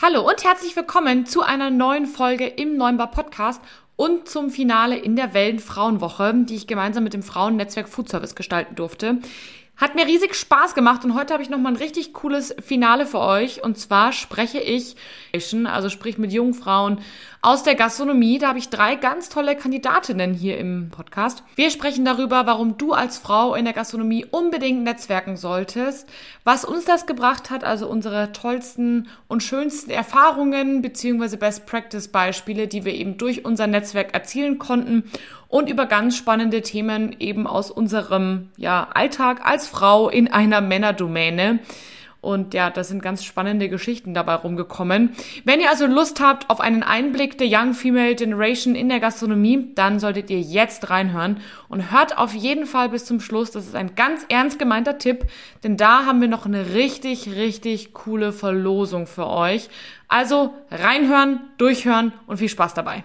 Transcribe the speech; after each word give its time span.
Hallo 0.00 0.20
und 0.20 0.44
herzlich 0.44 0.76
willkommen 0.76 1.26
zu 1.26 1.42
einer 1.42 1.70
neuen 1.70 2.06
Folge 2.06 2.46
im 2.46 2.76
Neunbar 2.76 3.10
Podcast 3.10 3.60
und 3.96 4.28
zum 4.28 4.48
Finale 4.48 4.96
in 4.96 5.16
der 5.16 5.34
Wellenfrauenwoche, 5.34 6.34
die 6.44 6.54
ich 6.54 6.68
gemeinsam 6.68 7.02
mit 7.02 7.14
dem 7.14 7.24
Frauennetzwerk 7.24 7.88
Food 7.88 8.08
Service 8.08 8.36
gestalten 8.36 8.76
durfte. 8.76 9.18
Hat 9.78 9.94
mir 9.94 10.06
riesig 10.06 10.34
Spaß 10.34 10.74
gemacht 10.74 11.04
und 11.04 11.14
heute 11.14 11.32
habe 11.32 11.42
ich 11.44 11.50
nochmal 11.50 11.72
ein 11.72 11.76
richtig 11.76 12.12
cooles 12.12 12.52
Finale 12.60 13.06
für 13.06 13.20
euch. 13.20 13.62
Und 13.62 13.78
zwar 13.78 14.10
spreche 14.10 14.58
ich, 14.58 14.96
also 15.66 15.88
sprich 15.88 16.18
mit 16.18 16.32
jungen 16.32 16.52
Frauen 16.52 16.98
aus 17.42 17.62
der 17.62 17.76
Gastronomie. 17.76 18.40
Da 18.40 18.48
habe 18.48 18.58
ich 18.58 18.70
drei 18.70 18.96
ganz 18.96 19.28
tolle 19.28 19.54
Kandidatinnen 19.54 20.34
hier 20.34 20.58
im 20.58 20.90
Podcast. 20.90 21.44
Wir 21.54 21.70
sprechen 21.70 22.04
darüber, 22.04 22.44
warum 22.44 22.76
du 22.76 22.92
als 22.92 23.18
Frau 23.18 23.54
in 23.54 23.66
der 23.66 23.72
Gastronomie 23.72 24.26
unbedingt 24.28 24.82
netzwerken 24.82 25.36
solltest, 25.36 26.08
was 26.42 26.64
uns 26.64 26.84
das 26.84 27.06
gebracht 27.06 27.50
hat, 27.50 27.62
also 27.62 27.88
unsere 27.88 28.32
tollsten 28.32 29.06
und 29.28 29.44
schönsten 29.44 29.92
Erfahrungen 29.92 30.82
beziehungsweise 30.82 31.36
Best 31.36 31.66
Practice 31.66 32.08
Beispiele, 32.08 32.66
die 32.66 32.84
wir 32.84 32.94
eben 32.94 33.16
durch 33.16 33.44
unser 33.44 33.68
Netzwerk 33.68 34.12
erzielen 34.12 34.58
konnten 34.58 35.04
und 35.48 35.68
über 35.68 35.86
ganz 35.86 36.16
spannende 36.16 36.62
Themen 36.62 37.16
eben 37.18 37.46
aus 37.46 37.70
unserem 37.70 38.50
ja, 38.56 38.88
Alltag 38.92 39.44
als 39.44 39.66
Frau 39.66 40.08
in 40.08 40.28
einer 40.28 40.60
Männerdomäne. 40.60 41.60
Und 42.20 42.52
ja, 42.52 42.68
da 42.68 42.82
sind 42.82 43.00
ganz 43.00 43.24
spannende 43.24 43.68
Geschichten 43.68 44.12
dabei 44.12 44.34
rumgekommen. 44.34 45.10
Wenn 45.44 45.60
ihr 45.60 45.70
also 45.70 45.86
Lust 45.86 46.20
habt 46.20 46.50
auf 46.50 46.60
einen 46.60 46.82
Einblick 46.82 47.38
der 47.38 47.46
Young 47.48 47.74
Female 47.74 48.16
Generation 48.16 48.74
in 48.74 48.88
der 48.88 48.98
Gastronomie, 48.98 49.70
dann 49.76 50.00
solltet 50.00 50.28
ihr 50.28 50.40
jetzt 50.40 50.90
reinhören 50.90 51.38
und 51.68 51.92
hört 51.92 52.18
auf 52.18 52.34
jeden 52.34 52.66
Fall 52.66 52.88
bis 52.88 53.04
zum 53.04 53.20
Schluss. 53.20 53.52
Das 53.52 53.66
ist 53.66 53.76
ein 53.76 53.94
ganz 53.94 54.26
ernst 54.28 54.58
gemeinter 54.58 54.98
Tipp, 54.98 55.26
denn 55.62 55.76
da 55.76 56.06
haben 56.06 56.20
wir 56.20 56.28
noch 56.28 56.44
eine 56.44 56.74
richtig, 56.74 57.36
richtig 57.36 57.94
coole 57.94 58.32
Verlosung 58.32 59.06
für 59.06 59.28
euch. 59.28 59.68
Also 60.08 60.54
reinhören, 60.72 61.40
durchhören 61.56 62.12
und 62.26 62.38
viel 62.38 62.48
Spaß 62.48 62.74
dabei. 62.74 63.04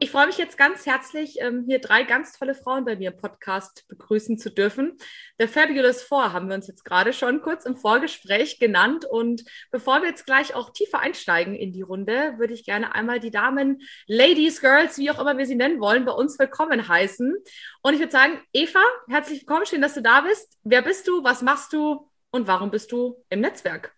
Ich 0.00 0.12
freue 0.12 0.28
mich 0.28 0.38
jetzt 0.38 0.56
ganz 0.56 0.86
herzlich, 0.86 1.40
ähm, 1.40 1.64
hier 1.66 1.80
drei 1.80 2.04
ganz 2.04 2.32
tolle 2.32 2.54
Frauen 2.54 2.84
bei 2.84 2.94
mir 2.94 3.10
im 3.10 3.16
Podcast 3.16 3.84
begrüßen 3.88 4.38
zu 4.38 4.48
dürfen. 4.48 4.96
Der 5.40 5.48
Fabulous 5.48 6.02
Four 6.02 6.32
haben 6.32 6.46
wir 6.46 6.54
uns 6.54 6.68
jetzt 6.68 6.84
gerade 6.84 7.12
schon 7.12 7.42
kurz 7.42 7.64
im 7.64 7.76
Vorgespräch 7.76 8.60
genannt. 8.60 9.04
Und 9.04 9.42
bevor 9.72 10.00
wir 10.00 10.08
jetzt 10.08 10.24
gleich 10.24 10.54
auch 10.54 10.70
tiefer 10.70 11.00
einsteigen 11.00 11.56
in 11.56 11.72
die 11.72 11.82
Runde, 11.82 12.34
würde 12.38 12.54
ich 12.54 12.64
gerne 12.64 12.94
einmal 12.94 13.18
die 13.18 13.32
Damen, 13.32 13.82
Ladies, 14.06 14.60
Girls, 14.60 14.98
wie 14.98 15.10
auch 15.10 15.18
immer 15.18 15.36
wir 15.36 15.46
sie 15.46 15.56
nennen 15.56 15.80
wollen, 15.80 16.04
bei 16.04 16.12
uns 16.12 16.38
willkommen 16.38 16.86
heißen. 16.86 17.34
Und 17.82 17.92
ich 17.92 17.98
würde 17.98 18.12
sagen, 18.12 18.40
Eva, 18.52 18.82
herzlich 19.08 19.40
willkommen, 19.40 19.66
schön, 19.66 19.82
dass 19.82 19.94
du 19.94 20.02
da 20.02 20.20
bist. 20.20 20.58
Wer 20.62 20.82
bist 20.82 21.08
du, 21.08 21.24
was 21.24 21.42
machst 21.42 21.72
du 21.72 22.08
und 22.30 22.46
warum 22.46 22.70
bist 22.70 22.92
du 22.92 23.24
im 23.30 23.40
Netzwerk? 23.40 23.97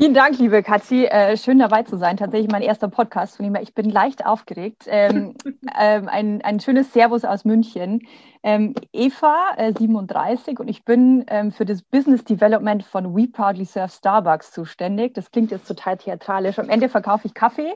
Vielen 0.00 0.14
Dank, 0.14 0.38
liebe 0.38 0.62
Katzi. 0.62 1.04
Äh, 1.04 1.36
schön 1.36 1.58
dabei 1.58 1.82
zu 1.82 1.98
sein. 1.98 2.16
Tatsächlich 2.16 2.50
mein 2.50 2.62
erster 2.62 2.88
Podcast 2.88 3.36
von 3.36 3.44
ihm. 3.44 3.54
Ich 3.56 3.74
bin 3.74 3.90
leicht 3.90 4.24
aufgeregt. 4.24 4.84
Ähm, 4.86 5.34
ähm, 5.78 6.08
ein, 6.08 6.40
ein 6.40 6.58
schönes 6.58 6.90
Servus 6.94 7.26
aus 7.26 7.44
München. 7.44 8.00
Ähm, 8.42 8.72
Eva, 8.94 9.50
äh, 9.58 9.74
37, 9.78 10.58
und 10.58 10.68
ich 10.68 10.86
bin 10.86 11.26
ähm, 11.28 11.52
für 11.52 11.66
das 11.66 11.82
Business 11.82 12.24
Development 12.24 12.82
von 12.82 13.14
We 13.14 13.28
Proudly 13.28 13.66
Serve 13.66 13.92
Starbucks 13.92 14.52
zuständig. 14.52 15.12
Das 15.12 15.30
klingt 15.32 15.50
jetzt 15.50 15.68
total 15.68 15.98
theatralisch. 15.98 16.58
Am 16.58 16.70
Ende 16.70 16.88
verkaufe 16.88 17.26
ich 17.26 17.34
Kaffee. 17.34 17.74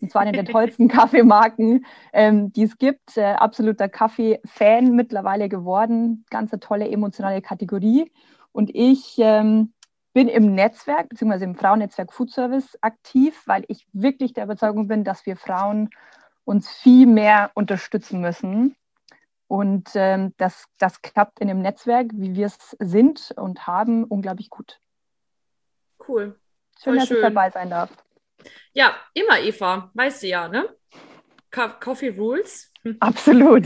Und 0.00 0.12
zwar 0.12 0.22
eine 0.22 0.30
der 0.30 0.44
tollsten 0.52 0.86
Kaffeemarken, 0.86 1.84
ähm, 2.12 2.52
die 2.52 2.62
es 2.62 2.78
gibt. 2.78 3.16
Äh, 3.16 3.24
absoluter 3.24 3.88
Kaffee-Fan 3.88 4.94
mittlerweile 4.94 5.48
geworden. 5.48 6.26
Ganz 6.30 6.52
eine 6.52 6.60
tolle 6.60 6.88
emotionale 6.88 7.42
Kategorie. 7.42 8.12
Und 8.52 8.70
ich 8.72 9.16
ähm, 9.18 9.72
bin 10.16 10.28
im 10.28 10.54
Netzwerk 10.54 11.10
bzw. 11.10 11.44
im 11.44 11.54
Frauennetzwerk 11.54 12.10
Food 12.10 12.30
Service 12.30 12.78
aktiv, 12.80 13.42
weil 13.44 13.66
ich 13.68 13.86
wirklich 13.92 14.32
der 14.32 14.44
Überzeugung 14.44 14.88
bin, 14.88 15.04
dass 15.04 15.26
wir 15.26 15.36
Frauen 15.36 15.90
uns 16.46 16.70
viel 16.70 17.06
mehr 17.06 17.50
unterstützen 17.52 18.22
müssen. 18.22 18.74
Und 19.46 19.90
ähm, 19.92 20.32
das, 20.38 20.68
das 20.78 21.02
klappt 21.02 21.40
in 21.40 21.48
dem 21.48 21.60
Netzwerk, 21.60 22.12
wie 22.14 22.34
wir 22.34 22.46
es 22.46 22.74
sind 22.78 23.34
und 23.36 23.66
haben, 23.66 24.04
unglaublich 24.04 24.48
gut. 24.48 24.80
Cool. 26.08 26.40
Schön, 26.82 26.82
Voll 26.82 26.96
dass 26.96 27.08
schön. 27.08 27.16
ich 27.18 27.22
dabei 27.22 27.50
sein 27.50 27.68
darf. 27.68 27.90
Ja, 28.72 28.96
immer 29.12 29.38
Eva, 29.40 29.90
weißt 29.92 30.22
du 30.22 30.28
ja, 30.28 30.48
ne? 30.48 30.74
Coffee 31.50 32.16
Rules. 32.16 32.72
Absolut. 33.00 33.64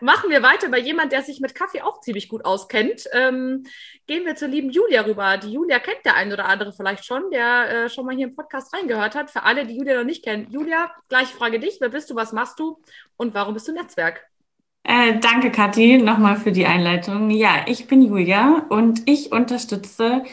Machen 0.00 0.30
wir 0.30 0.42
weiter 0.42 0.68
bei 0.68 0.78
jemand, 0.78 1.12
der 1.12 1.22
sich 1.22 1.40
mit 1.40 1.54
Kaffee 1.54 1.82
auch 1.82 2.00
ziemlich 2.00 2.28
gut 2.28 2.44
auskennt. 2.44 3.04
Ähm, 3.12 3.64
gehen 4.06 4.26
wir 4.26 4.36
zur 4.36 4.48
lieben 4.48 4.70
Julia 4.70 5.02
rüber. 5.02 5.36
Die 5.38 5.52
Julia 5.52 5.78
kennt 5.78 6.04
der 6.04 6.14
ein 6.14 6.32
oder 6.32 6.46
andere 6.46 6.72
vielleicht 6.72 7.04
schon, 7.04 7.30
der 7.30 7.84
äh, 7.84 7.88
schon 7.88 8.06
mal 8.06 8.14
hier 8.14 8.28
im 8.28 8.36
Podcast 8.36 8.74
reingehört 8.74 9.14
hat. 9.14 9.30
Für 9.30 9.44
alle, 9.44 9.66
die 9.66 9.76
Julia 9.76 9.96
noch 9.96 10.04
nicht 10.04 10.24
kennen. 10.24 10.48
Julia, 10.50 10.90
gleiche 11.08 11.34
Frage 11.34 11.58
dich. 11.58 11.78
Wer 11.80 11.88
bist 11.88 12.10
du, 12.10 12.16
was 12.16 12.32
machst 12.32 12.58
du 12.58 12.80
und 13.16 13.34
warum 13.34 13.54
bist 13.54 13.68
du 13.68 13.72
Netzwerk? 13.72 14.24
Äh, 14.82 15.18
danke, 15.18 15.50
Kathi, 15.50 15.96
nochmal 15.96 16.36
für 16.36 16.52
die 16.52 16.66
Einleitung. 16.66 17.30
Ja, 17.30 17.64
ich 17.66 17.86
bin 17.86 18.02
Julia 18.02 18.66
und 18.68 19.08
ich 19.08 19.32
unterstütze 19.32 20.24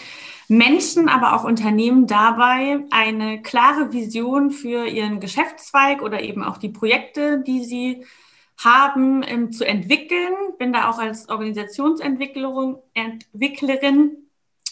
Menschen, 0.51 1.07
aber 1.07 1.33
auch 1.33 1.45
Unternehmen 1.45 2.07
dabei, 2.07 2.83
eine 2.91 3.41
klare 3.41 3.93
Vision 3.93 4.51
für 4.51 4.85
ihren 4.85 5.21
Geschäftszweig 5.21 6.01
oder 6.01 6.21
eben 6.21 6.43
auch 6.43 6.57
die 6.57 6.67
Projekte, 6.67 7.41
die 7.41 7.63
sie 7.63 8.05
haben, 8.57 9.23
ähm, 9.25 9.53
zu 9.53 9.65
entwickeln. 9.65 10.33
Bin 10.59 10.73
da 10.73 10.89
auch 10.89 10.99
als 10.99 11.29
Organisationsentwicklerin 11.29 12.75
Entwicklerin 12.93 14.17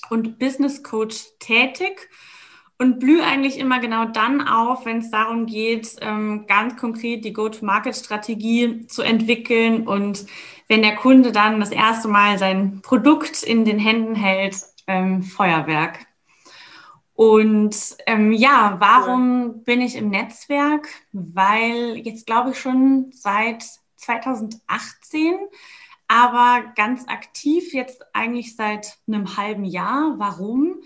und 0.10 0.38
Business 0.38 0.84
Coach 0.84 1.28
tätig 1.40 2.10
und 2.78 3.00
blühe 3.00 3.24
eigentlich 3.24 3.58
immer 3.58 3.80
genau 3.80 4.04
dann 4.04 4.46
auf, 4.46 4.86
wenn 4.86 4.98
es 4.98 5.12
darum 5.12 5.46
geht, 5.46 5.96
ähm, 6.02 6.46
ganz 6.46 6.76
konkret 6.76 7.24
die 7.24 7.32
Go-to-Market-Strategie 7.32 8.86
zu 8.88 9.02
entwickeln 9.02 9.88
und 9.88 10.26
wenn 10.68 10.82
der 10.82 10.96
Kunde 10.96 11.32
dann 11.32 11.62
das 11.62 11.72
erste 11.72 12.10
Mal 12.10 12.38
sein 12.38 12.82
Produkt 12.82 13.44
in 13.44 13.64
den 13.64 13.80
Händen 13.80 14.16
hält, 14.16 14.56
ähm, 14.90 15.22
Feuerwerk. 15.22 16.08
Und 17.14 17.98
ähm, 18.08 18.32
ja, 18.32 18.78
warum 18.80 19.42
cool. 19.44 19.54
bin 19.66 19.82
ich 19.82 19.96
im 19.96 20.10
Netzwerk? 20.10 20.88
Weil 21.12 21.98
jetzt 21.98 22.26
glaube 22.26 22.52
ich 22.52 22.60
schon 22.60 23.12
seit 23.12 23.66
2018, 23.98 25.36
aber 26.08 26.72
ganz 26.76 27.08
aktiv 27.08 27.74
jetzt 27.74 28.04
eigentlich 28.14 28.56
seit 28.56 28.98
einem 29.08 29.38
halben 29.38 29.66
Jahr. 29.66 30.16
Warum? 30.18 30.82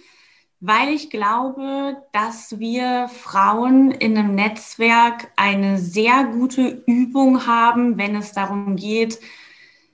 Weil 0.60 0.90
ich 0.90 1.10
glaube, 1.10 1.98
dass 2.14 2.60
wir 2.60 3.10
Frauen 3.10 3.92
in 3.92 4.18
einem 4.18 4.34
Netzwerk 4.34 5.32
eine 5.36 5.78
sehr 5.78 6.24
gute 6.26 6.84
Übung 6.88 7.46
haben, 7.46 7.98
wenn 7.98 8.16
es 8.16 8.32
darum 8.32 8.76
geht, 8.76 9.20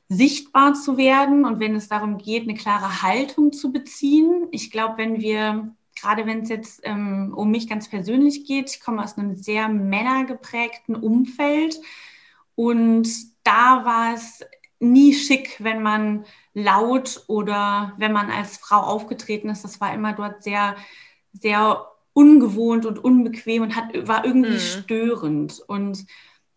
sichtbar 0.10 0.74
zu 0.74 0.98
werden 0.98 1.46
und 1.46 1.60
wenn 1.60 1.76
es 1.76 1.88
darum 1.88 2.18
geht, 2.18 2.44
eine 2.44 2.56
klare 2.56 3.04
Haltung 3.04 3.54
zu 3.54 3.72
beziehen. 3.72 4.48
Ich 4.52 4.72
glaube, 4.72 4.98
wenn 4.98 5.22
wir, 5.22 5.76
gerade 6.00 6.26
wenn 6.26 6.42
es 6.42 6.50
jetzt 6.50 6.82
ähm, 6.84 7.34
um 7.36 7.52
mich 7.52 7.70
ganz 7.70 7.88
persönlich 7.88 8.46
geht, 8.46 8.72
ich 8.72 8.80
komme 8.80 9.04
aus 9.04 9.18
einem 9.18 9.36
sehr 9.36 9.70
männergeprägten 9.70 10.96
Umfeld 10.96 11.80
und 12.56 13.08
da 13.44 13.86
war 13.86 14.16
es 14.16 14.44
nie 14.80 15.14
schick, 15.14 15.58
wenn 15.60 15.84
man 15.84 16.26
laut 16.54 17.24
oder 17.28 17.94
wenn 17.98 18.12
man 18.12 18.32
als 18.32 18.58
Frau 18.58 18.80
aufgetreten 18.80 19.50
ist. 19.50 19.64
Das 19.64 19.80
war 19.80 19.94
immer 19.94 20.14
dort 20.14 20.44
sehr, 20.44 20.76
sehr 21.34 21.86
ungewohnt 22.14 22.86
und 22.86 22.98
unbequem 23.00 23.64
und 23.64 23.76
hat, 23.76 24.08
war 24.08 24.26
irgendwie 24.26 24.54
mhm. 24.54 24.60
störend. 24.60 25.62
Und 25.68 26.06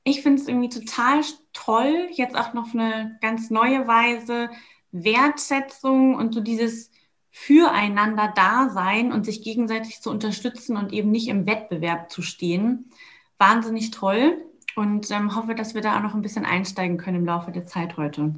ich 0.05 0.23
finde 0.23 0.43
es 0.43 0.49
irgendwie 0.49 0.69
total 0.69 1.21
toll, 1.53 2.09
jetzt 2.13 2.37
auch 2.37 2.55
noch 2.55 2.75
eine 2.75 3.19
ganz 3.21 3.51
neue 3.51 3.87
Weise 3.87 4.51
Wertschätzung 4.91 6.15
und 6.15 6.35
so 6.35 6.41
dieses 6.41 6.91
Füreinander 7.31 8.33
Dasein 8.35 9.11
und 9.11 9.25
sich 9.25 9.43
gegenseitig 9.43 10.03
zu 10.03 10.11
unterstützen 10.11 10.77
und 10.77 10.93
eben 10.93 11.11
nicht 11.11 11.29
im 11.29 11.47
Wettbewerb 11.47 12.11
zu 12.11 12.21
stehen. 12.21 12.91
Wahnsinnig 13.39 13.91
toll 13.91 14.45
und 14.77 15.11
ähm, 15.11 15.35
hoffe, 15.35 15.55
dass 15.55 15.75
wir 15.75 15.81
da 15.81 15.97
auch 15.97 16.03
noch 16.03 16.15
ein 16.15 16.23
bisschen 16.23 16.45
einsteigen 16.45 16.99
können 16.99 17.19
im 17.19 17.27
Laufe 17.27 17.51
der 17.51 17.67
Zeit 17.67 17.97
heute. 17.97 18.35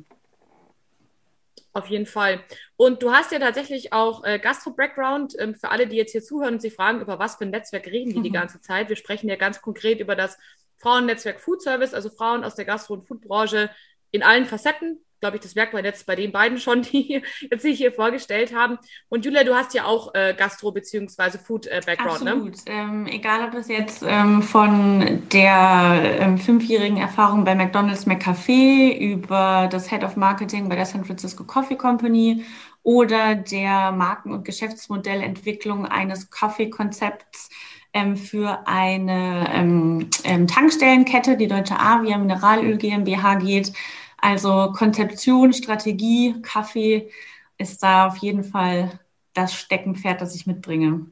Auf 1.72 1.88
jeden 1.88 2.06
Fall. 2.06 2.40
Und 2.76 3.02
du 3.02 3.10
hast 3.10 3.32
ja 3.32 3.40
tatsächlich 3.40 3.92
auch 3.92 4.22
äh, 4.22 4.38
Gastro-Background. 4.38 5.34
Ähm, 5.40 5.56
für 5.56 5.70
alle, 5.70 5.88
die 5.88 5.96
jetzt 5.96 6.12
hier 6.12 6.22
zuhören 6.22 6.54
und 6.54 6.62
sich 6.62 6.72
fragen, 6.72 7.00
über 7.00 7.18
was 7.18 7.34
für 7.34 7.44
ein 7.44 7.50
Netzwerk 7.50 7.86
reden 7.86 8.12
die 8.12 8.20
mhm. 8.20 8.22
die 8.22 8.30
ganze 8.30 8.60
Zeit. 8.60 8.88
Wir 8.88 8.96
sprechen 8.96 9.28
ja 9.28 9.34
ganz 9.34 9.60
konkret 9.60 9.98
über 9.98 10.14
das 10.14 10.38
Frauennetzwerk 10.84 11.40
Food 11.40 11.62
Service, 11.62 11.94
also 11.94 12.10
Frauen 12.10 12.44
aus 12.44 12.56
der 12.56 12.66
Gastro- 12.66 12.92
und 12.94 13.06
Foodbranche 13.06 13.70
in 14.10 14.22
allen 14.22 14.44
Facetten. 14.44 15.00
Glaube 15.20 15.36
ich, 15.36 15.42
das 15.42 15.54
merkt 15.54 15.72
man 15.72 15.82
jetzt 15.82 16.04
bei 16.04 16.14
den 16.14 16.30
beiden 16.30 16.58
schon, 16.58 16.82
die 16.82 17.22
jetzt 17.50 17.62
sich 17.62 17.78
hier 17.78 17.90
vorgestellt 17.90 18.54
haben. 18.54 18.76
Und 19.08 19.24
Julia, 19.24 19.44
du 19.44 19.54
hast 19.54 19.72
ja 19.72 19.86
auch 19.86 20.14
äh, 20.14 20.34
Gastro- 20.36 20.72
bzw. 20.72 21.38
Food-Background, 21.38 22.20
äh, 22.20 22.24
ne? 22.24 22.30
Absolut. 22.32 22.56
Ähm, 22.66 23.06
egal, 23.06 23.48
ob 23.48 23.54
es 23.54 23.68
jetzt 23.68 24.04
ähm, 24.06 24.42
von 24.42 25.22
der 25.32 26.18
ähm, 26.20 26.36
fünfjährigen 26.36 26.98
Erfahrung 26.98 27.44
bei 27.44 27.54
McDonald's 27.54 28.06
McCafé 28.06 28.94
über 28.98 29.68
das 29.72 29.88
Head 29.88 30.04
of 30.04 30.16
Marketing 30.16 30.68
bei 30.68 30.76
der 30.76 30.84
San 30.84 31.06
Francisco 31.06 31.44
Coffee 31.44 31.76
Company 31.76 32.44
oder 32.82 33.34
der 33.34 33.92
Marken- 33.92 34.32
und 34.32 34.44
Geschäftsmodellentwicklung 34.44 35.86
eines 35.86 36.28
Kaffeekonzepts 36.28 37.48
ähm, 37.94 38.16
für 38.16 38.66
eine 38.66 39.48
ähm, 39.54 40.10
ähm, 40.24 40.46
Tankstellenkette, 40.46 41.36
die 41.36 41.46
Deutsche 41.46 41.78
Avia 41.78 42.18
Mineralöl 42.18 42.76
GmbH 42.76 43.36
geht. 43.36 43.72
Also 44.18 44.72
Konzeption, 44.72 45.52
Strategie, 45.52 46.40
Kaffee 46.42 47.10
ist 47.56 47.82
da 47.82 48.08
auf 48.08 48.16
jeden 48.18 48.42
Fall 48.42 48.98
das 49.32 49.54
Steckenpferd, 49.54 50.20
das 50.20 50.34
ich 50.34 50.46
mitbringe. 50.46 51.06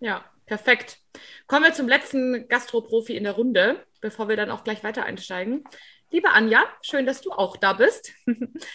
Ja, 0.00 0.24
perfekt. 0.44 0.98
Kommen 1.46 1.64
wir 1.64 1.72
zum 1.72 1.88
letzten 1.88 2.48
Gastroprofi 2.48 3.16
in 3.16 3.24
der 3.24 3.32
Runde, 3.32 3.86
bevor 4.00 4.28
wir 4.28 4.36
dann 4.36 4.50
auch 4.50 4.64
gleich 4.64 4.82
weiter 4.82 5.04
einsteigen. 5.04 5.64
Liebe 6.10 6.30
Anja, 6.30 6.64
schön, 6.82 7.06
dass 7.06 7.20
du 7.20 7.30
auch 7.30 7.56
da 7.56 7.72
bist. 7.74 8.12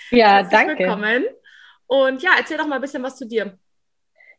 Ja, 0.09 0.43
danke. 0.49 0.79
Willkommen. 0.79 1.25
Und 1.87 2.21
ja, 2.23 2.31
erzähl 2.37 2.57
doch 2.57 2.67
mal 2.67 2.75
ein 2.75 2.81
bisschen 2.81 3.03
was 3.03 3.17
zu 3.17 3.27
dir. 3.27 3.57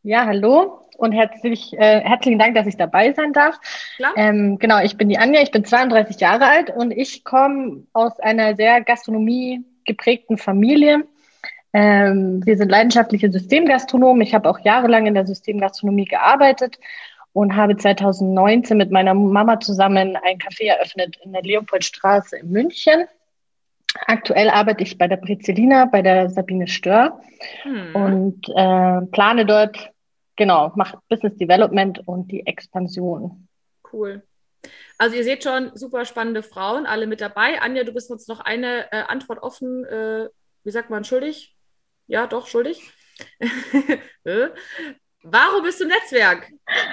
Ja, 0.05 0.27
hallo 0.27 0.81
und 0.97 1.13
herzlich, 1.13 1.73
äh, 1.75 2.01
herzlichen 2.01 2.41
Dank, 2.41 2.57
dass 2.57 2.67
ich 2.67 2.77
dabei 2.77 3.13
sein 3.13 3.33
darf. 3.33 3.61
Ähm, 4.17 4.59
genau, 4.59 4.83
ich 4.83 4.97
bin 4.97 5.09
die 5.09 5.19
Anja, 5.19 5.41
ich 5.43 5.53
bin 5.53 5.65
32 5.65 6.19
Jahre 6.19 6.47
alt 6.47 6.71
und 6.71 6.91
ich 6.91 7.23
komme 7.23 7.85
aus 7.93 8.19
einer 8.19 8.57
sehr 8.57 8.81
Gastronomie 8.81 9.65
geprägten 9.85 10.39
Familie. 10.39 11.05
Ähm, 11.73 12.45
wir 12.45 12.57
sind 12.57 12.69
leidenschaftliche 12.69 13.31
Systemgastronomen. 13.31 14.23
Ich 14.23 14.35
habe 14.35 14.51
auch 14.51 14.59
jahrelang 14.59 15.07
in 15.07 15.15
der 15.15 15.25
Systemgastronomie 15.25 16.07
gearbeitet 16.07 16.81
und 17.33 17.55
habe 17.55 17.77
2019 17.77 18.77
mit 18.77 18.91
meiner 18.91 19.15
Mama 19.15 19.61
zusammen 19.61 20.17
ein 20.17 20.39
Café 20.39 20.67
eröffnet 20.67 21.17
in 21.23 21.33
der 21.33 21.43
Leopoldstraße 21.43 22.39
in 22.39 22.51
München. 22.51 23.05
Aktuell 24.07 24.49
arbeite 24.49 24.83
ich 24.83 24.99
bei 24.99 25.07
der 25.07 25.17
Brezelina, 25.17 25.85
bei 25.85 26.03
der 26.03 26.29
Sabine 26.31 26.67
Stör 26.67 27.21
hm. 27.63 27.95
und 27.95 28.49
äh, 28.49 29.07
plane 29.13 29.47
dort, 29.47 29.92
genau, 30.37 30.73
mache 30.77 30.99
Business 31.09 31.37
Development 31.37 32.07
und 32.07 32.31
die 32.31 32.47
Expansion. 32.47 33.49
Cool. 33.93 34.23
Also 34.99 35.17
ihr 35.17 35.25
seht 35.25 35.43
schon, 35.43 35.73
super 35.75 36.05
spannende 36.05 36.43
Frauen, 36.43 36.87
alle 36.87 37.07
mit 37.07 37.21
dabei. 37.21 37.61
Anja, 37.61 37.85
du 37.85 37.93
bist 37.93 38.11
uns 38.11 38.29
noch 38.29 38.41
eine 38.41 38.91
äh, 38.93 39.03
Antwort 39.09 39.43
offen, 39.43 39.85
äh, 39.85 40.29
wie 40.65 40.71
sagt 40.71 40.91
man, 40.91 41.05
schuldig? 41.05 41.57
Ja, 42.07 42.27
doch, 42.27 42.47
schuldig. 42.47 42.93
Äh, 44.25 44.51
Warum 45.25 45.63
bist 45.63 45.79
du 45.79 45.85
im 45.85 45.91
Netzwerk? 45.91 46.51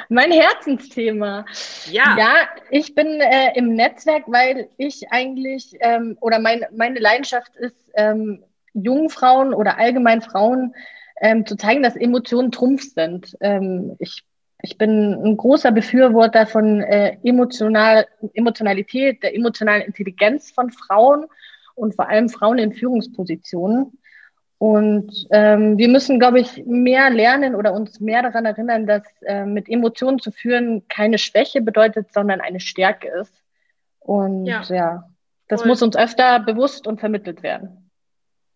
Mein 0.09 0.31
Herzensthema. 0.31 1.45
Ja. 1.89 2.15
Ja, 2.17 2.33
ich 2.69 2.93
bin 2.93 3.21
äh, 3.21 3.57
im 3.57 3.73
Netzwerk, 3.75 4.23
weil 4.27 4.69
ich 4.77 5.11
eigentlich 5.11 5.73
ähm, 5.79 6.15
oder 6.21 6.37
mein, 6.39 6.65
meine 6.75 6.99
Leidenschaft 6.99 7.55
ist, 7.55 7.89
ähm, 7.95 8.43
jungen 8.73 9.09
Frauen 9.09 9.53
oder 9.53 9.79
allgemein 9.79 10.21
Frauen 10.21 10.75
ähm, 11.21 11.45
zu 11.45 11.55
zeigen, 11.55 11.83
dass 11.83 11.95
Emotionen 11.95 12.51
Trumpf 12.51 12.83
sind. 12.93 13.37
Ähm, 13.41 13.95
ich, 13.99 14.23
ich 14.61 14.77
bin 14.77 15.13
ein 15.13 15.37
großer 15.37 15.71
Befürworter 15.71 16.45
von 16.45 16.81
äh, 16.81 17.17
emotional, 17.23 18.07
Emotionalität, 18.33 19.23
der 19.23 19.35
emotionalen 19.35 19.83
Intelligenz 19.83 20.51
von 20.51 20.71
Frauen 20.71 21.25
und 21.75 21.95
vor 21.95 22.09
allem 22.09 22.29
Frauen 22.29 22.57
in 22.57 22.73
Führungspositionen. 22.73 23.97
Und 24.57 25.27
ähm, 25.31 25.77
wir 25.77 25.87
müssen, 25.87 26.19
glaube 26.19 26.41
ich, 26.41 26.65
mehr 26.65 27.09
lernen 27.09 27.55
oder 27.55 27.73
uns 27.73 28.01
mehr 28.01 28.21
daran 28.21 28.45
erinnern, 28.45 28.85
dass 28.85 29.03
äh, 29.21 29.45
mit 29.45 29.69
Emotionen 29.69 30.19
zu 30.19 30.31
führen 30.31 30.85
keine 30.89 31.17
Schwäche 31.17 31.61
bedeutet, 31.61 32.11
sondern 32.11 32.41
eine 32.41 32.59
Stärke 32.59 33.07
ist. 33.21 33.33
Und 33.99 34.45
ja, 34.45 34.61
ja 34.63 35.09
das 35.47 35.61
voll. 35.61 35.69
muss 35.69 35.81
uns 35.81 35.95
öfter 35.95 36.39
bewusst 36.39 36.87
und 36.87 36.99
vermittelt 36.99 37.41
werden. 37.41 37.89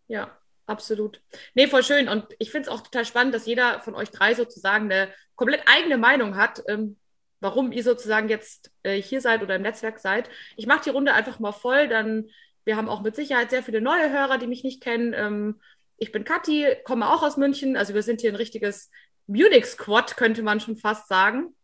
Ja, 0.10 0.28
absolut. 0.66 1.22
Nee, 1.54 1.68
voll 1.68 1.84
schön. 1.84 2.10
Und 2.10 2.26
ich 2.40 2.52
finde 2.52 2.70
es 2.70 2.74
auch 2.74 2.82
total 2.82 3.06
spannend, 3.06 3.34
dass 3.34 3.46
jeder 3.46 3.80
von 3.82 3.96
euch 3.96 4.10
drei 4.12 4.34
sozusagen 4.34 4.92
eine 4.92 5.12
komplett 5.36 5.64
eigene 5.68 5.98
Meinung 5.98 6.36
hat, 6.36 6.64
ähm, 6.68 6.98
warum 7.40 7.72
ihr 7.72 7.84
sozusagen 7.84 8.30
jetzt 8.30 8.72
äh, 8.84 9.02
hier 9.02 9.22
seid 9.22 9.44
oder 9.44 9.56
im 9.56 9.62
Netzwerk 9.62 10.00
seid. 10.00 10.30
Ich 10.56 10.68
mache 10.68 10.84
die 10.86 10.90
Runde 10.92 11.14
einfach 11.14 11.40
mal 11.40 11.52
voll, 11.52 11.88
dann 11.88 12.30
wir 12.66 12.78
haben 12.78 12.90
auch 12.90 13.02
mit 13.02 13.16
Sicherheit 13.16 13.50
sehr 13.50 13.64
viele 13.64 13.82
neue 13.82 14.12
Hörer, 14.12 14.38
die 14.38 14.48
mich 14.48 14.64
nicht 14.64 14.82
kennen. 14.82 15.14
Ähm, 15.14 15.60
ich 15.98 16.12
bin 16.12 16.24
Kathi, 16.24 16.68
komme 16.84 17.12
auch 17.12 17.24
aus 17.24 17.38
München. 17.38 17.76
Also 17.78 17.94
wir 17.94 18.04
sind 18.04 18.22
hier 18.22 18.32
ein 18.32 18.38
richtiges 18.38 18.90
Munich-Squad, 19.28 20.18
könnte 20.18 20.44
man 20.44 20.60
schon 20.60 20.78
fast 20.78 21.08
sagen. 21.08 21.56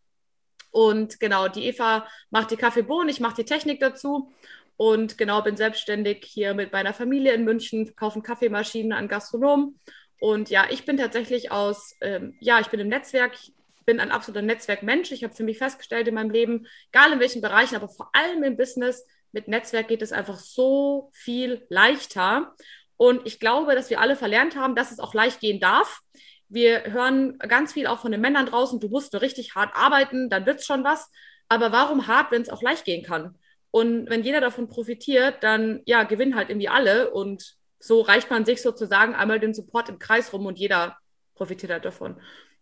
Und 0.72 1.20
genau, 1.20 1.48
die 1.48 1.66
Eva 1.66 2.08
macht 2.30 2.52
die 2.52 2.58
Kaffeebohnen, 2.58 3.10
ich 3.10 3.20
mache 3.20 3.38
die 3.38 3.46
Technik 3.46 3.80
dazu. 3.80 4.32
Und 4.80 5.18
genau, 5.18 5.42
bin 5.42 5.58
selbstständig 5.58 6.24
hier 6.24 6.54
mit 6.54 6.72
meiner 6.72 6.94
Familie 6.94 7.34
in 7.34 7.44
München, 7.44 7.94
kaufen 7.98 8.24
Kaffeemaschinen 8.24 8.94
an 8.94 9.10
Gastronomen. 9.10 9.78
Und 10.22 10.50
ja, 10.50 10.68
ich 10.70 10.86
bin 10.86 10.96
tatsächlich 10.96 11.52
aus, 11.52 11.98
ähm, 12.00 12.38
ja, 12.40 12.62
ich 12.62 12.68
bin 12.68 12.80
im 12.80 12.88
Netzwerk, 12.88 13.38
bin 13.86 14.00
ein 14.00 14.10
absoluter 14.10 14.42
Netzwerkmensch. 14.42 15.12
Ich 15.12 15.26
habe 15.26 15.36
für 15.36 15.44
mich 15.44 15.58
festgestellt 15.58 16.08
in 16.08 16.16
meinem 16.16 16.30
Leben, 16.30 16.66
egal 16.94 17.12
in 17.12 17.20
welchen 17.20 17.42
Bereichen, 17.42 17.76
aber 17.76 17.90
vor 17.90 18.10
allem 18.14 18.42
im 18.44 18.56
Business, 18.56 19.06
mit 19.34 19.50
Netzwerk 19.50 19.90
geht 19.90 20.02
es 20.02 20.14
einfach 20.14 20.40
so 20.40 21.10
viel 21.12 21.66
leichter. 21.68 22.56
Und 22.96 23.28
ich 23.28 23.42
glaube, 23.42 23.76
dass 23.76 23.90
wir 23.90 24.00
alle 24.00 24.16
verlernt 24.16 24.56
haben, 24.56 24.76
dass 24.76 24.94
es 24.94 25.02
auch 25.02 25.14
leicht 25.14 25.42
gehen 25.42 25.60
darf. 25.60 26.00
Wir 26.48 26.86
hören 26.86 27.38
ganz 27.40 27.74
viel 27.74 27.88
auch 27.88 28.00
von 28.00 28.14
den 28.14 28.22
Männern 28.22 28.46
draußen, 28.46 28.80
du 28.80 28.88
musst 28.88 29.12
nur 29.12 29.22
richtig 29.22 29.56
hart 29.56 29.76
arbeiten, 29.76 30.30
dann 30.30 30.46
wird 30.46 30.60
es 30.60 30.66
schon 30.66 30.86
was. 30.86 31.12
Aber 31.50 31.74
warum 31.74 32.08
hart, 32.08 32.32
wenn 32.32 32.44
es 32.44 32.50
auch 32.50 32.62
leicht 32.62 32.86
gehen 32.86 33.04
kann? 33.04 33.36
Und 33.72 34.10
wenn 34.10 34.24
jeder 34.24 34.42
davon 34.42 34.68
profitiert, 34.68 35.44
dann 35.44 35.82
ja, 35.86 36.04
gewinnen 36.04 36.36
halt 36.36 36.50
irgendwie 36.50 36.70
alle. 36.70 37.12
Und 37.12 37.56
so 37.80 38.02
reicht 38.02 38.30
man 38.30 38.46
sich 38.46 38.62
sozusagen 38.62 39.16
einmal 39.16 39.40
den 39.40 39.54
Support 39.54 39.90
im 39.90 40.00
Kreis 40.00 40.34
rum 40.34 40.46
und 40.46 40.60
jeder 40.60 40.98
profitiert 41.36 41.72
halt 41.72 41.86
davon. 41.86 42.20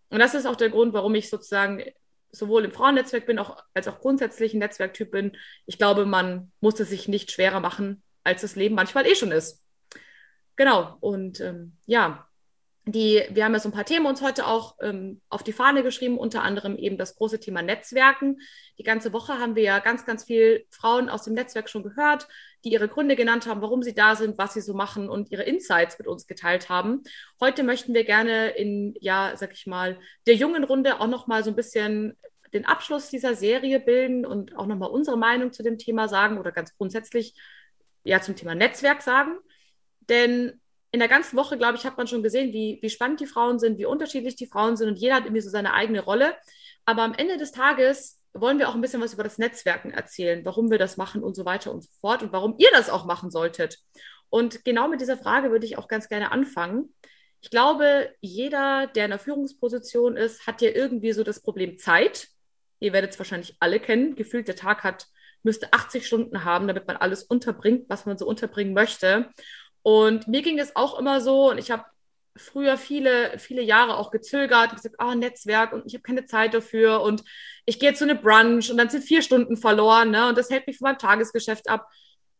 Und 0.10 0.20
das 0.20 0.36
ist 0.36 0.46
auch 0.46 0.56
der 0.56 0.70
Grund, 0.70 0.94
warum 0.94 1.16
ich 1.16 1.30
sozusagen 1.30 1.84
sowohl 2.32 2.66
im 2.66 2.72
Frauennetzwerk 2.72 3.26
bin, 3.26 3.40
auch, 3.40 3.64
als 3.74 3.88
auch 3.88 4.00
grundsätzlich 4.00 4.54
ein 4.54 4.60
Netzwerktyp 4.60 5.12
bin. 5.12 5.38
Ich 5.66 5.78
glaube, 5.78 6.06
man 6.06 6.52
muss 6.60 6.80
es 6.80 6.90
sich 6.90 7.08
nicht 7.08 7.32
schwerer 7.32 7.60
machen, 7.60 8.04
als 8.24 8.42
das 8.42 8.56
Leben 8.56 8.76
manchmal 8.76 9.08
eh 9.08 9.16
schon 9.16 9.32
ist. 9.32 9.64
Genau, 10.56 10.98
und 11.00 11.40
ähm, 11.40 11.78
ja, 11.86 12.27
die, 12.88 13.22
wir 13.30 13.44
haben 13.44 13.54
ja 13.54 13.60
so 13.60 13.68
ein 13.68 13.74
paar 13.74 13.86
Themen 13.86 14.06
uns 14.06 14.22
heute 14.22 14.48
auch 14.48 14.78
ähm, 14.82 15.22
auf 15.28 15.44
die 15.44 15.52
Fahne 15.52 15.84
geschrieben, 15.84 16.18
unter 16.18 16.42
anderem 16.42 16.78
eben 16.78 16.98
das 16.98 17.18
große 17.18 17.40
Thema 17.40 17.62
Netzwerken. 17.62 18.40
Die 18.78 18.84
ganze 18.84 19.12
Woche 19.12 19.40
haben 19.40 19.56
wir 19.58 19.64
ja 19.64 19.80
ganz, 19.80 20.06
ganz 20.06 20.24
viel 20.24 20.66
Frauen 20.70 21.10
aus 21.10 21.24
dem 21.24 21.34
Netzwerk 21.34 21.70
schon 21.70 21.84
gehört, 21.84 22.28
die 22.64 22.70
ihre 22.70 22.88
Gründe 22.88 23.18
genannt 23.18 23.46
haben, 23.46 23.62
warum 23.62 23.84
sie 23.84 23.94
da 23.94 24.16
sind, 24.16 24.38
was 24.38 24.54
sie 24.54 24.62
so 24.62 24.74
machen 24.74 25.10
und 25.10 25.32
ihre 25.32 25.44
Insights 25.44 26.00
mit 26.00 26.08
uns 26.08 26.28
geteilt 26.28 26.70
haben. 26.70 27.04
Heute 27.42 27.64
möchten 27.64 27.94
wir 27.94 28.06
gerne 28.06 28.50
in, 28.52 28.96
ja, 29.02 29.34
sag 29.36 29.52
ich 29.52 29.68
mal, 29.68 30.00
der 30.26 30.36
jungen 30.36 30.64
Runde 30.64 31.02
auch 31.02 31.08
nochmal 31.08 31.44
so 31.44 31.50
ein 31.50 31.58
bisschen 31.58 32.18
den 32.54 32.66
Abschluss 32.66 33.10
dieser 33.10 33.36
Serie 33.36 33.82
bilden 33.82 34.26
und 34.26 34.56
auch 34.56 34.66
nochmal 34.66 34.92
unsere 34.92 35.18
Meinung 35.18 35.52
zu 35.52 35.62
dem 35.62 35.78
Thema 35.78 36.08
sagen 36.08 36.38
oder 36.38 36.54
ganz 36.54 36.78
grundsätzlich 36.78 37.36
ja 38.06 38.22
zum 38.22 38.38
Thema 38.38 38.56
Netzwerk 38.56 39.02
sagen. 39.02 39.38
Denn 40.08 40.62
in 40.98 41.00
der 41.00 41.10
ganzen 41.10 41.38
Woche, 41.38 41.60
glaube 41.60 41.78
ich, 41.78 41.86
hat 41.86 41.96
man 41.96 42.08
schon 42.08 42.24
gesehen, 42.24 42.52
wie, 42.54 42.80
wie 42.82 42.90
spannend 42.90 43.20
die 43.20 43.28
Frauen 43.28 43.60
sind, 43.60 43.78
wie 43.78 43.86
unterschiedlich 43.86 44.36
die 44.36 44.48
Frauen 44.48 44.78
sind 44.78 44.88
und 44.88 44.98
jeder 44.98 45.14
hat 45.14 45.26
irgendwie 45.26 45.42
so 45.42 45.52
seine 45.52 45.76
eigene 45.76 46.02
Rolle. 46.02 46.36
Aber 46.86 47.04
am 47.04 47.14
Ende 47.14 47.38
des 47.38 47.52
Tages 47.52 48.20
wollen 48.34 48.58
wir 48.58 48.68
auch 48.68 48.74
ein 48.74 48.82
bisschen 48.82 49.00
was 49.00 49.14
über 49.14 49.24
das 49.24 49.38
Netzwerken 49.38 49.92
erzählen, 49.92 50.44
warum 50.44 50.72
wir 50.72 50.80
das 50.80 50.98
machen 50.98 51.22
und 51.24 51.36
so 51.36 51.46
weiter 51.46 51.72
und 51.72 51.84
so 51.84 51.90
fort 52.02 52.24
und 52.24 52.32
warum 52.32 52.56
ihr 52.58 52.70
das 52.72 52.90
auch 52.90 53.06
machen 53.06 53.30
solltet. 53.30 53.78
Und 54.30 54.66
genau 54.66 54.88
mit 54.88 55.00
dieser 55.00 55.18
Frage 55.18 55.52
würde 55.52 55.68
ich 55.68 55.78
auch 55.78 55.88
ganz 55.88 56.10
gerne 56.10 56.32
anfangen. 56.32 56.96
Ich 57.42 57.52
glaube, 57.52 58.10
jeder, 58.20 58.88
der 58.88 59.06
in 59.06 59.12
einer 59.12 59.20
Führungsposition 59.20 60.18
ist, 60.18 60.48
hat 60.48 60.64
ja 60.64 60.72
irgendwie 60.72 61.12
so 61.12 61.24
das 61.24 61.44
Problem 61.44 61.78
Zeit. 61.78 62.28
Ihr 62.80 62.92
werdet 62.92 63.12
es 63.12 63.20
wahrscheinlich 63.20 63.56
alle 63.60 63.80
kennen. 63.80 64.16
Gefühlt 64.16 64.48
der 64.48 64.56
Tag 64.56 64.84
hat, 64.84 65.06
müsste 65.44 65.72
80 65.74 66.08
Stunden 66.08 66.44
haben, 66.44 66.68
damit 66.68 66.88
man 66.88 66.98
alles 66.98 67.22
unterbringt, 67.22 67.86
was 67.88 68.08
man 68.08 68.18
so 68.18 68.26
unterbringen 68.26 68.74
möchte. 68.74 69.30
Und 69.88 70.28
mir 70.28 70.42
ging 70.42 70.60
es 70.60 70.76
auch 70.76 71.00
immer 71.00 71.22
so 71.22 71.50
und 71.50 71.60
ich 71.60 71.72
habe 71.72 71.86
früher 72.36 72.76
viele, 72.76 73.40
viele 73.40 73.62
Jahre 73.62 73.96
auch 73.96 74.12
gezögert 74.12 74.72
und 74.72 74.76
gesagt, 74.76 74.96
ah, 75.00 75.16
Netzwerk 75.16 75.72
und 75.72 75.86
ich 75.86 75.94
habe 75.94 76.02
keine 76.02 76.26
Zeit 76.26 76.54
dafür 76.54 77.00
und 77.00 77.24
ich 77.66 77.80
gehe 77.80 77.94
zu 77.94 78.04
eine 78.04 78.16
Brunch 78.16 78.70
und 78.70 78.76
dann 78.76 78.90
sind 78.90 79.06
vier 79.06 79.22
Stunden 79.22 79.56
verloren 79.56 80.12
ne? 80.12 80.28
und 80.28 80.38
das 80.38 80.50
hält 80.50 80.68
mich 80.68 80.78
von 80.78 80.90
meinem 80.90 80.98
Tagesgeschäft 80.98 81.70
ab. 81.70 81.90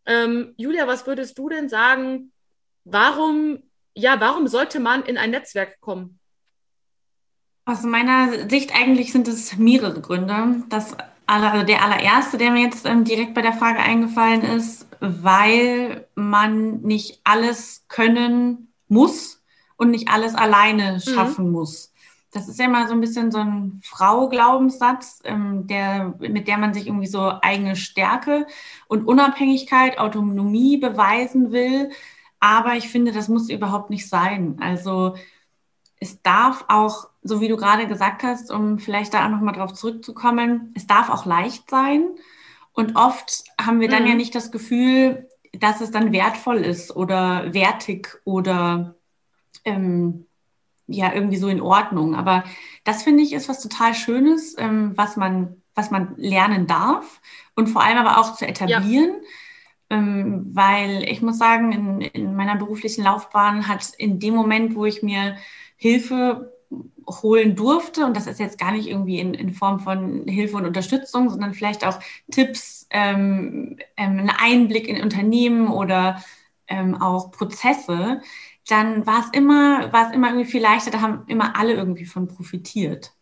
Ähm, 0.06 0.56
Julia, 0.58 0.88
was 0.88 1.08
würdest 1.08 1.38
du 1.38 1.48
denn 1.48 1.70
sagen, 1.70 2.34
warum, 2.84 3.64
ja, 3.94 4.20
warum 4.20 4.50
sollte 4.50 4.82
man 4.82 5.04
in 5.04 5.18
ein 5.18 5.32
Netzwerk 5.32 5.80
kommen? 5.80 6.20
Aus 7.64 7.84
meiner 7.84 8.50
Sicht 8.50 8.76
eigentlich 8.76 9.14
sind 9.14 9.30
es 9.30 9.56
mehrere 9.56 10.02
Gründe. 10.02 10.66
Das 10.68 10.98
aller, 11.28 11.64
der 11.64 11.84
allererste, 11.84 12.38
der 12.38 12.52
mir 12.52 12.64
jetzt 12.64 12.86
ähm, 12.86 13.04
direkt 13.04 13.34
bei 13.34 13.42
der 13.42 13.54
Frage 13.54 13.80
eingefallen 13.80 14.42
ist, 14.42 14.88
weil 15.00 16.08
man 16.16 16.82
nicht 16.82 17.22
alles 17.24 17.86
können 17.88 18.74
muss 18.88 19.44
und 19.76 19.92
nicht 19.92 20.10
alles 20.10 20.34
alleine 20.34 20.94
mhm. 20.94 21.00
schaffen 21.00 21.46
mhm. 21.48 21.52
muss. 21.52 21.94
Das 22.32 22.48
ist 22.48 22.60
ja 22.60 22.66
immer 22.66 22.88
so 22.88 22.94
ein 22.94 23.02
bisschen 23.02 23.32
so 23.32 23.40
ein 23.40 23.82
Frau-Glaubenssatz, 23.84 25.22
ähm, 25.24 25.68
der, 25.68 26.14
mit 26.20 26.48
der 26.48 26.58
man 26.58 26.74
sich 26.74 26.88
irgendwie 26.88 27.08
so 27.08 27.32
eigene 27.42 27.76
Stärke 27.76 28.48
und 28.88 29.08
Unabhängigkeit, 29.08 29.98
Autonomie 29.98 30.78
beweisen 30.78 31.52
will. 31.52 31.92
Aber 32.40 32.76
ich 32.76 32.90
finde, 32.90 33.12
das 33.12 33.30
muss 33.30 33.50
überhaupt 33.50 33.90
nicht 33.90 34.08
sein. 34.08 34.58
Also 34.60 35.16
es 36.00 36.22
darf 36.22 36.66
auch, 36.68 37.10
so 37.28 37.42
wie 37.42 37.48
du 37.48 37.58
gerade 37.58 37.88
gesagt 37.88 38.24
hast, 38.24 38.52
um 38.52 38.80
vielleicht 38.80 39.14
da 39.14 39.26
auch 39.26 39.30
nochmal 39.30 39.56
drauf 39.56 39.74
zurückzukommen, 39.74 40.74
es 40.76 40.88
darf 40.88 41.10
auch 41.10 41.26
leicht 41.26 41.70
sein. 41.70 42.08
Und 42.74 42.96
oft 42.96 43.44
haben 43.60 43.80
wir 43.80 43.90
dann 43.90 44.04
mhm. 44.04 44.10
ja 44.10 44.16
nicht 44.16 44.36
das 44.36 44.52
Gefühl, 44.52 45.28
dass 45.54 45.82
es 45.82 45.92
dann 45.92 46.12
wertvoll 46.12 46.58
ist 46.58 46.96
oder 46.96 47.54
wertig 47.54 48.20
oder 48.24 48.96
ähm, 49.66 50.26
ja 50.88 51.14
irgendwie 51.14 51.38
so 51.38 51.48
in 51.48 51.62
Ordnung. 51.62 52.16
Aber 52.16 52.44
das 52.84 53.04
finde 53.04 53.24
ich 53.24 53.34
ist 53.34 53.50
was 53.50 53.62
total 53.62 53.94
Schönes, 53.94 54.56
ähm, 54.58 54.94
was 54.96 55.18
man 55.18 55.62
was 55.78 55.92
man 55.92 56.16
lernen 56.18 56.66
darf 56.66 57.22
und 57.56 57.68
vor 57.68 57.84
allem 57.84 58.00
aber 58.00 58.20
auch 58.20 58.36
zu 58.36 58.48
etablieren. 58.48 59.12
Ja. 59.90 59.98
Ähm, 59.98 60.50
weil 60.54 61.04
ich 61.04 61.22
muss 61.22 61.38
sagen, 61.38 61.72
in, 61.72 62.02
in 62.02 62.36
meiner 62.36 62.58
beruflichen 62.58 63.04
Laufbahn 63.04 63.68
hat 63.68 63.94
in 63.98 64.20
dem 64.20 64.34
Moment, 64.34 64.76
wo 64.76 64.86
ich 64.86 65.02
mir 65.02 65.38
Hilfe 65.78 66.57
holen 67.10 67.56
durfte, 67.56 68.06
und 68.06 68.16
das 68.16 68.28
ist 68.28 68.40
jetzt 68.40 68.58
gar 68.58 68.72
nicht 68.72 68.88
irgendwie 68.88 69.20
in, 69.20 69.34
in 69.34 69.54
Form 69.54 69.80
von 69.80 70.28
Hilfe 70.28 70.58
und 70.58 70.66
Unterstützung, 70.66 71.30
sondern 71.30 71.54
vielleicht 71.54 71.86
auch 71.86 72.00
Tipps, 72.32 72.88
ähm, 72.90 73.78
ähm, 73.96 74.20
ein 74.20 74.30
Einblick 74.30 74.88
in 74.88 75.02
Unternehmen 75.02 75.68
oder 75.68 76.22
ähm, 76.68 76.96
auch 76.96 77.32
Prozesse, 77.32 78.22
dann 78.68 79.06
war 79.08 79.22
es 79.22 79.30
immer, 79.32 79.94
war 79.94 80.08
es 80.08 80.14
immer 80.14 80.28
irgendwie 80.28 80.52
viel 80.52 80.62
leichter, 80.62 80.92
da 80.92 81.00
haben 81.00 81.24
immer 81.28 81.56
alle 81.56 81.74
irgendwie 81.74 82.06
von 82.06 82.28
profitiert. 82.28 83.14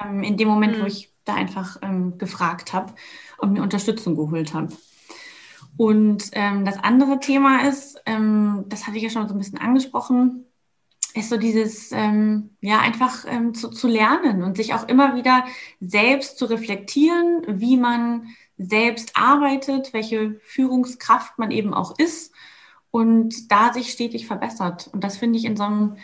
Ähm, 0.00 0.22
in 0.24 0.36
dem 0.36 0.48
Moment, 0.48 0.76
mhm. 0.76 0.82
wo 0.82 0.86
ich 0.86 1.12
da 1.24 1.34
einfach 1.34 1.78
ähm, 1.82 2.18
gefragt 2.18 2.72
habe 2.72 2.92
und 3.38 3.52
mir 3.52 3.62
Unterstützung 3.62 4.16
geholt 4.16 4.52
habe. 4.52 4.72
Und 5.76 6.30
ähm, 6.32 6.64
das 6.64 6.78
andere 6.78 7.20
Thema 7.20 7.68
ist, 7.68 8.02
das 8.04 8.86
hatte 8.86 8.96
ich 8.96 9.02
ja 9.02 9.08
schon 9.08 9.28
so 9.28 9.34
ein 9.34 9.38
bisschen 9.38 9.58
angesprochen, 9.58 10.44
ist 11.14 11.30
so 11.30 11.36
dieses, 11.36 11.92
ähm, 11.92 12.50
ja, 12.60 12.80
einfach 12.80 13.24
ähm, 13.28 13.54
zu, 13.54 13.70
zu 13.70 13.88
lernen 13.88 14.42
und 14.42 14.56
sich 14.56 14.74
auch 14.74 14.88
immer 14.88 15.16
wieder 15.16 15.44
selbst 15.80 16.38
zu 16.38 16.46
reflektieren, 16.46 17.42
wie 17.48 17.76
man 17.76 18.28
selbst 18.58 19.12
arbeitet, 19.14 19.92
welche 19.92 20.38
Führungskraft 20.42 21.38
man 21.38 21.50
eben 21.50 21.74
auch 21.74 21.98
ist 21.98 22.32
und 22.90 23.50
da 23.50 23.72
sich 23.72 23.90
stetig 23.90 24.26
verbessert. 24.26 24.90
Und 24.92 25.04
das 25.04 25.16
finde 25.16 25.38
ich 25.38 25.44
in 25.44 25.56
so 25.56 25.64
einem 25.64 25.96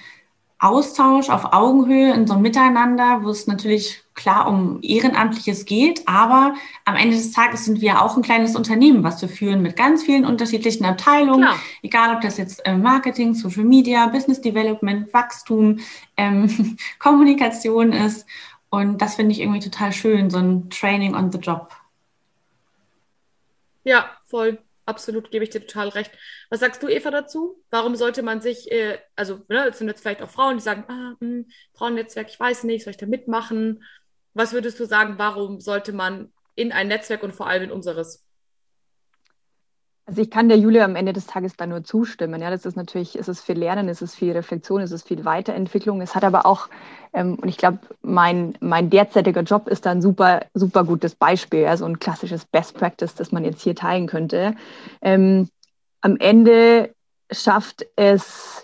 Austausch 0.59 1.29
auf 1.29 1.53
Augenhöhe, 1.53 2.15
in 2.15 2.27
so 2.27 2.33
einem 2.33 2.43
Miteinander, 2.43 3.23
wo 3.23 3.29
es 3.29 3.47
natürlich 3.47 4.03
klar 4.15 4.49
um 4.49 4.79
Ehrenamtliches 4.81 5.67
geht, 5.67 6.09
aber 6.09 6.55
am 6.87 6.97
Ende 6.97 7.17
des 7.17 7.33
Tages 7.33 7.67
sind 7.67 7.83
wir 7.83 8.01
auch 8.01 8.17
ein 8.17 8.23
kleines 8.23 8.57
Unternehmen, 8.57 9.05
was 9.05 9.21
wir 9.21 9.29
führen 9.29 9.61
mit 9.61 9.77
ganz 9.77 10.05
vielen 10.05 10.25
unterschiedlichen 10.25 10.87
Abteilungen, 10.87 11.43
klar. 11.43 11.59
egal 11.83 12.15
ob 12.17 12.23
das 12.23 12.39
jetzt 12.39 12.63
ähm, 12.65 12.81
Marketing, 12.81 13.35
Social 13.35 13.65
Media, 13.65 14.07
Business 14.07 14.41
Development, 14.41 15.13
Wachstum, 15.13 15.81
ähm, 16.17 16.79
Kommunikation 16.99 17.93
ist. 17.93 18.27
Und 18.71 19.03
das 19.03 19.17
finde 19.17 19.33
ich 19.33 19.41
irgendwie 19.41 19.61
total 19.61 19.93
schön, 19.93 20.31
so 20.31 20.39
ein 20.39 20.71
Training 20.71 21.15
on 21.15 21.31
the 21.31 21.39
Job. 21.39 21.71
Ja, 23.85 24.07
voll 24.25 24.59
absolut, 24.87 25.31
gebe 25.31 25.45
ich 25.45 25.51
dir 25.51 25.61
total 25.61 25.89
recht. 25.89 26.13
Was 26.51 26.61
sagst 26.61 26.83
du, 26.83 26.89
Eva, 26.89 27.11
dazu? 27.11 27.63
Warum 27.71 27.97
sollte 27.97 28.23
man 28.23 28.41
sich, 28.41 28.71
äh, 28.71 28.99
also 29.17 29.43
ne, 29.49 29.69
es 29.69 29.79
sind 29.79 29.89
jetzt 29.89 30.01
vielleicht 30.01 30.23
auch 30.23 30.31
Frauen, 30.31 30.57
die 30.57 30.63
sagen, 30.63 30.85
ah, 30.89 31.17
mh, 31.21 31.21
hm, 31.21 31.47
Frauennetzwerk, 31.75 32.29
ich 32.29 32.41
weiß 32.41 32.65
nicht, 32.65 32.85
soll 32.85 32.93
ich 32.93 32.97
da 32.97 33.07
mitmachen? 33.07 33.85
Was 34.35 34.53
würdest 34.53 34.81
du 34.81 34.85
sagen, 34.87 35.15
warum 35.19 35.61
sollte 35.61 35.93
man 35.93 36.33
in 36.55 36.73
ein 36.73 36.89
Netzwerk 36.89 37.23
und 37.23 37.35
vor 37.35 37.47
allem 37.49 37.65
in 37.65 37.71
unseres? 37.71 38.26
Also 40.09 40.23
ich 40.23 40.31
kann 40.31 40.49
der 40.49 40.57
Julia 40.57 40.85
am 40.85 40.95
Ende 40.95 41.13
des 41.13 41.27
Tages 41.27 41.57
da 41.57 41.67
nur 41.67 41.83
zustimmen. 41.83 42.41
Ja, 42.41 42.49
das 42.49 42.65
ist 42.65 42.77
natürlich, 42.77 43.19
es 43.19 43.27
ist 43.27 43.41
viel 43.41 43.59
Lernen, 43.59 43.89
es 43.89 44.03
ist 44.03 44.15
viel 44.15 44.33
Reflexion, 44.33 44.81
es 44.81 44.93
ist 44.93 45.09
viel 45.09 45.25
Weiterentwicklung. 45.25 46.01
Es 46.01 46.15
hat 46.15 46.23
aber 46.23 46.47
auch, 46.47 46.69
ähm, 47.13 47.35
und 47.35 47.49
ich 47.49 47.57
glaube, 47.57 47.81
mein, 48.03 48.57
mein 48.61 48.89
derzeitiger 48.89 49.41
Job 49.43 49.67
ist 49.67 49.85
da 49.85 49.91
ein 49.91 50.01
super, 50.01 50.43
super 50.55 50.85
gutes 50.85 51.17
Beispiel, 51.17 51.63
ja, 51.63 51.77
so 51.77 51.87
ein 51.87 51.99
klassisches 51.99 52.45
Best 52.45 52.75
Practice, 52.75 53.17
das 53.17 53.33
man 53.33 53.45
jetzt 53.45 53.63
hier 53.63 53.75
teilen 53.75 54.07
könnte. 54.07 54.55
Ähm, 55.03 55.49
am 56.03 56.17
Ende 56.19 56.95
schafft 57.33 57.85
es 57.97 58.63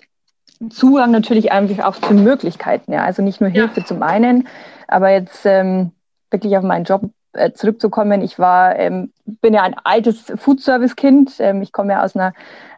Zugang 0.70 1.10
natürlich 1.10 1.50
einfach 1.50 1.84
auch 1.84 1.96
zu 1.96 2.14
Möglichkeiten. 2.14 2.92
Ja, 2.92 3.02
also 3.02 3.20
nicht 3.20 3.40
nur 3.40 3.50
Hilfe 3.50 3.80
ja. 3.80 3.86
zum 3.86 4.04
einen, 4.04 4.46
aber 4.86 5.10
jetzt 5.10 5.44
ähm, 5.44 5.90
wirklich 6.30 6.56
auf 6.56 6.62
meinen 6.62 6.84
Job 6.84 7.02
äh, 7.34 7.52
zurückzukommen. 7.52 8.22
Ich 8.22 8.38
war, 8.38 8.78
ähm, 8.78 9.12
bin 9.24 9.54
ja 9.54 9.62
ein 9.62 9.76
altes 9.84 10.32
Foodservice-Kind. 10.36 11.36
Ähm, 11.38 11.62
ich 11.62 11.72
komme 11.72 11.92
ja 11.92 12.04
aus 12.04 12.14
einer, 12.14 12.32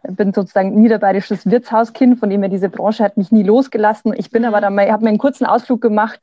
bin 0.08 0.32
sozusagen 0.32 0.74
niederbayerisches 0.74 1.50
Wirtshauskind, 1.50 2.18
von 2.18 2.30
dem 2.30 2.42
her 2.42 2.50
diese 2.50 2.68
Branche 2.68 3.04
hat 3.04 3.16
mich 3.16 3.32
nie 3.32 3.42
losgelassen. 3.42 4.14
Ich 4.16 4.30
bin 4.30 4.44
aber 4.44 4.60
dann 4.60 4.74
mal, 4.74 4.90
habe 4.90 5.04
mir 5.04 5.10
einen 5.10 5.18
kurzen 5.18 5.46
Ausflug 5.46 5.80
gemacht 5.80 6.20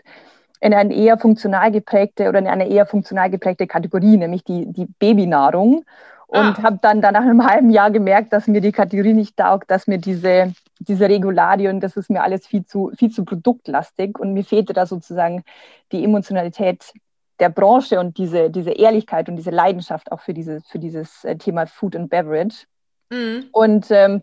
in 0.61 0.73
eine 0.73 0.93
eher 0.93 1.17
funktional 1.17 1.71
geprägte 1.71 2.29
oder 2.29 2.39
in 2.39 2.47
eine 2.47 2.69
eher 2.69 2.85
funktional 2.85 3.29
geprägte 3.29 3.65
Kategorie, 3.67 4.17
nämlich 4.17 4.43
die, 4.43 4.71
die 4.71 4.85
Babynahrung. 4.85 5.83
Und 6.27 6.59
ah. 6.59 6.63
habe 6.63 6.79
dann, 6.81 7.01
dann 7.01 7.13
nach 7.13 7.23
einem 7.23 7.45
halben 7.45 7.71
Jahr 7.71 7.91
gemerkt, 7.91 8.31
dass 8.31 8.47
mir 8.47 8.61
die 8.61 8.71
Kategorie 8.71 9.13
nicht 9.13 9.35
taugt, 9.35 9.69
dass 9.69 9.87
mir 9.87 9.97
diese, 9.97 10.53
diese 10.79 11.09
Regularien, 11.09 11.81
das 11.81 11.97
ist 11.97 12.09
mir 12.09 12.23
alles 12.23 12.47
viel 12.47 12.65
zu, 12.65 12.91
viel 12.95 13.11
zu 13.11 13.25
produktlastig 13.25 14.17
und 14.17 14.33
mir 14.33 14.45
fehlte 14.45 14.71
da 14.71 14.85
sozusagen 14.85 15.43
die 15.91 16.05
Emotionalität 16.05 16.93
der 17.41 17.49
Branche 17.49 17.99
und 17.99 18.17
diese, 18.17 18.49
diese 18.49 18.71
Ehrlichkeit 18.71 19.27
und 19.27 19.35
diese 19.35 19.49
Leidenschaft 19.49 20.11
auch 20.11 20.21
für, 20.21 20.33
diese, 20.33 20.61
für 20.61 20.79
dieses 20.79 21.25
äh, 21.25 21.35
Thema 21.35 21.65
Food 21.65 21.95
and 21.95 22.09
Beverage. 22.09 22.65
Mhm. 23.09 23.45
Und 23.51 23.87
ähm, 23.89 24.21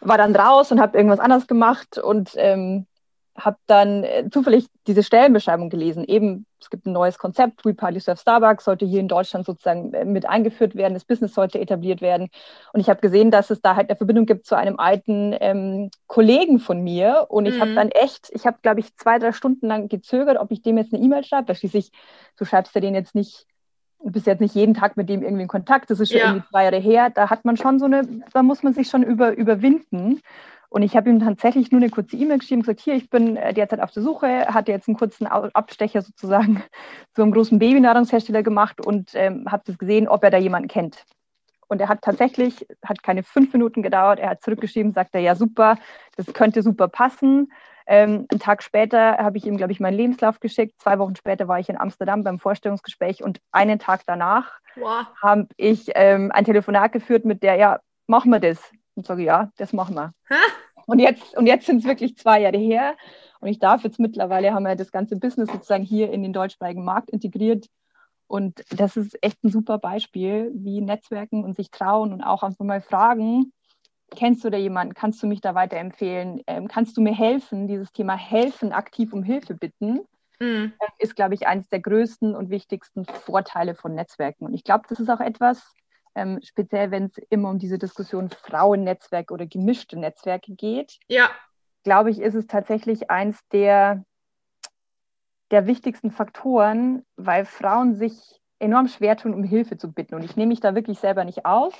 war 0.00 0.18
dann 0.18 0.34
raus 0.34 0.72
und 0.72 0.80
habe 0.80 0.96
irgendwas 0.96 1.20
anderes 1.20 1.46
gemacht 1.46 1.98
und 1.98 2.32
ähm, 2.36 2.86
habe 3.36 3.58
dann 3.66 4.04
äh, 4.04 4.28
zufällig 4.30 4.66
diese 4.86 5.02
Stellenbeschreibung 5.02 5.70
gelesen. 5.70 6.04
Eben, 6.04 6.46
es 6.60 6.70
gibt 6.70 6.86
ein 6.86 6.92
neues 6.92 7.18
Konzept, 7.18 7.64
We 7.64 7.74
Party 7.74 8.00
Serve 8.00 8.20
Starbucks, 8.20 8.64
sollte 8.64 8.86
hier 8.86 9.00
in 9.00 9.08
Deutschland 9.08 9.46
sozusagen 9.46 9.92
äh, 9.92 10.04
mit 10.04 10.26
eingeführt 10.26 10.74
werden, 10.74 10.94
das 10.94 11.04
Business 11.04 11.34
sollte 11.34 11.60
etabliert 11.60 12.00
werden. 12.00 12.28
Und 12.72 12.80
ich 12.80 12.88
habe 12.88 13.00
gesehen, 13.00 13.30
dass 13.30 13.50
es 13.50 13.60
da 13.60 13.76
halt 13.76 13.88
eine 13.88 13.96
Verbindung 13.96 14.26
gibt 14.26 14.46
zu 14.46 14.56
einem 14.56 14.78
alten 14.78 15.34
ähm, 15.40 15.90
Kollegen 16.06 16.58
von 16.58 16.82
mir. 16.82 17.26
Und 17.28 17.46
ich 17.46 17.56
mhm. 17.56 17.60
habe 17.60 17.74
dann 17.74 17.90
echt, 17.90 18.30
ich 18.32 18.46
habe, 18.46 18.58
glaube 18.62 18.80
ich, 18.80 18.96
zwei, 18.96 19.18
drei 19.18 19.32
Stunden 19.32 19.66
lang 19.66 19.88
gezögert, 19.88 20.38
ob 20.38 20.50
ich 20.50 20.62
dem 20.62 20.78
jetzt 20.78 20.94
eine 20.94 21.02
E-Mail 21.02 21.24
schreibe. 21.24 21.48
Weil 21.48 21.56
schließlich, 21.56 21.92
du 22.36 22.44
schreibst 22.44 22.74
ja 22.74 22.80
den 22.80 22.94
jetzt 22.94 23.14
nicht, 23.14 23.46
du 24.02 24.10
bist 24.10 24.26
jetzt 24.26 24.40
nicht 24.40 24.54
jeden 24.54 24.74
Tag 24.74 24.96
mit 24.96 25.08
dem 25.08 25.22
irgendwie 25.22 25.42
in 25.42 25.48
Kontakt, 25.48 25.90
das 25.90 26.00
ist 26.00 26.10
schon 26.10 26.20
ja. 26.20 26.26
irgendwie 26.26 26.48
zwei 26.48 26.64
Jahre 26.64 26.78
her. 26.78 27.10
Da 27.10 27.30
hat 27.30 27.44
man 27.44 27.56
schon 27.56 27.78
so 27.78 27.86
eine, 27.86 28.02
da 28.32 28.42
muss 28.42 28.62
man 28.62 28.72
sich 28.72 28.88
schon 28.88 29.02
über, 29.02 29.36
überwinden. 29.36 30.22
Und 30.68 30.82
ich 30.82 30.96
habe 30.96 31.08
ihm 31.10 31.20
tatsächlich 31.20 31.70
nur 31.70 31.80
eine 31.80 31.90
kurze 31.90 32.16
E-Mail 32.16 32.38
geschrieben, 32.38 32.62
gesagt, 32.62 32.80
hier, 32.80 32.94
ich 32.94 33.08
bin 33.08 33.36
äh, 33.36 33.54
derzeit 33.54 33.80
auf 33.80 33.90
der 33.90 34.02
Suche, 34.02 34.46
hatte 34.48 34.72
jetzt 34.72 34.88
einen 34.88 34.96
kurzen 34.96 35.26
Abstecher 35.26 36.02
sozusagen 36.02 36.62
zu 37.14 37.22
einem 37.22 37.32
großen 37.32 37.58
Babynahrungshersteller 37.58 38.42
gemacht 38.42 38.84
und 38.84 39.10
ähm, 39.14 39.50
habe 39.50 39.62
das 39.66 39.78
gesehen, 39.78 40.08
ob 40.08 40.24
er 40.24 40.30
da 40.30 40.38
jemanden 40.38 40.68
kennt. 40.68 41.04
Und 41.68 41.80
er 41.80 41.88
hat 41.88 42.02
tatsächlich, 42.02 42.66
hat 42.84 43.02
keine 43.02 43.22
fünf 43.22 43.52
Minuten 43.52 43.82
gedauert, 43.82 44.20
er 44.20 44.30
hat 44.30 44.42
zurückgeschrieben, 44.42 44.92
sagt 44.92 45.14
er, 45.14 45.20
ja 45.20 45.34
super, 45.34 45.76
das 46.16 46.26
könnte 46.32 46.62
super 46.62 46.88
passen. 46.88 47.52
Ähm, 47.88 48.26
einen 48.30 48.40
Tag 48.40 48.62
später 48.62 49.18
habe 49.18 49.38
ich 49.38 49.46
ihm, 49.46 49.56
glaube 49.56 49.72
ich, 49.72 49.80
meinen 49.80 49.96
Lebenslauf 49.96 50.40
geschickt. 50.40 50.74
Zwei 50.80 50.98
Wochen 50.98 51.14
später 51.16 51.46
war 51.48 51.60
ich 51.60 51.68
in 51.68 51.78
Amsterdam 51.78 52.24
beim 52.24 52.38
Vorstellungsgespräch 52.38 53.22
und 53.22 53.40
einen 53.52 53.78
Tag 53.78 54.02
danach 54.06 54.60
wow. 54.76 55.06
habe 55.22 55.46
ich 55.56 55.90
ähm, 55.94 56.32
ein 56.32 56.44
Telefonat 56.44 56.92
geführt 56.92 57.24
mit 57.24 57.42
der, 57.42 57.54
ja, 57.54 57.80
machen 58.06 58.30
wir 58.30 58.40
das. 58.40 58.72
Und 58.96 59.06
sage, 59.06 59.22
ja, 59.22 59.50
das 59.56 59.72
machen 59.72 59.94
wir. 59.94 60.12
Ha? 60.30 60.40
Und 60.86 60.98
jetzt, 60.98 61.36
und 61.36 61.46
jetzt 61.46 61.66
sind 61.66 61.78
es 61.78 61.84
wirklich 61.84 62.16
zwei 62.16 62.40
Jahre 62.40 62.58
her. 62.58 62.96
Und 63.40 63.48
ich 63.48 63.58
darf 63.58 63.84
jetzt 63.84 64.00
mittlerweile, 64.00 64.52
haben 64.52 64.64
wir 64.64 64.74
das 64.76 64.90
ganze 64.90 65.16
Business 65.16 65.50
sozusagen 65.50 65.84
hier 65.84 66.10
in 66.10 66.22
den 66.22 66.32
deutschsprachigen 66.32 66.84
Markt 66.84 67.10
integriert. 67.10 67.66
Und 68.26 68.64
das 68.70 68.96
ist 68.96 69.16
echt 69.22 69.42
ein 69.44 69.50
super 69.50 69.78
Beispiel, 69.78 70.50
wie 70.54 70.80
Netzwerken 70.80 71.44
und 71.44 71.56
sich 71.56 71.70
trauen 71.70 72.12
und 72.12 72.22
auch 72.22 72.42
einfach 72.42 72.64
mal 72.64 72.80
fragen, 72.80 73.52
kennst 74.14 74.44
du 74.44 74.50
da 74.50 74.56
jemanden, 74.56 74.94
kannst 74.94 75.22
du 75.22 75.26
mich 75.26 75.40
da 75.40 75.54
weiterempfehlen, 75.54 76.42
ähm, 76.46 76.68
kannst 76.68 76.96
du 76.96 77.00
mir 77.00 77.14
helfen, 77.14 77.68
dieses 77.68 77.92
Thema 77.92 78.16
helfen, 78.16 78.72
aktiv 78.72 79.12
um 79.12 79.22
Hilfe 79.22 79.54
bitten, 79.54 80.00
mhm. 80.40 80.72
Ähm, 80.80 80.88
ist, 80.98 81.16
glaube 81.16 81.34
ich, 81.34 81.46
eines 81.46 81.68
der 81.68 81.80
größten 81.80 82.34
und 82.34 82.50
wichtigsten 82.50 83.04
Vorteile 83.04 83.74
von 83.74 83.94
Netzwerken. 83.94 84.46
Und 84.46 84.54
ich 84.54 84.64
glaube, 84.64 84.84
das 84.88 85.00
ist 85.00 85.10
auch 85.10 85.20
etwas, 85.20 85.74
ähm, 86.16 86.40
speziell 86.42 86.90
wenn 86.90 87.04
es 87.04 87.18
immer 87.28 87.50
um 87.50 87.58
diese 87.58 87.78
Diskussion 87.78 88.30
Frauennetzwerk 88.30 89.30
oder 89.30 89.46
gemischte 89.46 89.98
Netzwerke 89.98 90.54
geht. 90.54 90.98
Ja. 91.08 91.30
Glaube 91.84 92.10
ich, 92.10 92.20
ist 92.20 92.34
es 92.34 92.46
tatsächlich 92.46 93.10
eins 93.10 93.46
der, 93.52 94.04
der 95.50 95.66
wichtigsten 95.66 96.10
Faktoren, 96.10 97.04
weil 97.16 97.44
Frauen 97.44 97.94
sich 97.94 98.40
enorm 98.58 98.88
schwer 98.88 99.16
tun, 99.16 99.34
um 99.34 99.44
Hilfe 99.44 99.76
zu 99.76 99.92
bitten. 99.92 100.14
Und 100.14 100.24
ich 100.24 100.36
nehme 100.36 100.48
mich 100.48 100.60
da 100.60 100.74
wirklich 100.74 100.98
selber 100.98 101.24
nicht 101.24 101.44
aus. 101.44 101.74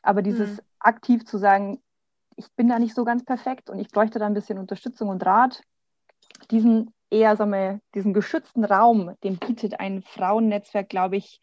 Aber 0.00 0.22
dieses 0.22 0.58
mhm. 0.58 0.62
aktiv 0.78 1.24
zu 1.26 1.36
sagen, 1.36 1.82
ich 2.36 2.46
bin 2.54 2.68
da 2.68 2.78
nicht 2.78 2.94
so 2.94 3.04
ganz 3.04 3.24
perfekt 3.24 3.68
und 3.68 3.80
ich 3.80 3.88
bräuchte 3.88 4.20
da 4.20 4.26
ein 4.26 4.34
bisschen 4.34 4.58
Unterstützung 4.58 5.08
und 5.08 5.26
Rat, 5.26 5.62
diesen 6.50 6.94
eher, 7.10 7.36
sagen 7.36 7.50
wir, 7.50 7.80
diesen 7.94 8.14
geschützten 8.14 8.64
Raum, 8.64 9.16
den 9.24 9.38
bietet 9.38 9.80
ein 9.80 10.02
Frauennetzwerk, 10.02 10.88
glaube 10.88 11.16
ich, 11.16 11.40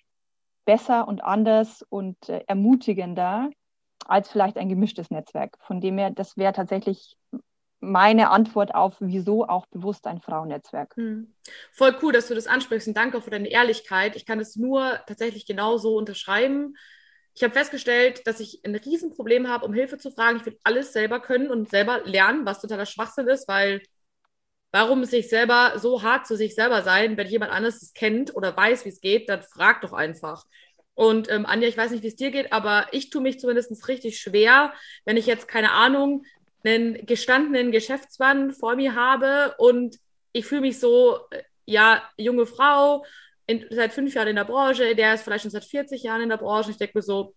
besser 0.65 1.07
und 1.07 1.23
anders 1.23 1.85
und 1.89 2.29
äh, 2.29 2.43
ermutigender 2.47 3.49
als 4.05 4.29
vielleicht 4.29 4.57
ein 4.57 4.69
gemischtes 4.69 5.11
Netzwerk. 5.11 5.57
Von 5.61 5.81
dem 5.81 5.97
her, 5.97 6.11
das 6.11 6.37
wäre 6.37 6.53
tatsächlich 6.53 7.17
meine 7.79 8.29
Antwort 8.29 8.73
auf, 8.73 8.95
wieso 8.99 9.47
auch 9.47 9.65
bewusst 9.67 10.07
ein 10.07 10.21
Frauennetzwerk. 10.21 10.95
Hm. 10.95 11.33
Voll 11.71 11.95
cool, 12.01 12.13
dass 12.13 12.27
du 12.27 12.35
das 12.35 12.47
ansprichst 12.47 12.87
und 12.87 12.95
danke 12.95 13.17
auch 13.17 13.23
für 13.23 13.29
deine 13.29 13.49
Ehrlichkeit. 13.49 14.15
Ich 14.15 14.25
kann 14.25 14.39
es 14.39 14.55
nur 14.55 14.99
tatsächlich 15.05 15.45
genauso 15.45 15.97
unterschreiben. 15.97 16.75
Ich 17.35 17.43
habe 17.43 17.53
festgestellt, 17.53 18.25
dass 18.25 18.39
ich 18.39 18.61
ein 18.63 18.75
Riesenproblem 18.75 19.49
habe, 19.49 19.65
um 19.65 19.73
Hilfe 19.73 19.97
zu 19.97 20.11
fragen. 20.11 20.37
Ich 20.37 20.45
will 20.45 20.57
alles 20.63 20.93
selber 20.93 21.19
können 21.19 21.49
und 21.49 21.69
selber 21.69 22.01
lernen, 22.05 22.45
was 22.45 22.61
totaler 22.61 22.85
Schwachsinn 22.85 23.27
ist, 23.27 23.47
weil 23.47 23.81
warum 24.73 25.05
sich 25.05 25.29
selber 25.29 25.73
so 25.77 26.01
hart 26.01 26.25
zu 26.25 26.35
sich 26.35 26.55
selber 26.55 26.81
sein, 26.81 27.15
wenn 27.15 27.27
jemand 27.27 27.51
anderes 27.51 27.81
es 27.83 27.93
kennt 27.93 28.35
oder 28.35 28.57
weiß, 28.57 28.83
wie 28.85 28.89
es 28.89 29.01
geht, 29.01 29.29
dann 29.29 29.43
frag 29.43 29.81
doch 29.81 29.93
einfach. 29.93 30.45
Und 30.95 31.31
ähm, 31.31 31.45
Anja, 31.45 31.67
ich 31.67 31.77
weiß 31.77 31.91
nicht, 31.91 32.03
wie 32.03 32.07
es 32.07 32.15
dir 32.15 32.31
geht, 32.31 32.51
aber 32.51 32.87
ich 32.91 33.11
tue 33.11 33.21
mich 33.21 33.39
zumindest 33.39 33.87
richtig 33.87 34.19
schwer, 34.19 34.73
wenn 35.05 35.15
ich 35.15 35.27
jetzt, 35.27 35.47
keine 35.47 35.71
Ahnung, 35.71 36.25
einen 36.63 37.05
gestandenen 37.05 37.71
Geschäftsmann 37.71 38.51
vor 38.51 38.75
mir 38.75 38.95
habe 38.95 39.53
und 39.59 39.99
ich 40.31 40.47
fühle 40.47 40.61
mich 40.61 40.79
so, 40.79 41.19
äh, 41.29 41.43
ja, 41.65 42.03
junge 42.17 42.47
Frau, 42.47 43.05
in, 43.45 43.65
seit 43.69 43.93
fünf 43.93 44.15
Jahren 44.15 44.29
in 44.29 44.35
der 44.37 44.45
Branche, 44.45 44.95
der 44.95 45.13
ist 45.13 45.23
vielleicht 45.23 45.43
schon 45.43 45.51
seit 45.51 45.65
40 45.65 46.01
Jahren 46.01 46.21
in 46.21 46.29
der 46.29 46.37
Branche. 46.37 46.71
Ich 46.71 46.77
denke 46.77 46.97
mir 46.97 47.03
so, 47.03 47.35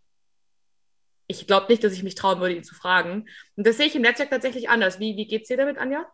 ich 1.26 1.46
glaube 1.46 1.66
nicht, 1.68 1.84
dass 1.84 1.92
ich 1.92 2.02
mich 2.02 2.14
trauen 2.14 2.40
würde, 2.40 2.54
ihn 2.54 2.64
zu 2.64 2.74
fragen. 2.74 3.26
Und 3.56 3.66
das 3.66 3.76
sehe 3.76 3.86
ich 3.86 3.96
im 3.96 4.02
Netzwerk 4.02 4.30
tatsächlich 4.30 4.70
anders. 4.70 5.00
Wie, 5.00 5.16
wie 5.16 5.26
geht 5.26 5.42
es 5.42 5.48
dir 5.48 5.56
damit, 5.56 5.76
Anja? 5.76 6.06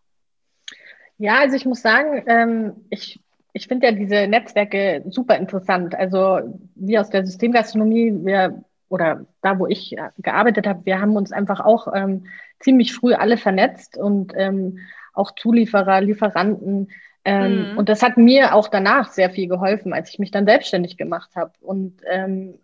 Ja, 1.23 1.39
also 1.39 1.55
ich 1.55 1.65
muss 1.65 1.83
sagen, 1.83 2.25
ähm, 2.27 2.73
ich 2.91 3.21
ich 3.53 3.69
finde 3.69 3.87
ja 3.87 3.93
diese 3.93 4.27
Netzwerke 4.27 5.05
super 5.09 5.37
interessant. 5.37 5.95
Also 5.95 6.41
wir 6.75 7.01
aus 7.01 7.11
der 7.11 7.25
Systemgastronomie, 7.25 8.13
wir 8.25 8.65
oder 8.89 9.25
da, 9.41 9.57
wo 9.61 9.69
ich 9.69 9.95
gearbeitet 10.19 10.67
habe, 10.67 10.85
wir 10.85 11.01
haben 11.01 11.15
uns 11.15 11.31
einfach 11.31 11.61
auch 11.61 11.87
ähm, 11.95 12.27
ziemlich 12.59 12.93
früh 12.93 13.15
alle 13.15 13.37
vernetzt 13.37 13.97
und 13.97 14.33
ähm, 14.35 14.79
auch 15.13 15.31
Zulieferer, 15.37 16.01
Lieferanten. 16.01 16.91
Ähm, 17.25 17.71
mhm. 17.71 17.79
Und 17.79 17.89
das 17.89 18.03
hat 18.03 18.17
mir 18.17 18.57
auch 18.57 18.67
danach 18.67 19.13
sehr 19.13 19.31
viel 19.31 19.47
geholfen, 19.47 19.93
als 19.93 20.11
ich 20.11 20.19
mich 20.19 20.33
dann 20.33 20.45
selbstständig 20.45 20.97
gemacht 20.97 21.31
habe. 21.37 21.53
Und 21.61 22.01
ähm, 22.11 22.59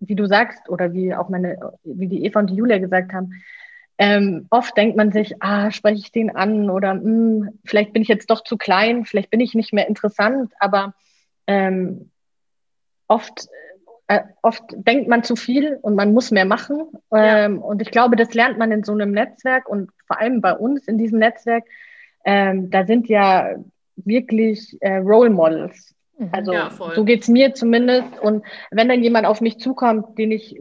wie 0.00 0.16
du 0.16 0.26
sagst, 0.26 0.68
oder 0.68 0.92
wie 0.92 1.14
auch 1.14 1.30
meine, 1.30 1.56
wie 1.82 2.08
die 2.08 2.26
Eva 2.26 2.40
und 2.40 2.50
die 2.50 2.56
Julia 2.56 2.76
gesagt 2.76 3.14
haben, 3.14 3.32
ähm, 4.02 4.46
oft 4.50 4.76
denkt 4.76 4.96
man 4.96 5.12
sich, 5.12 5.40
ah, 5.40 5.70
spreche 5.70 6.00
ich 6.00 6.10
den 6.10 6.34
an 6.34 6.70
oder 6.70 6.94
mh, 6.94 7.02
hm, 7.02 7.58
vielleicht 7.64 7.92
bin 7.92 8.02
ich 8.02 8.08
jetzt 8.08 8.30
doch 8.30 8.42
zu 8.42 8.56
klein, 8.56 9.04
vielleicht 9.04 9.30
bin 9.30 9.38
ich 9.38 9.54
nicht 9.54 9.72
mehr 9.72 9.86
interessant, 9.86 10.52
aber 10.58 10.94
ähm, 11.46 12.10
oft, 13.06 13.46
äh, 14.08 14.22
oft 14.42 14.64
denkt 14.70 15.06
man 15.06 15.22
zu 15.22 15.36
viel 15.36 15.78
und 15.82 15.94
man 15.94 16.12
muss 16.12 16.32
mehr 16.32 16.44
machen. 16.44 16.88
Ähm, 17.14 17.58
ja. 17.58 17.62
Und 17.62 17.80
ich 17.80 17.92
glaube, 17.92 18.16
das 18.16 18.34
lernt 18.34 18.58
man 18.58 18.72
in 18.72 18.82
so 18.82 18.90
einem 18.90 19.12
Netzwerk 19.12 19.68
und 19.68 19.92
vor 20.08 20.18
allem 20.18 20.40
bei 20.40 20.52
uns 20.52 20.88
in 20.88 20.98
diesem 20.98 21.20
Netzwerk. 21.20 21.64
Ähm, 22.24 22.70
da 22.70 22.84
sind 22.84 23.08
ja 23.08 23.54
wirklich 23.94 24.78
äh, 24.80 24.96
Role 24.96 25.30
Models. 25.30 25.94
Mhm. 26.18 26.28
Also 26.32 26.52
ja, 26.52 26.70
so 26.96 27.04
geht's 27.04 27.28
mir 27.28 27.54
zumindest. 27.54 28.18
Und 28.20 28.44
wenn 28.72 28.88
dann 28.88 29.04
jemand 29.04 29.28
auf 29.28 29.40
mich 29.40 29.60
zukommt, 29.60 30.18
den 30.18 30.32
ich 30.32 30.60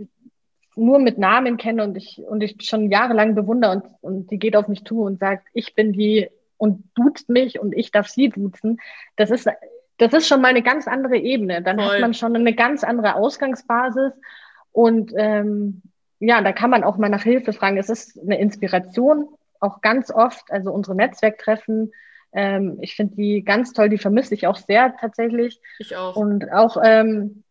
nur 0.76 1.00
mit 1.00 1.18
Namen 1.18 1.58
kenne 1.58 1.84
und 1.84 1.98
ich, 1.98 2.22
und 2.26 2.42
ich 2.42 2.58
schon 2.62 2.92
jahrelang 2.92 3.36
bewundere 3.36 3.72
und, 3.72 3.84
und 4.02 4.32
die 4.32 4.40
geht 4.40 4.56
auf 4.56 4.68
mich 4.68 4.86
zu 4.86 5.02
und 5.02 5.20
sagt, 5.20 5.48
ich 5.54 5.76
bin 5.76 5.94
die 5.94 6.30
und 6.58 6.84
duzt 6.96 7.30
mich 7.30 7.60
und 7.60 7.74
ich 7.76 7.92
darf 7.92 8.08
sie 8.08 8.30
duzen, 8.30 8.80
das 9.16 9.32
ist, 9.32 9.50
das 9.98 10.14
ist 10.14 10.28
schon 10.28 10.42
mal 10.42 10.50
eine 10.50 10.62
ganz 10.62 10.88
andere 10.88 11.18
Ebene. 11.18 11.62
Dann 11.62 11.78
Voll. 11.78 11.88
hat 11.88 12.00
man 12.02 12.14
schon 12.14 12.36
eine 12.36 12.54
ganz 12.54 12.84
andere 12.84 13.16
Ausgangsbasis 13.16 14.14
und 14.72 15.12
ähm, 15.16 15.82
ja, 16.20 16.42
da 16.42 16.52
kann 16.52 16.70
man 16.70 16.84
auch 16.84 16.98
mal 16.98 17.10
nach 17.10 17.24
Hilfe 17.24 17.52
fragen. 17.52 17.78
Es 17.78 17.90
ist 17.90 18.20
eine 18.20 18.40
Inspiration, 18.40 19.28
auch 19.60 19.82
ganz 19.82 20.12
oft, 20.12 20.52
also 20.52 20.72
unsere 20.72 20.96
Netzwerktreffen. 20.96 21.92
Ähm, 22.32 22.78
ich 22.80 22.96
finde 22.96 23.16
die 23.16 23.44
ganz 23.44 23.74
toll, 23.74 23.90
die 23.90 23.98
vermisse 23.98 24.36
ich 24.36 24.48
auch 24.48 24.58
sehr 24.58 24.96
tatsächlich. 24.98 25.60
Ich 25.80 25.96
auch. 25.96 26.16
Und 26.16 26.52
auch 26.52 26.78
ähm, 26.84 27.44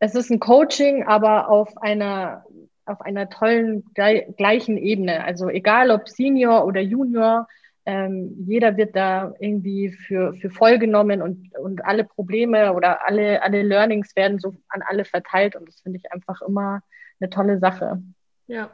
es 0.00 0.14
ist 0.14 0.30
ein 0.30 0.40
Coaching, 0.40 1.04
aber 1.04 1.48
auf 1.48 1.76
einer, 1.82 2.44
auf 2.88 3.00
einer 3.00 3.28
tollen, 3.30 3.84
gleichen 3.94 4.76
Ebene. 4.76 5.24
Also 5.24 5.48
egal 5.48 5.90
ob 5.90 6.08
Senior 6.08 6.64
oder 6.66 6.80
Junior, 6.80 7.46
ähm, 7.88 8.44
jeder 8.46 8.76
wird 8.76 8.94
da 8.94 9.32
irgendwie 9.40 9.90
für, 9.90 10.34
für 10.34 10.50
voll 10.50 10.78
genommen 10.78 11.22
und, 11.22 11.56
und 11.56 11.84
alle 11.86 12.04
Probleme 12.04 12.74
oder 12.74 13.06
alle, 13.06 13.42
alle 13.42 13.62
Learnings 13.62 14.14
werden 14.14 14.38
so 14.38 14.56
an 14.68 14.82
alle 14.86 15.06
verteilt 15.06 15.56
und 15.56 15.66
das 15.66 15.80
finde 15.80 15.98
ich 15.98 16.12
einfach 16.12 16.42
immer 16.42 16.82
eine 17.18 17.30
tolle 17.30 17.58
Sache. 17.58 18.02
Ja. 18.46 18.70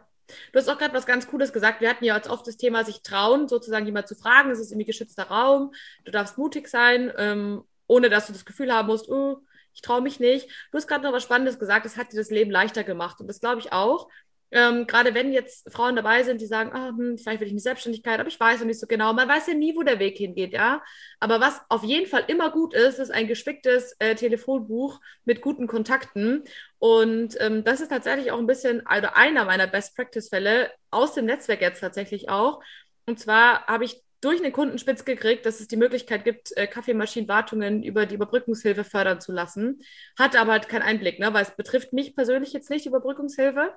Du 0.52 0.58
hast 0.58 0.68
auch 0.68 0.78
gerade 0.78 0.94
was 0.94 1.06
ganz 1.06 1.28
Cooles 1.28 1.52
gesagt. 1.52 1.80
Wir 1.80 1.90
hatten 1.90 2.04
ja 2.04 2.16
jetzt 2.16 2.30
oft 2.30 2.46
das 2.46 2.56
Thema, 2.56 2.82
sich 2.82 3.02
trauen, 3.02 3.46
sozusagen 3.46 3.86
jemand 3.86 4.08
zu 4.08 4.14
fragen. 4.14 4.50
Es 4.50 4.58
ist 4.58 4.72
irgendwie 4.72 4.86
geschützter 4.86 5.24
Raum. 5.24 5.72
Du 6.04 6.10
darfst 6.10 6.38
mutig 6.38 6.66
sein, 6.66 7.12
ähm, 7.18 7.62
ohne 7.86 8.08
dass 8.08 8.26
du 8.26 8.32
das 8.32 8.46
Gefühl 8.46 8.72
haben 8.72 8.88
musst, 8.88 9.08
oh, 9.08 9.38
ich 9.74 9.82
traue 9.82 10.00
mich 10.00 10.20
nicht. 10.20 10.48
Du 10.70 10.78
hast 10.78 10.86
gerade 10.86 11.04
noch 11.04 11.12
was 11.12 11.22
Spannendes 11.22 11.58
gesagt, 11.58 11.84
das 11.84 11.96
hat 11.96 12.12
dir 12.12 12.16
das 12.16 12.30
Leben 12.30 12.50
leichter 12.50 12.84
gemacht. 12.84 13.20
Und 13.20 13.26
das 13.26 13.40
glaube 13.40 13.60
ich 13.60 13.72
auch. 13.72 14.08
Ähm, 14.54 14.86
gerade 14.86 15.14
wenn 15.14 15.32
jetzt 15.32 15.68
Frauen 15.72 15.96
dabei 15.96 16.22
sind, 16.22 16.40
die 16.40 16.46
sagen, 16.46 16.70
ah, 16.72 16.90
hm, 16.96 17.18
vielleicht 17.18 17.40
will 17.40 17.48
ich 17.48 17.52
eine 17.52 17.60
Selbstständigkeit, 17.60 18.20
aber 18.20 18.28
ich 18.28 18.38
weiß 18.38 18.60
noch 18.60 18.66
nicht 18.66 18.78
so 18.78 18.86
genau. 18.86 19.12
Man 19.12 19.28
weiß 19.28 19.48
ja 19.48 19.54
nie, 19.54 19.74
wo 19.74 19.82
der 19.82 19.98
Weg 19.98 20.16
hingeht, 20.16 20.52
ja. 20.52 20.80
Aber 21.18 21.40
was 21.40 21.60
auf 21.68 21.82
jeden 21.82 22.06
Fall 22.06 22.22
immer 22.28 22.52
gut 22.52 22.72
ist, 22.72 23.00
ist 23.00 23.10
ein 23.10 23.26
gespicktes 23.26 23.96
äh, 23.98 24.14
Telefonbuch 24.14 25.00
mit 25.24 25.40
guten 25.40 25.66
Kontakten. 25.66 26.44
Und 26.78 27.34
ähm, 27.40 27.64
das 27.64 27.80
ist 27.80 27.88
tatsächlich 27.88 28.30
auch 28.30 28.38
ein 28.38 28.46
bisschen, 28.46 28.86
also 28.86 29.08
einer 29.14 29.44
meiner 29.44 29.66
Best-Practice-Fälle 29.66 30.70
aus 30.92 31.14
dem 31.14 31.24
Netzwerk 31.24 31.60
jetzt 31.60 31.80
tatsächlich 31.80 32.28
auch. 32.28 32.62
Und 33.06 33.18
zwar 33.18 33.66
habe 33.66 33.84
ich 33.84 34.03
durch 34.24 34.42
einen 34.42 34.52
Kundenspitz 34.52 35.04
gekriegt, 35.04 35.44
dass 35.44 35.60
es 35.60 35.68
die 35.68 35.76
Möglichkeit 35.76 36.24
gibt, 36.24 36.56
äh, 36.56 36.66
Kaffeemaschinenwartungen 36.66 37.82
über 37.82 38.06
die 38.06 38.14
Überbrückungshilfe 38.14 38.84
fördern 38.84 39.20
zu 39.20 39.32
lassen. 39.32 39.82
Hatte 40.18 40.40
aber 40.40 40.52
halt 40.52 40.68
keinen 40.68 40.82
Einblick, 40.82 41.18
ne, 41.18 41.32
weil 41.34 41.42
es 41.42 41.54
betrifft 41.54 41.92
mich 41.92 42.14
persönlich 42.14 42.52
jetzt 42.52 42.70
nicht, 42.70 42.84
die 42.84 42.88
Überbrückungshilfe. 42.88 43.72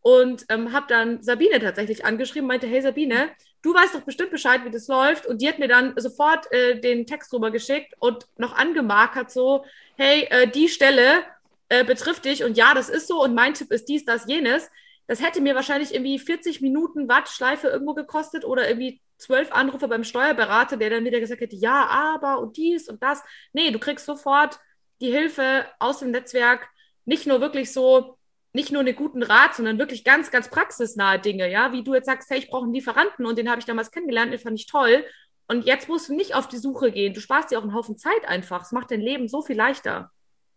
Und 0.00 0.46
ähm, 0.48 0.72
habe 0.72 0.86
dann 0.88 1.22
Sabine 1.22 1.58
tatsächlich 1.58 2.04
angeschrieben, 2.04 2.46
meinte, 2.46 2.68
hey 2.68 2.80
Sabine, 2.80 3.30
du 3.62 3.74
weißt 3.74 3.96
doch 3.96 4.02
bestimmt 4.02 4.30
Bescheid, 4.30 4.64
wie 4.64 4.70
das 4.70 4.86
läuft. 4.86 5.26
Und 5.26 5.42
die 5.42 5.48
hat 5.48 5.58
mir 5.58 5.68
dann 5.68 5.94
sofort 5.96 6.50
äh, 6.52 6.80
den 6.80 7.06
Text 7.06 7.32
rüber 7.32 7.50
geschickt 7.50 7.94
und 7.98 8.26
noch 8.36 8.56
angemarkert 8.56 9.30
so, 9.30 9.64
hey, 9.96 10.28
äh, 10.30 10.46
die 10.46 10.68
Stelle 10.68 11.24
äh, 11.68 11.84
betrifft 11.84 12.24
dich 12.24 12.44
und 12.44 12.56
ja, 12.56 12.74
das 12.74 12.88
ist 12.88 13.08
so 13.08 13.22
und 13.22 13.34
mein 13.34 13.54
Tipp 13.54 13.70
ist 13.72 13.88
dies, 13.88 14.04
das, 14.04 14.26
jenes. 14.26 14.70
Das 15.08 15.22
hätte 15.22 15.40
mir 15.40 15.54
wahrscheinlich 15.54 15.94
irgendwie 15.94 16.18
40 16.18 16.60
Minuten 16.60 17.08
Warteschleife 17.08 17.66
irgendwo 17.66 17.94
gekostet 17.94 18.44
oder 18.44 18.68
irgendwie 18.68 19.00
zwölf 19.16 19.50
Anrufe 19.52 19.88
beim 19.88 20.04
Steuerberater, 20.04 20.76
der 20.76 20.90
dann 20.90 21.04
wieder 21.04 21.18
gesagt 21.18 21.40
hätte, 21.40 21.56
ja, 21.56 21.86
aber 21.86 22.38
und 22.38 22.56
dies 22.56 22.88
und 22.88 23.02
das. 23.02 23.24
Nee, 23.52 23.70
du 23.70 23.78
kriegst 23.78 24.06
sofort 24.06 24.60
die 25.00 25.10
Hilfe 25.10 25.64
aus 25.78 26.00
dem 26.00 26.10
Netzwerk, 26.10 26.68
nicht 27.04 27.26
nur 27.26 27.40
wirklich 27.40 27.72
so, 27.72 28.18
nicht 28.52 28.70
nur 28.70 28.80
einen 28.80 28.94
guten 28.94 29.22
Rat, 29.22 29.54
sondern 29.54 29.78
wirklich 29.78 30.04
ganz, 30.04 30.30
ganz 30.30 30.50
praxisnahe 30.50 31.18
Dinge, 31.18 31.50
ja, 31.50 31.72
wie 31.72 31.82
du 31.82 31.94
jetzt 31.94 32.06
sagst, 32.06 32.30
hey, 32.30 32.38
ich 32.38 32.50
brauche 32.50 32.64
einen 32.64 32.74
Lieferanten 32.74 33.26
und 33.26 33.38
den 33.38 33.50
habe 33.50 33.60
ich 33.60 33.66
damals 33.66 33.90
kennengelernt, 33.90 34.32
den 34.32 34.40
fand 34.40 34.58
ich 34.58 34.66
toll. 34.66 35.04
Und 35.46 35.64
jetzt 35.64 35.88
musst 35.88 36.10
du 36.10 36.14
nicht 36.14 36.34
auf 36.34 36.46
die 36.48 36.58
Suche 36.58 36.92
gehen. 36.92 37.14
Du 37.14 37.20
sparst 37.20 37.50
dir 37.50 37.58
auch 37.58 37.62
einen 37.62 37.74
Haufen 37.74 37.96
Zeit 37.96 38.26
einfach. 38.26 38.62
Es 38.62 38.72
macht 38.72 38.90
dein 38.90 39.00
Leben 39.00 39.28
so 39.28 39.40
viel 39.40 39.56
leichter, 39.56 40.10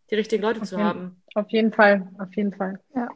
die 0.09 0.15
richtigen 0.15 0.43
Leute 0.43 0.61
auf 0.61 0.67
zu 0.67 0.75
jeden, 0.75 0.87
haben. 0.87 1.23
Auf 1.33 1.49
jeden 1.49 1.71
Fall, 1.71 2.11
auf 2.19 2.35
jeden 2.35 2.53
Fall. 2.53 2.81
Ja. 2.93 3.07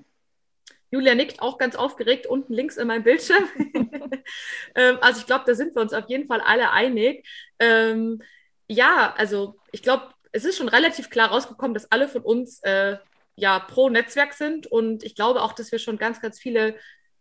Julia 0.96 1.14
nickt 1.14 1.42
auch 1.42 1.58
ganz 1.58 1.76
aufgeregt 1.76 2.26
unten 2.26 2.54
links 2.54 2.78
in 2.78 2.88
meinem 2.88 3.04
Bildschirm. 3.04 3.44
ähm, 4.76 4.98
also 5.02 5.20
ich 5.20 5.26
glaube, 5.26 5.44
da 5.46 5.54
sind 5.54 5.76
wir 5.76 5.82
uns 5.82 5.94
auf 5.94 6.08
jeden 6.08 6.26
Fall 6.26 6.40
alle 6.40 6.72
einig. 6.72 7.28
Ähm, 7.60 8.22
ja, 8.70 9.14
also 9.18 9.58
ich 9.74 9.84
glaube, 9.84 10.10
es 10.32 10.46
ist 10.46 10.58
schon 10.58 10.70
relativ 10.70 11.10
klar 11.10 11.30
rausgekommen, 11.30 11.74
dass 11.74 11.92
alle 11.92 12.08
von 12.08 12.22
uns 12.22 12.62
äh, 12.64 12.98
ja 13.36 13.60
pro 13.60 13.90
Netzwerk 13.90 14.34
sind 14.34 14.68
und 14.68 15.04
ich 15.04 15.16
glaube 15.16 15.42
auch, 15.42 15.52
dass 15.52 15.74
wir 15.74 15.80
schon 15.80 15.98
ganz, 15.98 16.22
ganz 16.22 16.40
viele, 16.40 16.76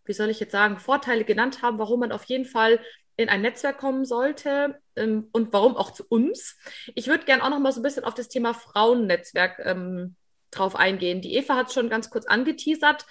wie 0.05 0.13
soll 0.13 0.31
ich 0.31 0.39
jetzt 0.39 0.53
sagen, 0.53 0.79
Vorteile 0.79 1.25
genannt 1.25 1.63
haben, 1.63 1.79
warum 1.81 2.01
man 2.01 2.13
auf 2.13 2.25
jeden 2.25 2.45
Fall 2.45 2.79
in 3.17 3.29
ein 3.29 3.43
Netzwerk 3.43 3.79
kommen 3.79 4.05
sollte 4.05 4.81
ähm, 4.95 5.29
und 5.33 5.53
warum 5.53 5.77
auch 5.77 5.91
zu 5.91 6.05
uns. 6.09 6.57
Ich 6.95 7.09
würde 7.09 7.25
gerne 7.25 7.43
auch 7.43 7.51
noch 7.51 7.59
mal 7.59 7.73
so 7.73 7.81
ein 7.81 7.85
bisschen 7.85 8.05
auf 8.05 8.15
das 8.15 8.29
Thema 8.29 8.55
Frauennetzwerk 8.55 9.61
ähm, 9.65 10.15
drauf 10.55 10.77
eingehen. 10.77 11.21
Die 11.21 11.35
Eva 11.35 11.57
hat 11.57 11.69
es 11.69 11.75
schon 11.75 11.89
ganz 11.89 12.11
kurz 12.11 12.27
angeteasert 12.27 13.07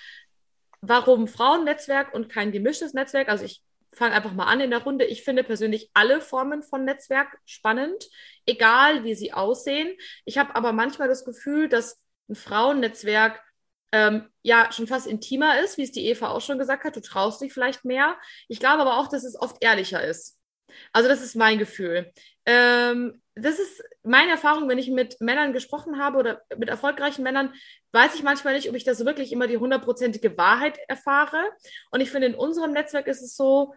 warum 0.86 1.28
Frauennetzwerk 1.28 2.14
und 2.14 2.30
kein 2.30 2.52
gemischtes 2.52 2.94
Netzwerk? 2.94 3.30
Also 3.30 3.46
ich 3.46 3.64
fange 3.94 4.14
einfach 4.14 4.34
mal 4.34 4.46
an 4.46 4.60
in 4.60 4.72
der 4.72 4.84
Runde. 4.84 5.06
Ich 5.06 5.24
finde 5.24 5.44
persönlich 5.44 5.90
alle 5.94 6.20
Formen 6.20 6.62
von 6.62 6.84
Netzwerk 6.84 7.38
spannend, 7.46 8.10
egal 8.46 9.04
wie 9.04 9.16
sie 9.16 9.34
aussehen. 9.34 9.96
Ich 10.26 10.38
habe 10.38 10.56
aber 10.56 10.74
manchmal 10.74 11.08
das 11.08 11.24
Gefühl, 11.26 11.70
dass 11.70 12.02
ein 12.30 12.36
Frauennetzwerk 12.36 13.42
ähm, 13.94 14.28
ja 14.42 14.72
schon 14.72 14.88
fast 14.88 15.08
intimer 15.08 15.62
ist, 15.62 15.78
wie 15.78 15.84
es 15.84 15.92
die 15.92 16.06
Eva 16.08 16.30
auch 16.30 16.42
schon 16.42 16.58
gesagt 16.58 16.84
hat. 16.84 16.96
Du 16.96 17.02
traust 17.02 17.42
dich 17.42 17.54
vielleicht 17.54 17.86
mehr. 17.86 18.18
Ich 18.50 18.60
glaube 18.60 18.82
aber 18.82 18.98
auch, 18.98 19.08
dass 19.08 19.24
es 19.24 19.40
oft 19.40 19.58
ehrlicher 19.62 20.04
ist. 20.04 20.38
Also 20.92 21.08
das 21.08 21.22
ist 21.22 21.36
mein 21.36 21.60
Gefühl. 21.60 22.12
Ähm, 22.46 23.22
das 23.36 23.60
ist 23.60 23.84
meine 24.04 24.32
Erfahrung, 24.32 24.70
wenn 24.70 24.78
ich 24.78 24.90
mit 24.90 25.20
Männern 25.20 25.54
gesprochen 25.54 26.00
habe 26.00 26.18
oder 26.18 26.42
mit 26.58 26.70
erfolgreichen 26.70 27.24
Männern, 27.24 27.54
weiß 27.92 28.16
ich 28.16 28.24
manchmal 28.24 28.54
nicht, 28.54 28.70
ob 28.70 28.76
ich 28.76 28.84
das 28.84 29.06
wirklich 29.06 29.32
immer 29.32 29.48
die 29.48 29.58
hundertprozentige 29.58 30.38
Wahrheit 30.38 30.78
erfahre. 30.88 31.42
Und 31.92 32.02
ich 32.02 32.12
finde, 32.12 32.28
in 32.28 32.36
unserem 32.36 32.72
Netzwerk 32.72 33.08
ist 33.08 33.22
es 33.22 33.36
so, 33.36 33.74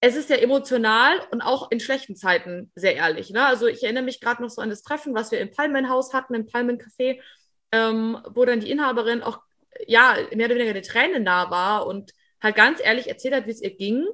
es 0.00 0.16
ist 0.16 0.30
ja 0.30 0.36
emotional 0.36 1.20
und 1.30 1.42
auch 1.42 1.70
in 1.70 1.80
schlechten 1.80 2.16
Zeiten 2.16 2.70
sehr 2.74 2.94
ehrlich. 2.96 3.30
Ne? 3.30 3.44
Also 3.44 3.66
ich 3.66 3.82
erinnere 3.82 4.04
mich 4.04 4.20
gerade 4.20 4.42
noch 4.42 4.48
so 4.48 4.62
an 4.62 4.70
das 4.70 4.82
Treffen, 4.82 5.14
was 5.14 5.30
wir 5.30 5.40
im 5.40 5.50
Palmenhaus 5.50 6.14
hatten, 6.14 6.34
im 6.34 6.46
Palmencafé, 6.46 7.20
ähm, 7.72 8.18
wo 8.30 8.44
dann 8.44 8.60
die 8.60 8.70
Inhaberin 8.70 9.22
auch 9.22 9.40
ja 9.86 10.16
mehr 10.34 10.46
oder 10.46 10.56
weniger 10.56 10.72
die 10.72 10.80
Tränen 10.80 11.24
nah 11.24 11.50
war 11.50 11.86
und 11.86 12.12
halt 12.42 12.56
ganz 12.56 12.80
ehrlich 12.82 13.08
erzählt 13.08 13.34
hat, 13.34 13.46
wie 13.46 13.50
es 13.50 13.60
ihr 13.60 13.76
ging, 13.76 14.06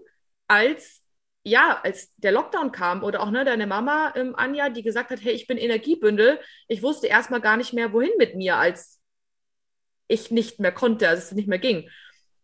als 0.48 1.02
ja, 1.46 1.80
als 1.84 2.12
der 2.16 2.32
Lockdown 2.32 2.72
kam 2.72 3.04
oder 3.04 3.22
auch 3.22 3.30
ne, 3.30 3.44
deine 3.44 3.68
Mama, 3.68 4.12
ähm, 4.16 4.34
Anja, 4.34 4.68
die 4.68 4.82
gesagt 4.82 5.10
hat, 5.10 5.22
hey, 5.22 5.32
ich 5.32 5.46
bin 5.46 5.58
Energiebündel, 5.58 6.40
ich 6.66 6.82
wusste 6.82 7.06
erstmal 7.06 7.40
gar 7.40 7.56
nicht 7.56 7.72
mehr, 7.72 7.92
wohin 7.92 8.10
mit 8.18 8.34
mir, 8.34 8.56
als 8.56 9.00
ich 10.08 10.32
nicht 10.32 10.58
mehr 10.58 10.72
konnte, 10.72 11.08
als 11.08 11.26
es 11.26 11.32
nicht 11.32 11.46
mehr 11.46 11.60
ging. 11.60 11.88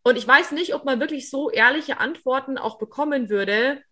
Und 0.05 0.17
ich 0.17 0.27
weiß 0.27 0.53
nicht, 0.53 0.73
ob 0.73 0.85
man 0.85 1.01
wirklich 1.01 1.31
so 1.31 1.51
ehrliche 1.51 1.99
Antworten 1.99 2.59
auch 2.59 2.79
bekommen 2.79 3.29
würde 3.29 3.83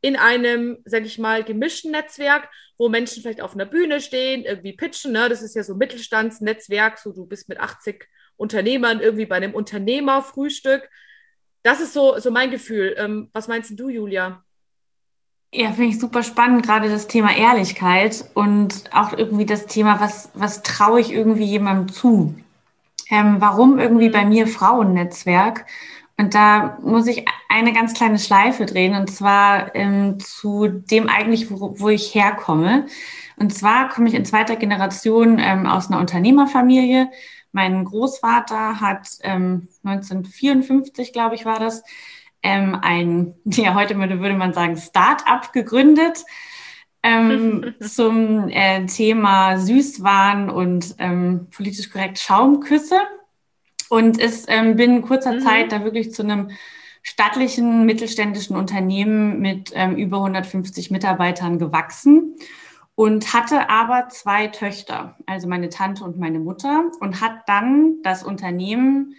in 0.00 0.16
einem, 0.16 0.78
sag 0.84 1.04
ich 1.04 1.20
mal, 1.20 1.44
gemischten 1.44 1.92
Netzwerk, 1.92 2.48
wo 2.76 2.88
Menschen 2.88 3.22
vielleicht 3.22 3.42
auf 3.42 3.54
einer 3.54 3.66
Bühne 3.66 4.00
stehen, 4.00 4.44
irgendwie 4.44 4.72
pitchen, 4.72 5.12
ne? 5.12 5.28
Das 5.28 5.42
ist 5.42 5.54
ja 5.54 5.62
so 5.62 5.76
Mittelstandsnetzwerk, 5.76 6.98
so 6.98 7.12
du 7.12 7.24
bist 7.24 7.48
mit 7.48 7.60
80 7.60 8.04
Unternehmern 8.36 9.00
irgendwie 9.00 9.26
bei 9.26 9.36
einem 9.36 9.54
Unternehmerfrühstück. 9.54 10.88
Das 11.62 11.80
ist 11.80 11.92
so, 11.92 12.18
so 12.18 12.30
mein 12.30 12.50
Gefühl. 12.50 12.94
Ähm, 12.98 13.28
was 13.32 13.48
meinst 13.48 13.78
du, 13.78 13.88
Julia? 13.88 14.42
Ja, 15.52 15.72
finde 15.72 15.90
ich 15.90 15.98
super 15.98 16.22
spannend, 16.22 16.64
gerade 16.64 16.88
das 16.88 17.08
Thema 17.08 17.36
Ehrlichkeit 17.36 18.24
und 18.34 18.84
auch 18.92 19.12
irgendwie 19.12 19.46
das 19.46 19.66
Thema, 19.66 20.00
was, 20.00 20.30
was 20.34 20.62
traue 20.62 21.00
ich 21.00 21.12
irgendwie 21.12 21.44
jemandem 21.44 21.88
zu? 21.92 22.34
Ähm, 23.10 23.36
warum 23.40 23.80
irgendwie 23.80 24.10
bei 24.10 24.24
mir 24.24 24.46
Frauennetzwerk? 24.46 25.66
Und 26.16 26.34
da 26.34 26.78
muss 26.82 27.06
ich 27.08 27.24
eine 27.48 27.72
ganz 27.72 27.94
kleine 27.94 28.18
Schleife 28.18 28.66
drehen, 28.66 28.94
und 28.94 29.10
zwar 29.10 29.74
ähm, 29.74 30.20
zu 30.20 30.68
dem 30.68 31.08
eigentlich, 31.08 31.50
wo, 31.50 31.80
wo, 31.80 31.88
ich 31.88 32.14
herkomme. 32.14 32.86
Und 33.36 33.54
zwar 33.54 33.88
komme 33.88 34.08
ich 34.08 34.14
in 34.14 34.24
zweiter 34.24 34.56
Generation 34.56 35.38
ähm, 35.40 35.66
aus 35.66 35.88
einer 35.88 35.98
Unternehmerfamilie. 35.98 37.10
Mein 37.52 37.84
Großvater 37.84 38.80
hat 38.80 39.08
ähm, 39.22 39.68
1954, 39.84 41.12
glaube 41.12 41.34
ich, 41.34 41.44
war 41.44 41.58
das, 41.58 41.82
ähm, 42.42 42.78
ein, 42.80 43.34
ja, 43.44 43.74
heute 43.74 43.98
würde 43.98 44.34
man 44.34 44.52
sagen, 44.52 44.76
Start-up 44.76 45.52
gegründet 45.52 46.24
ähm, 47.02 47.74
zum 47.80 48.48
äh, 48.48 48.86
Thema 48.86 49.58
Süßwaren 49.58 50.50
und 50.50 50.94
ähm, 50.98 51.48
politisch 51.54 51.90
korrekt 51.90 52.18
Schaumküsse. 52.18 52.98
Und 53.88 54.20
es 54.20 54.44
ähm, 54.48 54.76
bin 54.76 54.96
in 54.96 55.02
kurzer 55.02 55.32
mhm. 55.32 55.40
Zeit 55.40 55.72
da 55.72 55.82
wirklich 55.82 56.12
zu 56.12 56.22
einem 56.22 56.50
stattlichen 57.02 57.86
mittelständischen 57.86 58.56
Unternehmen 58.56 59.40
mit 59.40 59.72
ähm, 59.74 59.96
über 59.96 60.18
150 60.18 60.90
Mitarbeitern 60.90 61.58
gewachsen 61.58 62.36
und 63.00 63.32
hatte 63.32 63.70
aber 63.70 64.10
zwei 64.10 64.48
Töchter, 64.48 65.16
also 65.24 65.48
meine 65.48 65.70
Tante 65.70 66.04
und 66.04 66.18
meine 66.18 66.38
Mutter, 66.38 66.90
und 67.00 67.22
hat 67.22 67.48
dann 67.48 68.02
das 68.02 68.22
Unternehmen 68.22 69.14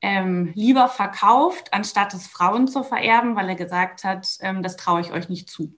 ähm, 0.00 0.52
lieber 0.54 0.86
verkauft, 0.86 1.74
anstatt 1.74 2.14
es 2.14 2.28
Frauen 2.28 2.68
zu 2.68 2.84
vererben, 2.84 3.34
weil 3.34 3.48
er 3.48 3.56
gesagt 3.56 4.04
hat, 4.04 4.38
ähm, 4.38 4.62
das 4.62 4.76
traue 4.76 5.00
ich 5.00 5.10
euch 5.10 5.28
nicht 5.28 5.50
zu. 5.50 5.74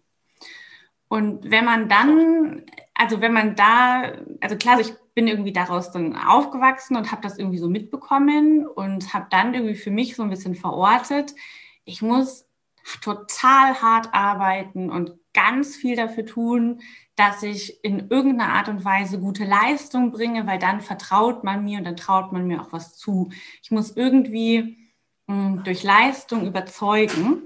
Und 1.09 1.51
wenn 1.51 1.65
man 1.65 1.89
dann, 1.89 2.67
also 2.93 3.23
wenn 3.23 3.33
man 3.33 3.57
da, 3.57 4.13
also 4.43 4.57
klar, 4.57 4.79
ich 4.79 4.93
bin 5.15 5.27
irgendwie 5.27 5.55
daraus 5.55 5.91
dann 5.93 6.19
aufgewachsen 6.19 6.95
und 6.95 7.11
habe 7.11 7.23
das 7.23 7.39
irgendwie 7.39 7.57
so 7.57 7.71
mitbekommen 7.71 8.67
und 8.67 9.15
habe 9.15 9.29
dann 9.31 9.55
irgendwie 9.55 9.77
für 9.77 9.91
mich 9.91 10.15
so 10.15 10.23
ein 10.23 10.29
bisschen 10.29 10.57
verortet, 10.57 11.35
ich 11.87 12.03
muss 12.03 12.47
total 13.01 13.81
hart 13.81 14.13
arbeiten 14.13 14.91
und 14.91 15.15
ganz 15.33 15.77
viel 15.77 15.97
dafür 15.97 16.27
tun, 16.27 16.83
dass 17.21 17.43
ich 17.43 17.85
in 17.85 18.09
irgendeiner 18.09 18.55
Art 18.55 18.71
und 18.71 18.83
Weise 18.83 19.21
gute 19.21 19.45
Leistung 19.45 20.11
bringe, 20.11 20.47
weil 20.47 20.59
dann 20.59 20.81
vertraut 20.81 21.45
man 21.45 21.63
mir 21.63 21.77
und 21.77 21.85
dann 21.85 21.97
traut 21.97 22.33
man 22.33 22.47
mir 22.47 22.63
auch 22.63 22.73
was 22.73 22.97
zu. 22.97 23.29
Ich 23.63 23.71
muss 23.71 23.95
irgendwie 23.95 24.89
mh, 25.27 25.35
hm, 25.35 25.65
durch 25.65 25.83
Leistung 25.83 26.47
überzeugen 26.47 27.43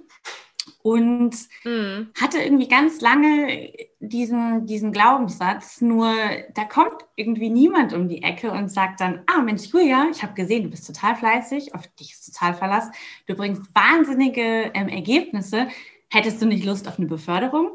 und 0.83 1.35
mhm. 1.65 2.13
hatte 2.21 2.39
irgendwie 2.39 2.69
ganz 2.69 3.01
lange 3.01 3.73
diesen, 3.99 4.65
diesen 4.67 4.93
Glaubenssatz, 4.93 5.81
nur 5.81 6.15
da 6.55 6.65
kommt 6.67 7.05
irgendwie 7.17 7.51
niemand 7.51 7.95
um 7.95 8.07
die 8.09 8.23
Ecke 8.23 8.53
und 8.53 8.71
sagt 8.71 9.01
dann, 9.01 9.25
ah 9.27 9.43
Mensch, 9.43 9.67
Julia, 9.67 10.07
ich 10.13 10.23
habe 10.23 10.35
gesehen, 10.35 10.63
du 10.63 10.71
bist 10.71 10.87
total 10.87 11.17
fleißig, 11.17 11.75
auf 11.75 11.85
dich 11.99 12.13
ist 12.13 12.33
total 12.33 12.55
Verlass, 12.55 12.93
du 13.27 13.35
bringst 13.35 13.75
wahnsinnige 13.75 14.71
ähm, 14.73 14.89
Ergebnisse, 14.89 15.67
hättest 16.13 16.41
du 16.41 16.47
nicht 16.47 16.65
Lust 16.65 16.87
auf 16.87 16.97
eine 16.97 17.09
Beförderung? 17.09 17.73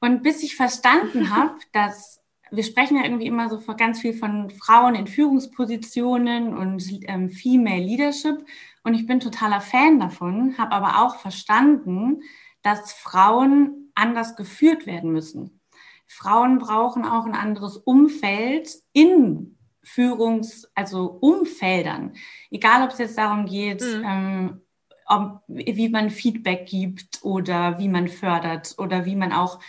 Und 0.00 0.22
bis 0.22 0.42
ich 0.42 0.56
verstanden 0.56 1.30
habe, 1.36 1.56
dass 1.72 2.20
wir 2.50 2.62
sprechen 2.62 2.96
ja 2.96 3.04
irgendwie 3.04 3.26
immer 3.26 3.48
so 3.48 3.60
ganz 3.76 4.00
viel 4.00 4.14
von 4.14 4.50
Frauen 4.50 4.94
in 4.94 5.06
Führungspositionen 5.06 6.56
und 6.56 6.84
ähm, 7.08 7.28
Female 7.28 7.82
Leadership. 7.82 8.44
Und 8.82 8.94
ich 8.94 9.06
bin 9.06 9.20
totaler 9.20 9.60
Fan 9.60 9.98
davon, 9.98 10.56
habe 10.58 10.72
aber 10.72 11.02
auch 11.02 11.16
verstanden, 11.16 12.22
dass 12.62 12.92
Frauen 12.92 13.90
anders 13.94 14.36
geführt 14.36 14.86
werden 14.86 15.10
müssen. 15.12 15.60
Frauen 16.06 16.58
brauchen 16.58 17.04
auch 17.04 17.26
ein 17.26 17.34
anderes 17.34 17.76
Umfeld 17.76 18.70
in 18.92 19.58
Führungs-, 19.82 20.66
also 20.74 21.18
Umfeldern. 21.20 22.14
Egal, 22.50 22.84
ob 22.84 22.90
es 22.90 22.98
jetzt 22.98 23.18
darum 23.18 23.46
geht, 23.46 23.82
mhm. 23.82 24.04
ähm, 24.06 24.60
ob, 25.06 25.42
wie 25.48 25.88
man 25.88 26.10
Feedback 26.10 26.66
gibt 26.66 27.22
oder 27.22 27.78
wie 27.78 27.88
man 27.88 28.08
fördert 28.08 28.74
oder 28.78 29.04
wie 29.04 29.16
man 29.16 29.32
auch 29.32 29.60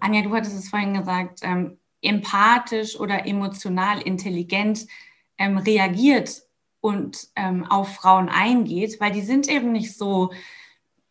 Anja, 0.00 0.22
du 0.22 0.34
hattest 0.34 0.56
es 0.56 0.68
vorhin 0.68 0.94
gesagt, 0.94 1.40
ähm, 1.42 1.78
empathisch 2.02 2.98
oder 2.98 3.26
emotional 3.26 4.00
intelligent 4.00 4.86
ähm, 5.38 5.58
reagiert 5.58 6.42
und 6.80 7.28
ähm, 7.36 7.64
auf 7.64 7.94
Frauen 7.96 8.28
eingeht, 8.28 9.00
weil 9.00 9.12
die 9.12 9.20
sind 9.20 9.48
eben 9.48 9.72
nicht 9.72 9.96
so, 9.96 10.30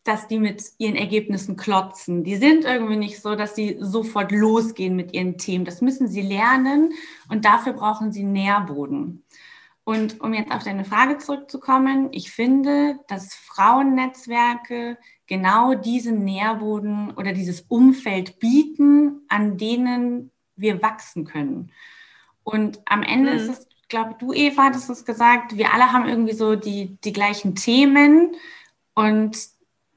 dass 0.04 0.28
die 0.28 0.39
mit 0.39 0.63
ihren 0.78 0.96
Ergebnissen 0.96 1.56
klotzen. 1.56 2.24
Die 2.24 2.36
sind 2.36 2.65
irgendwie 2.65 2.96
nicht 2.96 3.22
so, 3.22 3.36
dass 3.36 3.54
die 3.54 3.78
sofort 3.80 4.32
losgehen 4.32 4.96
mit 4.96 5.13
ihren 5.13 5.38
Themen. 5.38 5.65
Das 5.65 5.82
müssen 5.82 6.08
sie 6.08 6.22
lernen 6.22 6.94
und 7.30 7.46
dafür 7.46 7.74
brauchen 7.74 8.12
sie 8.12 8.24
Nährboden. 8.24 9.24
Und 9.84 10.22
um 10.22 10.34
jetzt 10.34 10.52
auf 10.52 10.63
deine 10.63 10.86
Frage 10.86 11.18
zurückzukommen, 11.18 12.10
ich 12.12 12.32
finde, 12.32 13.00
dass 13.08 13.34
Frauennetzwerke 13.36 14.98
genau 15.30 15.76
diesen 15.76 16.26
Nährboden 16.26 17.12
oder 17.12 17.32
dieses 17.32 17.62
Umfeld 17.62 18.39
bieten, 18.39 19.22
an 19.30 19.58
denen 19.58 20.32
wir 20.56 20.82
wachsen 20.82 21.24
können. 21.24 21.72
Und 22.44 22.82
am 22.86 23.04
Ende 23.04 23.32
mhm. 23.32 23.38
ist 23.38 23.48
es, 23.48 23.68
glaube 23.88 24.15
du, 24.20 24.34
Eva, 24.34 24.65
hattest 24.65 24.89
es 24.89 25.06
gesagt, 25.06 25.56
wir 25.56 25.74
alle 25.74 25.94
haben 25.94 26.08
irgendwie 26.08 26.34
so 26.34 26.56
die, 26.56 26.98
die 27.04 27.13
gleichen 27.13 27.56
Themen 27.56 28.36
und 28.96 29.38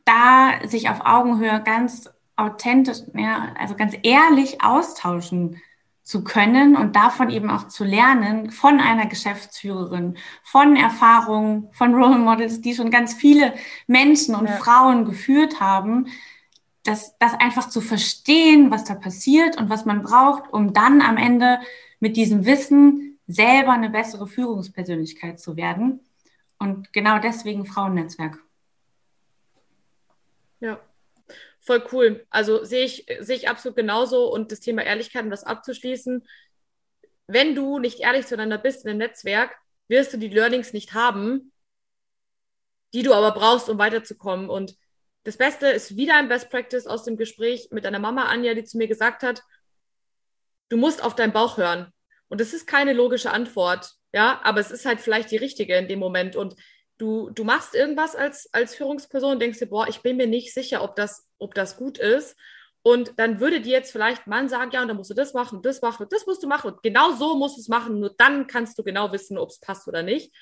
da 0.05 0.61
sich 0.67 0.91
auf 0.91 1.01
Augenhöhe 1.05 1.63
ganz 1.65 2.11
authentisch, 2.37 2.99
ja, 3.15 3.55
also 3.59 3.75
ganz 3.75 3.95
ehrlich 4.03 4.63
austauschen 4.63 5.61
zu 6.03 6.25
können 6.25 6.77
und 6.77 6.97
davon 6.97 7.31
eben 7.31 7.51
auch 7.51 7.69
zu 7.69 7.85
lernen 7.85 8.51
von 8.51 8.81
einer 8.81 9.07
Geschäftsführerin, 9.07 10.19
von 10.43 10.77
Erfahrungen, 10.77 11.69
von 11.73 11.95
Role 11.95 12.19
Models, 12.19 12.61
die 12.61 12.75
schon 12.75 12.91
ganz 12.91 13.15
viele 13.15 13.55
Menschen 13.87 14.35
und 14.35 14.47
ja. 14.47 14.57
Frauen 14.57 15.05
geführt 15.05 15.61
haben, 15.61 16.07
das, 16.83 17.17
das 17.19 17.35
einfach 17.35 17.69
zu 17.69 17.81
verstehen, 17.81 18.73
was 18.73 18.85
da 18.85 18.95
passiert 18.95 19.57
und 19.57 19.71
was 19.71 19.85
man 19.85 20.03
braucht, 20.03 20.53
um 20.53 20.73
dann 20.73 21.01
am 21.01 21.17
Ende 21.17 21.61
mit 22.01 22.17
diesem 22.17 22.45
Wissen 22.45 23.21
selber 23.29 23.73
eine 23.73 23.89
bessere 23.89 24.27
Führungspersönlichkeit 24.27 25.39
zu 25.39 25.57
werden. 25.57 26.01
Und 26.59 26.93
genau 26.93 27.21
deswegen 27.21 27.65
Frauennetzwerk. 27.65 28.39
Ja, 30.59 30.81
voll 31.63 31.83
cool. 31.93 32.27
Also 32.31 32.65
sehe 32.65 32.85
ich, 32.85 33.07
sehe 33.21 33.37
ich 33.37 33.49
absolut 33.49 33.77
genauso. 33.77 34.33
Und 34.33 34.53
das 34.53 34.61
Thema 34.61 34.83
Ehrlichkeit, 34.83 35.25
um 35.25 35.31
das 35.31 35.45
abzuschließen, 35.45 36.27
wenn 37.27 37.55
du 37.55 37.79
nicht 37.79 38.01
ehrlich 38.01 38.27
zueinander 38.27 38.59
bist 38.59 38.85
in 38.85 38.91
einem 38.91 38.99
Netzwerk, 38.99 39.57
wirst 39.89 40.13
du 40.13 40.19
die 40.19 40.29
Learnings 40.29 40.73
nicht 40.73 40.93
haben, 40.93 41.53
die 42.93 43.03
du 43.03 43.15
aber 43.15 43.33
brauchst, 43.33 43.69
um 43.69 43.79
weiterzukommen. 43.79 44.51
Und 44.51 44.77
das 45.25 45.37
Beste 45.37 45.69
ist 45.69 45.97
wieder 45.97 46.17
ein 46.17 46.29
Best 46.29 46.51
Practice 46.51 46.87
aus 46.87 47.05
dem 47.05 47.17
Gespräch 47.17 47.69
mit 47.71 47.85
deiner 47.85 48.01
Mama 48.01 48.25
Anja, 48.25 48.55
die 48.55 48.65
zu 48.65 48.77
mir 48.77 48.89
gesagt 48.89 49.23
hat, 49.23 49.43
du 50.69 50.77
musst 50.77 51.03
auf 51.03 51.15
deinen 51.15 51.33
Bauch 51.33 51.57
hören. 51.57 51.93
Und 52.29 52.41
das 52.41 52.53
ist 52.53 52.67
keine 52.67 52.93
logische 52.93 53.31
Antwort, 53.31 53.93
ja, 54.13 54.41
aber 54.43 54.61
es 54.61 54.71
ist 54.71 54.85
halt 54.85 55.01
vielleicht 55.01 55.31
die 55.31 55.37
richtige 55.37 55.77
in 55.77 55.87
dem 55.87 55.99
Moment. 55.99 56.35
Und 56.35 56.57
du, 57.03 57.31
du 57.31 57.43
machst 57.43 57.75
irgendwas 57.75 58.15
als, 58.15 58.49
als 58.53 58.77
Führungsperson 58.77 59.33
und 59.33 59.43
denkst 59.43 59.59
dir, 59.59 59.67
boah, 59.67 59.89
ich 59.89 60.03
bin 60.03 60.17
mir 60.17 60.29
nicht 60.29 60.55
sicher, 60.55 60.83
ob 60.85 60.95
das, 60.95 61.29
ob 61.39 61.55
das 61.55 61.77
gut 61.77 61.99
ist. 61.99 62.37
Und 62.83 63.13
dann 63.17 63.41
würde 63.41 63.61
dir 63.61 63.73
jetzt 63.73 63.93
vielleicht 63.93 64.27
Mann 64.27 64.49
sagen, 64.49 64.71
ja, 64.73 64.83
und 64.83 64.89
dann 64.89 64.97
musst 64.97 65.11
du 65.11 65.15
das 65.15 65.35
machen, 65.35 65.63
das 65.63 65.83
machen, 65.83 66.07
das 66.11 66.27
musst 66.27 66.43
du 66.43 66.49
machen. 66.49 66.73
Und 66.73 66.83
genau 66.83 67.13
so 67.13 67.37
musst 67.37 67.57
du 67.57 67.61
es 67.61 67.69
machen. 67.69 67.99
Nur 67.99 68.15
dann 68.17 68.47
kannst 68.47 68.79
du 68.79 68.85
genau 68.85 69.13
wissen, 69.13 69.37
ob 69.37 69.51
es 69.51 69.59
passt 69.59 69.89
oder 69.89 70.03
nicht. 70.03 70.33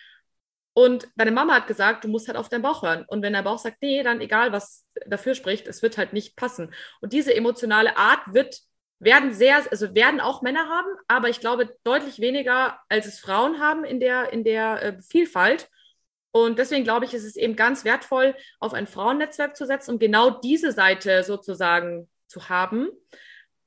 Und 0.74 1.08
deine 1.16 1.32
Mama 1.32 1.54
hat 1.54 1.66
gesagt, 1.66 2.04
du 2.04 2.08
musst 2.08 2.28
halt 2.28 2.36
auf 2.36 2.48
deinen 2.48 2.62
Bauch 2.62 2.82
hören. 2.82 3.04
Und 3.08 3.22
wenn 3.22 3.32
dein 3.32 3.44
Bauch 3.44 3.58
sagt, 3.58 3.78
nee, 3.80 4.02
dann 4.02 4.20
egal, 4.20 4.52
was 4.52 4.86
dafür 5.06 5.34
spricht, 5.34 5.66
es 5.66 5.82
wird 5.82 5.98
halt 5.98 6.12
nicht 6.12 6.36
passen. 6.36 6.72
Und 7.00 7.12
diese 7.12 7.34
emotionale 7.34 7.96
Art 7.96 8.20
wird, 8.32 8.60
werden 8.98 9.32
sehr, 9.32 9.62
also 9.70 9.94
werden 9.94 10.20
auch 10.20 10.42
Männer 10.42 10.68
haben, 10.68 10.88
aber 11.08 11.30
ich 11.30 11.40
glaube 11.40 11.74
deutlich 11.84 12.20
weniger, 12.20 12.78
als 12.88 13.06
es 13.06 13.18
Frauen 13.18 13.60
haben 13.60 13.84
in 13.84 13.98
der, 13.98 14.32
in 14.32 14.44
der 14.44 14.82
äh, 14.82 15.02
Vielfalt. 15.02 15.68
Und 16.32 16.58
deswegen 16.58 16.84
glaube 16.84 17.04
ich, 17.04 17.14
ist 17.14 17.24
es 17.24 17.36
eben 17.36 17.56
ganz 17.56 17.84
wertvoll, 17.84 18.34
auf 18.60 18.72
ein 18.72 18.86
Frauennetzwerk 18.86 19.56
zu 19.56 19.66
setzen, 19.66 19.92
um 19.92 19.98
genau 19.98 20.30
diese 20.30 20.72
Seite 20.72 21.24
sozusagen 21.24 22.08
zu 22.28 22.48
haben. 22.48 22.88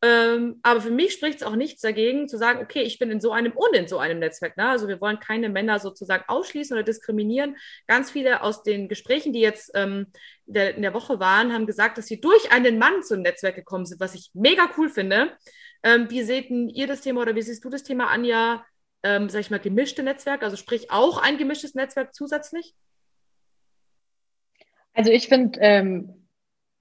Ähm, 0.04 0.60
aber 0.64 0.82
für 0.82 0.92
mich 0.92 1.14
spricht 1.14 1.38
es 1.38 1.48
auch 1.48 1.56
nichts 1.56 1.82
dagegen, 1.82 2.28
zu 2.28 2.38
sagen, 2.38 2.62
okay, 2.62 2.82
ich 2.82 3.00
bin 3.00 3.10
in 3.10 3.22
so 3.22 3.32
einem 3.32 3.54
und 3.54 3.74
in 3.74 3.88
so 3.88 4.00
einem 4.00 4.20
Netzwerk. 4.20 4.58
Ne? 4.58 4.68
Also 4.68 4.90
wir 4.90 5.00
wollen 5.00 5.20
keine 5.22 5.48
Männer 5.48 5.80
sozusagen 5.80 6.26
ausschließen 6.28 6.76
oder 6.76 6.84
diskriminieren. 6.84 7.56
Ganz 7.88 8.12
viele 8.12 8.44
aus 8.44 8.64
den 8.64 8.90
Gesprächen, 8.90 9.32
die 9.32 9.40
jetzt 9.40 9.72
ähm, 9.76 10.08
der, 10.46 10.76
in 10.76 10.82
der 10.82 10.94
Woche 10.94 11.22
waren, 11.22 11.54
haben 11.54 11.68
gesagt, 11.68 11.98
dass 11.98 12.08
sie 12.08 12.20
durch 12.20 12.52
einen 12.52 12.80
Mann 12.80 13.02
zum 13.02 13.22
Netzwerk 13.22 13.56
gekommen 13.56 13.86
sind, 13.86 14.02
was 14.02 14.14
ich 14.14 14.30
mega 14.34 14.70
cool 14.78 14.90
finde. 14.90 15.38
Ähm, 15.84 16.10
wie 16.10 16.24
seht 16.24 16.50
ihr 16.50 16.88
das 16.88 17.00
Thema 17.00 17.22
oder 17.22 17.36
wie 17.36 17.42
siehst 17.42 17.64
du 17.64 17.70
das 17.70 17.84
Thema, 17.84 18.08
Anja? 18.08 18.66
Ähm, 19.04 19.30
sag 19.30 19.42
ich 19.42 19.52
mal, 19.52 19.60
gemischte 19.60 20.02
Netzwerk, 20.02 20.44
also 20.44 20.56
sprich 20.56 20.92
auch 20.92 21.22
ein 21.22 21.38
gemischtes 21.38 21.76
Netzwerk 21.76 22.14
zusätzlich? 22.14 22.74
Also 24.94 25.12
ich 25.12 25.28
finde, 25.28 25.60
ähm, 25.62 26.28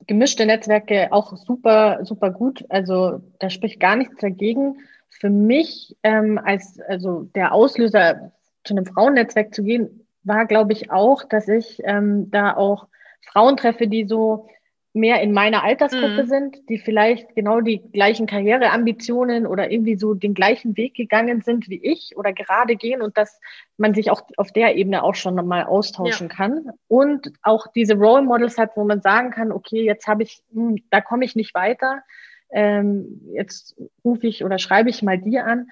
gemischte 0.07 0.47
Netzwerke 0.47 1.09
auch 1.13 1.37
super, 1.37 2.01
super 2.05 2.31
gut. 2.31 2.65
Also 2.69 3.21
da 3.39 3.51
spricht 3.51 3.81
gar 3.81 3.97
nichts 3.97 4.17
dagegen. 4.21 4.79
Für 5.09 5.31
mich 5.31 5.97
ähm, 6.03 6.39
als 6.43 6.81
also 6.81 7.25
der 7.35 7.53
Auslöser 7.53 8.33
zu 8.65 8.75
einem 8.75 8.87
Frauennetzwerk 8.87 9.55
zu 9.55 9.63
gehen, 9.63 10.07
war, 10.25 10.47
glaube 10.47 10.73
ich, 10.73 10.91
auch, 10.91 11.25
dass 11.25 11.49
ich 11.49 11.81
ähm, 11.85 12.31
da 12.31 12.57
auch 12.57 12.87
Frauen 13.27 13.57
treffe, 13.57 13.89
die 13.89 14.07
so 14.07 14.49
mehr 14.95 15.23
in 15.23 15.33
meiner 15.33 15.63
Altersgruppe 15.65 16.25
mhm. 16.25 16.27
sind, 16.27 16.69
die 16.69 16.79
vielleicht 16.79 17.35
genau 17.35 17.63
die 17.63 17.79
gleichen 17.79 18.27
Karriereambitionen 18.27 19.47
oder 19.47 19.71
irgendwie 19.71 19.97
so 19.97 20.13
den 20.13 20.35
gleichen 20.35 20.77
Weg 20.77 20.95
gegangen 20.95 21.41
sind 21.41 21.71
wie 21.71 21.83
ich 21.83 22.15
oder 22.17 22.33
gerade 22.33 22.77
gehen 22.77 23.01
und 23.01 23.17
dass 23.17 23.41
man 23.79 23.95
sich 23.95 24.11
auch 24.11 24.23
auf 24.37 24.53
der 24.53 24.77
Ebene 24.77 25.03
auch 25.03 25.15
schon 25.15 25.35
mal 25.47 25.65
austauschen 25.65 26.29
ja. 26.29 26.35
kann 26.35 26.71
und 26.89 27.33
auch 27.43 27.67
diese 27.69 27.95
Role 27.95 28.23
Models 28.23 28.59
hat, 28.59 28.77
wo 28.77 28.85
man 28.85 29.01
sagen 29.01 29.31
kann, 29.31 29.51
okay, 29.51 29.83
jetzt 29.83 30.07
habe 30.07 30.25
ich, 30.25 30.43
hm, 30.53 30.77
da 30.91 31.01
komme 31.01 31.25
ich 31.25 31.37
nicht 31.37 31.55
weiter, 31.55 32.03
ähm, 32.51 33.23
jetzt 33.33 33.75
rufe 34.05 34.27
ich 34.27 34.45
oder 34.45 34.59
schreibe 34.59 34.91
ich 34.91 35.03
mal 35.03 35.19
die 35.19 35.39
an. 35.39 35.69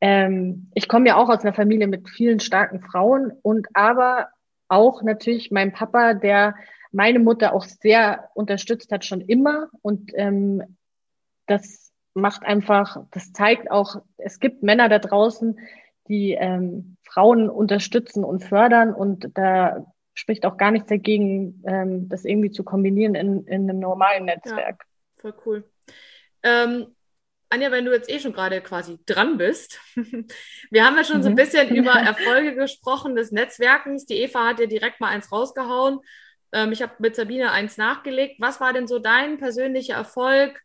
Ähm, 0.00 0.70
ich 0.74 0.88
komme 0.88 1.06
ja 1.06 1.16
auch 1.16 1.28
aus 1.28 1.44
einer 1.44 1.54
Familie 1.54 1.86
mit 1.86 2.08
vielen 2.08 2.40
starken 2.40 2.80
Frauen 2.80 3.32
und 3.42 3.68
aber 3.72 4.30
auch 4.68 5.02
natürlich 5.02 5.52
mein 5.52 5.72
Papa, 5.72 6.14
der 6.14 6.56
meine 6.94 7.18
Mutter 7.18 7.52
auch 7.52 7.64
sehr 7.64 8.30
unterstützt 8.34 8.92
hat, 8.92 9.04
schon 9.04 9.20
immer. 9.20 9.68
Und 9.82 10.12
ähm, 10.14 10.76
das 11.46 11.92
macht 12.14 12.44
einfach, 12.44 13.04
das 13.10 13.32
zeigt 13.32 13.70
auch, 13.70 13.96
es 14.16 14.38
gibt 14.38 14.62
Männer 14.62 14.88
da 14.88 15.00
draußen, 15.00 15.58
die 16.08 16.32
ähm, 16.32 16.96
Frauen 17.02 17.50
unterstützen 17.50 18.24
und 18.24 18.44
fördern. 18.44 18.94
Und 18.94 19.36
da 19.36 19.92
spricht 20.14 20.46
auch 20.46 20.56
gar 20.56 20.70
nichts 20.70 20.88
dagegen, 20.88 21.62
ähm, 21.66 22.08
das 22.08 22.24
irgendwie 22.24 22.52
zu 22.52 22.62
kombinieren 22.62 23.16
in, 23.16 23.44
in 23.46 23.68
einem 23.68 23.80
normalen 23.80 24.26
Netzwerk. 24.26 24.84
Ja, 24.86 25.20
voll 25.20 25.34
cool. 25.44 25.70
Ähm, 26.44 26.94
Anja, 27.50 27.72
wenn 27.72 27.84
du 27.84 27.92
jetzt 27.92 28.10
eh 28.10 28.20
schon 28.20 28.32
gerade 28.32 28.60
quasi 28.60 29.00
dran 29.06 29.36
bist, 29.36 29.80
wir 30.70 30.84
haben 30.84 30.96
ja 30.96 31.02
schon 31.02 31.18
mhm. 31.18 31.22
so 31.22 31.28
ein 31.28 31.32
mhm. 31.32 31.38
bisschen 31.38 31.68
über 31.74 31.92
Erfolge 31.92 32.54
gesprochen 32.54 33.16
des 33.16 33.32
Netzwerkens. 33.32 34.06
Die 34.06 34.18
Eva 34.18 34.48
hat 34.48 34.60
ja 34.60 34.66
direkt 34.66 35.00
mal 35.00 35.08
eins 35.08 35.32
rausgehauen. 35.32 35.98
Ähm, 36.54 36.72
ich 36.72 36.80
habe 36.80 36.94
mit 36.98 37.16
Sabine 37.16 37.50
eins 37.50 37.76
nachgelegt. 37.76 38.36
Was 38.40 38.60
war 38.60 38.72
denn 38.72 38.86
so 38.86 38.98
dein 38.98 39.38
persönlicher 39.38 39.94
Erfolg 39.94 40.62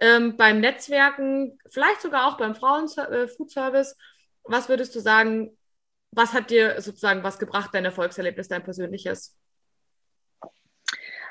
ähm, 0.00 0.36
beim 0.36 0.60
Netzwerken, 0.60 1.58
vielleicht 1.68 2.00
sogar 2.00 2.26
auch 2.26 2.38
beim 2.38 2.54
Frauenfoodservice? 2.54 3.92
Äh, 3.92 3.96
was 4.44 4.68
würdest 4.68 4.94
du 4.96 5.00
sagen, 5.00 5.56
was 6.10 6.32
hat 6.32 6.50
dir 6.50 6.80
sozusagen 6.80 7.22
was 7.22 7.38
gebracht, 7.38 7.70
dein 7.74 7.84
Erfolgserlebnis, 7.84 8.48
dein 8.48 8.64
persönliches? 8.64 9.36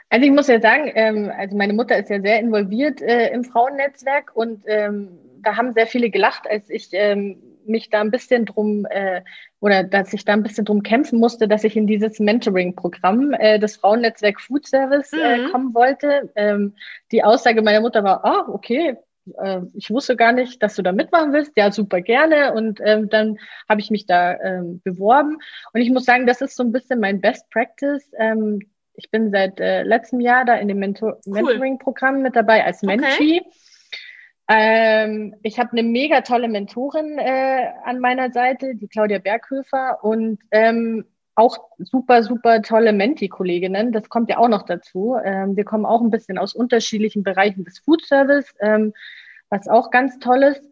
Also 0.09 0.25
ich 0.25 0.31
muss 0.31 0.47
ja 0.47 0.61
sagen, 0.61 0.91
ähm, 0.93 1.31
also 1.35 1.57
meine 1.57 1.73
Mutter 1.73 1.97
ist 1.97 2.09
ja 2.09 2.21
sehr 2.21 2.39
involviert 2.39 3.01
äh, 3.01 3.29
im 3.33 3.43
Frauennetzwerk 3.43 4.35
und 4.35 4.63
ähm, 4.67 5.19
da 5.41 5.57
haben 5.57 5.73
sehr 5.73 5.87
viele 5.87 6.09
gelacht, 6.11 6.47
als 6.47 6.69
ich 6.69 6.89
ähm, 6.91 7.41
mich 7.67 7.89
da 7.89 8.01
ein 8.01 8.11
bisschen 8.11 8.45
drum 8.45 8.85
äh, 8.89 9.21
oder 9.59 9.83
dass 9.83 10.13
ich 10.13 10.25
da 10.25 10.33
ein 10.33 10.43
bisschen 10.43 10.65
drum 10.65 10.83
kämpfen 10.83 11.19
musste, 11.19 11.47
dass 11.47 11.63
ich 11.63 11.75
in 11.75 11.87
dieses 11.87 12.19
Mentoring-Programm 12.19 13.33
äh, 13.33 13.59
des 13.59 13.77
Frauennetzwerk 13.77 14.39
Food 14.39 14.67
Service 14.67 15.11
äh, 15.13 15.37
mhm. 15.37 15.51
kommen 15.51 15.73
wollte. 15.73 16.31
Ähm, 16.35 16.75
die 17.11 17.23
Aussage 17.23 17.61
meiner 17.61 17.81
Mutter 17.81 18.03
war, 18.03 18.23
ah, 18.25 18.45
okay, 18.49 18.97
äh, 19.37 19.61
ich 19.73 19.89
wusste 19.89 20.15
gar 20.15 20.31
nicht, 20.31 20.61
dass 20.61 20.75
du 20.75 20.81
da 20.81 20.91
mitmachen 20.91 21.33
willst. 21.33 21.53
Ja, 21.55 21.71
super 21.71 22.01
gerne. 22.01 22.53
Und 22.53 22.79
ähm, 22.83 23.09
dann 23.09 23.37
habe 23.67 23.81
ich 23.81 23.91
mich 23.91 24.05
da 24.05 24.39
ähm, 24.39 24.81
beworben. 24.83 25.37
Und 25.73 25.81
ich 25.81 25.89
muss 25.89 26.05
sagen, 26.05 26.27
das 26.27 26.41
ist 26.41 26.55
so 26.55 26.63
ein 26.63 26.71
bisschen 26.71 26.99
mein 26.99 27.21
Best 27.21 27.49
Practice. 27.49 28.11
Ähm, 28.17 28.59
ich 28.93 29.11
bin 29.11 29.31
seit 29.31 29.59
äh, 29.59 29.83
letztem 29.83 30.19
Jahr 30.19 30.45
da 30.45 30.55
in 30.55 30.67
dem 30.67 30.79
Mentor 30.79 31.19
cool. 31.25 31.33
Mentoring-Programm 31.33 32.21
mit 32.21 32.35
dabei 32.35 32.65
als 32.65 32.81
Mentee. 32.81 33.41
Okay. 33.41 33.41
Ähm, 34.49 35.35
ich 35.43 35.59
habe 35.59 35.73
eine 35.73 35.83
mega 35.83 36.21
tolle 36.21 36.47
Mentorin 36.47 37.17
äh, 37.17 37.67
an 37.83 37.99
meiner 37.99 38.31
Seite, 38.31 38.75
die 38.75 38.87
Claudia 38.87 39.19
Berghöfer 39.19 40.03
und 40.03 40.39
ähm, 40.51 41.05
auch 41.35 41.69
super, 41.77 42.23
super 42.23 42.61
tolle 42.61 42.93
Menti-Kolleginnen. 42.93 43.91
Das 43.91 44.09
kommt 44.09 44.29
ja 44.29 44.37
auch 44.37 44.47
noch 44.47 44.63
dazu. 44.63 45.17
Ähm, 45.23 45.55
wir 45.55 45.65
kommen 45.65 45.85
auch 45.85 46.01
ein 46.01 46.09
bisschen 46.09 46.37
aus 46.37 46.55
unterschiedlichen 46.55 47.23
Bereichen 47.23 47.63
des 47.63 47.79
Food 47.79 48.03
Service, 48.05 48.55
ähm, 48.59 48.93
was 49.49 49.67
auch 49.67 49.91
ganz 49.91 50.17
toll 50.19 50.43
ist. 50.43 50.63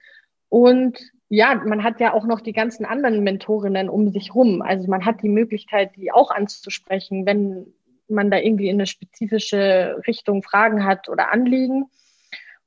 Und 0.49 0.99
ja, 1.29 1.55
man 1.55 1.83
hat 1.83 1.99
ja 1.99 2.13
auch 2.13 2.25
noch 2.25 2.41
die 2.41 2.53
ganzen 2.53 2.85
anderen 2.85 3.23
Mentorinnen 3.23 3.89
um 3.89 4.09
sich 4.11 4.33
rum. 4.33 4.61
Also 4.61 4.88
man 4.88 5.05
hat 5.05 5.21
die 5.21 5.29
Möglichkeit, 5.29 5.95
die 5.97 6.11
auch 6.11 6.31
anzusprechen, 6.31 7.25
wenn 7.25 7.73
man 8.07 8.31
da 8.31 8.38
irgendwie 8.38 8.69
in 8.69 8.77
eine 8.77 8.88
spezifische 8.88 10.01
Richtung 10.07 10.43
Fragen 10.43 10.85
hat 10.85 11.09
oder 11.09 11.31
Anliegen. 11.31 11.85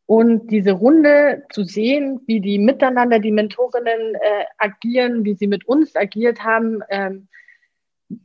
Und 0.09 0.51
diese 0.51 0.73
Runde 0.73 1.43
zu 1.51 1.65
sehen, 1.65 2.23
wie 2.27 2.41
die 2.41 2.59
miteinander, 2.59 3.19
die 3.19 3.31
Mentorinnen 3.31 4.15
äh, 4.15 4.45
agieren, 4.57 5.23
wie 5.27 5.35
sie 5.35 5.47
mit 5.47 5.69
uns 5.69 5.95
agiert 5.97 6.43
haben, 6.43 6.81
ähm, 6.89 7.29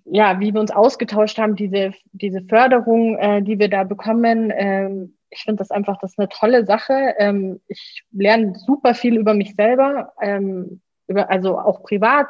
ja, 0.06 0.40
wie 0.40 0.54
wir 0.54 0.62
uns 0.62 0.72
ausgetauscht 0.72 1.38
haben, 1.38 1.58
diese, 1.58 1.92
diese 2.14 2.42
Förderung, 2.44 3.18
äh, 3.18 3.42
die 3.42 3.60
wir 3.60 3.70
da 3.70 3.84
bekommen, 3.84 4.50
ähm, 4.56 5.18
ich 5.30 5.42
finde 5.42 5.58
das 5.58 5.72
einfach, 5.72 5.98
das 6.00 6.12
ist 6.12 6.20
eine 6.20 6.30
tolle 6.30 6.66
Sache. 6.66 7.16
Ähm, 7.18 7.60
ich 7.68 8.06
lerne 8.14 8.56
super 8.56 8.94
viel 8.94 9.18
über 9.18 9.34
mich 9.34 9.54
selber, 9.56 10.14
ähm, 10.22 10.80
über, 11.08 11.30
also 11.30 11.60
auch 11.60 11.84
privat, 11.84 12.28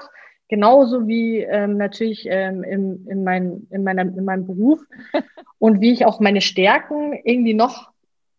genauso 0.49 1.05
wie 1.05 1.41
ähm, 1.41 1.77
natürlich 1.77 2.25
ähm, 2.27 2.63
in, 2.63 3.05
in, 3.07 3.23
mein, 3.23 3.67
in, 3.69 3.83
meiner, 3.83 4.01
in 4.01 4.25
meinem 4.25 4.47
Beruf 4.47 4.79
und 5.59 5.79
wie 5.79 5.91
ich 5.91 6.07
auch 6.07 6.19
meine 6.19 6.41
Stärken 6.41 7.13
irgendwie 7.23 7.53
noch 7.53 7.92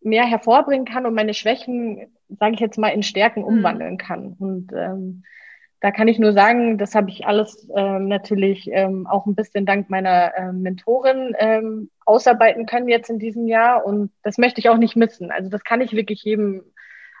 mehr 0.05 0.25
hervorbringen 0.25 0.85
kann 0.85 1.05
und 1.05 1.15
meine 1.15 1.33
Schwächen, 1.33 2.07
sage 2.29 2.53
ich 2.53 2.59
jetzt 2.59 2.77
mal, 2.77 2.89
in 2.89 3.03
Stärken 3.03 3.41
mhm. 3.41 3.47
umwandeln 3.47 3.97
kann. 3.97 4.35
Und 4.39 4.71
ähm, 4.73 5.23
da 5.81 5.91
kann 5.91 6.07
ich 6.07 6.19
nur 6.19 6.33
sagen, 6.33 6.77
das 6.77 6.95
habe 6.95 7.09
ich 7.09 7.27
alles 7.27 7.69
ähm, 7.75 8.07
natürlich 8.07 8.69
ähm, 8.71 9.07
auch 9.07 9.25
ein 9.25 9.35
bisschen 9.35 9.65
dank 9.65 9.89
meiner 9.89 10.31
ähm, 10.37 10.61
Mentorin 10.61 11.35
ähm, 11.37 11.89
ausarbeiten 12.05 12.65
können 12.65 12.87
jetzt 12.87 13.09
in 13.09 13.19
diesem 13.19 13.47
Jahr. 13.47 13.85
Und 13.85 14.11
das 14.23 14.37
möchte 14.37 14.59
ich 14.59 14.69
auch 14.69 14.77
nicht 14.77 14.95
missen. 14.95 15.31
Also 15.31 15.49
das 15.49 15.63
kann 15.63 15.81
ich 15.81 15.93
wirklich 15.93 16.23
jedem 16.23 16.63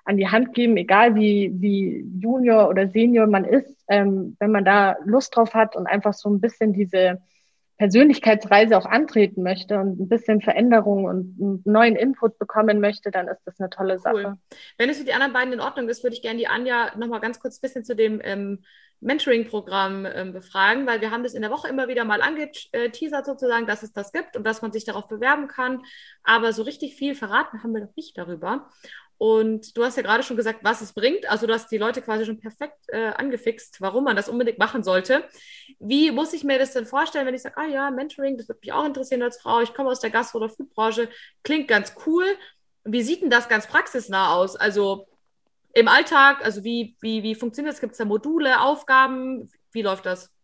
an 0.05 0.17
die 0.17 0.27
Hand 0.27 0.53
geben, 0.53 0.77
egal 0.77 1.15
wie, 1.15 1.51
wie 1.55 2.05
Junior 2.19 2.69
oder 2.69 2.87
Senior 2.87 3.27
man 3.27 3.43
ist, 3.43 3.83
ähm, 3.87 4.35
wenn 4.39 4.51
man 4.51 4.63
da 4.63 4.95
Lust 5.03 5.35
drauf 5.35 5.53
hat 5.53 5.75
und 5.75 5.87
einfach 5.87 6.13
so 6.13 6.29
ein 6.29 6.39
bisschen 6.39 6.73
diese 6.73 7.21
Persönlichkeitsreise 7.77 8.77
auch 8.77 8.85
antreten 8.85 9.43
möchte 9.43 9.79
und 9.79 9.99
ein 9.99 10.07
bisschen 10.07 10.41
Veränderung 10.41 11.05
und 11.05 11.37
einen 11.39 11.61
neuen 11.65 11.95
Input 11.95 12.39
bekommen 12.39 12.79
möchte, 12.79 13.11
dann 13.11 13.27
ist 13.27 13.41
das 13.45 13.59
eine 13.59 13.69
tolle 13.69 13.99
Sache. 13.99 14.15
Cool. 14.15 14.37
Wenn 14.77 14.89
es 14.89 14.97
für 14.97 15.03
die 15.03 15.13
anderen 15.13 15.33
beiden 15.33 15.53
in 15.53 15.59
Ordnung 15.59 15.89
ist, 15.89 16.03
würde 16.03 16.15
ich 16.15 16.21
gerne 16.21 16.39
die 16.39 16.47
Anja 16.47 16.95
nochmal 16.97 17.19
ganz 17.19 17.39
kurz 17.39 17.57
ein 17.57 17.61
bisschen 17.61 17.83
zu 17.83 17.95
dem 17.95 18.21
ähm, 18.23 18.63
Mentoring-Programm 19.01 20.05
ähm, 20.05 20.33
befragen, 20.33 20.87
weil 20.87 21.01
wir 21.01 21.11
haben 21.11 21.23
das 21.23 21.33
in 21.33 21.41
der 21.41 21.51
Woche 21.51 21.67
immer 21.67 21.87
wieder 21.87 22.05
mal 22.05 22.21
angeteasert 22.21 23.25
sozusagen, 23.25 23.67
dass 23.67 23.83
es 23.83 23.91
das 23.91 24.11
gibt 24.11 24.37
und 24.37 24.45
dass 24.45 24.61
man 24.61 24.71
sich 24.71 24.85
darauf 24.85 25.07
bewerben 25.07 25.47
kann. 25.47 25.83
Aber 26.23 26.53
so 26.53 26.63
richtig 26.63 26.95
viel 26.95 27.13
verraten 27.13 27.61
haben 27.61 27.73
wir 27.73 27.81
noch 27.81 27.95
nicht 27.95 28.17
darüber. 28.17 28.69
Und 29.17 29.77
du 29.77 29.83
hast 29.83 29.95
ja 29.95 30.03
gerade 30.03 30.23
schon 30.23 30.35
gesagt, 30.35 30.59
was 30.63 30.81
es 30.81 30.93
bringt. 30.93 31.29
Also 31.29 31.47
du 31.47 31.53
hast 31.53 31.71
die 31.71 31.77
Leute 31.77 32.01
quasi 32.01 32.25
schon 32.25 32.39
perfekt 32.39 32.77
äh, 32.89 33.11
angefixt, 33.15 33.79
warum 33.79 34.03
man 34.03 34.15
das 34.15 34.27
unbedingt 34.27 34.59
machen 34.59 34.83
sollte. 34.83 35.23
Wie 35.79 36.11
muss 36.11 36.33
ich 36.33 36.43
mir 36.43 36.59
das 36.59 36.73
denn 36.73 36.85
vorstellen, 36.85 37.25
wenn 37.25 37.33
ich 37.33 37.41
sage, 37.41 37.57
ah 37.57 37.65
ja, 37.65 37.91
Mentoring, 37.91 38.37
das 38.37 38.49
würde 38.49 38.59
mich 38.61 38.73
auch 38.73 38.85
interessieren 38.85 39.23
als 39.23 39.39
Frau. 39.39 39.61
Ich 39.61 39.73
komme 39.73 39.89
aus 39.89 40.01
der 40.01 40.09
Gastro- 40.09 40.39
oder 40.39 40.49
Foodbranche, 40.49 41.09
klingt 41.43 41.67
ganz 41.67 41.93
cool. 42.05 42.25
Wie 42.83 43.03
sieht 43.03 43.21
denn 43.21 43.29
das 43.29 43.47
ganz 43.47 43.67
praxisnah 43.67 44.33
aus? 44.33 44.55
Also 44.55 45.07
im 45.73 45.87
Alltag, 45.87 46.43
also 46.43 46.63
wie, 46.63 46.97
wie, 47.01 47.23
wie 47.23 47.35
funktioniert 47.35 47.73
das? 47.73 47.81
Gibt 47.81 47.93
es 47.93 47.97
da 47.97 48.05
Module, 48.05 48.61
Aufgaben? 48.61 49.49
Wie 49.71 49.81
läuft 49.81 50.05
das? 50.05 50.34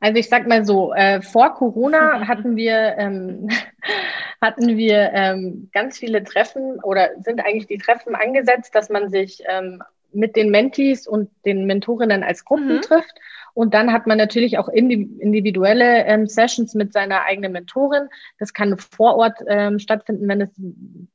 Also 0.00 0.18
ich 0.18 0.28
sag 0.28 0.46
mal 0.46 0.64
so, 0.64 0.94
äh, 0.94 1.20
vor 1.22 1.54
Corona 1.54 2.20
hatten 2.28 2.56
wir, 2.56 2.96
ähm, 2.98 3.48
hatten 4.40 4.76
wir 4.76 5.10
ähm, 5.12 5.70
ganz 5.72 5.98
viele 5.98 6.24
Treffen 6.24 6.80
oder 6.80 7.10
sind 7.20 7.40
eigentlich 7.40 7.66
die 7.66 7.78
Treffen 7.78 8.14
angesetzt, 8.14 8.74
dass 8.74 8.88
man 8.88 9.10
sich 9.10 9.42
ähm, 9.48 9.82
mit 10.12 10.36
den 10.36 10.50
Mentees 10.50 11.06
und 11.06 11.30
den 11.44 11.66
Mentorinnen 11.66 12.22
als 12.22 12.44
Gruppen 12.44 12.76
mhm. 12.76 12.82
trifft 12.82 13.14
und 13.60 13.74
dann 13.74 13.92
hat 13.92 14.06
man 14.06 14.16
natürlich 14.16 14.56
auch 14.56 14.70
individuelle 14.70 16.06
ähm, 16.06 16.26
Sessions 16.26 16.74
mit 16.74 16.94
seiner 16.94 17.26
eigenen 17.26 17.52
Mentorin. 17.52 18.08
Das 18.38 18.54
kann 18.54 18.78
vor 18.78 19.16
Ort 19.16 19.36
ähm, 19.48 19.78
stattfinden, 19.78 20.26
wenn 20.28 20.40
es, 20.40 20.48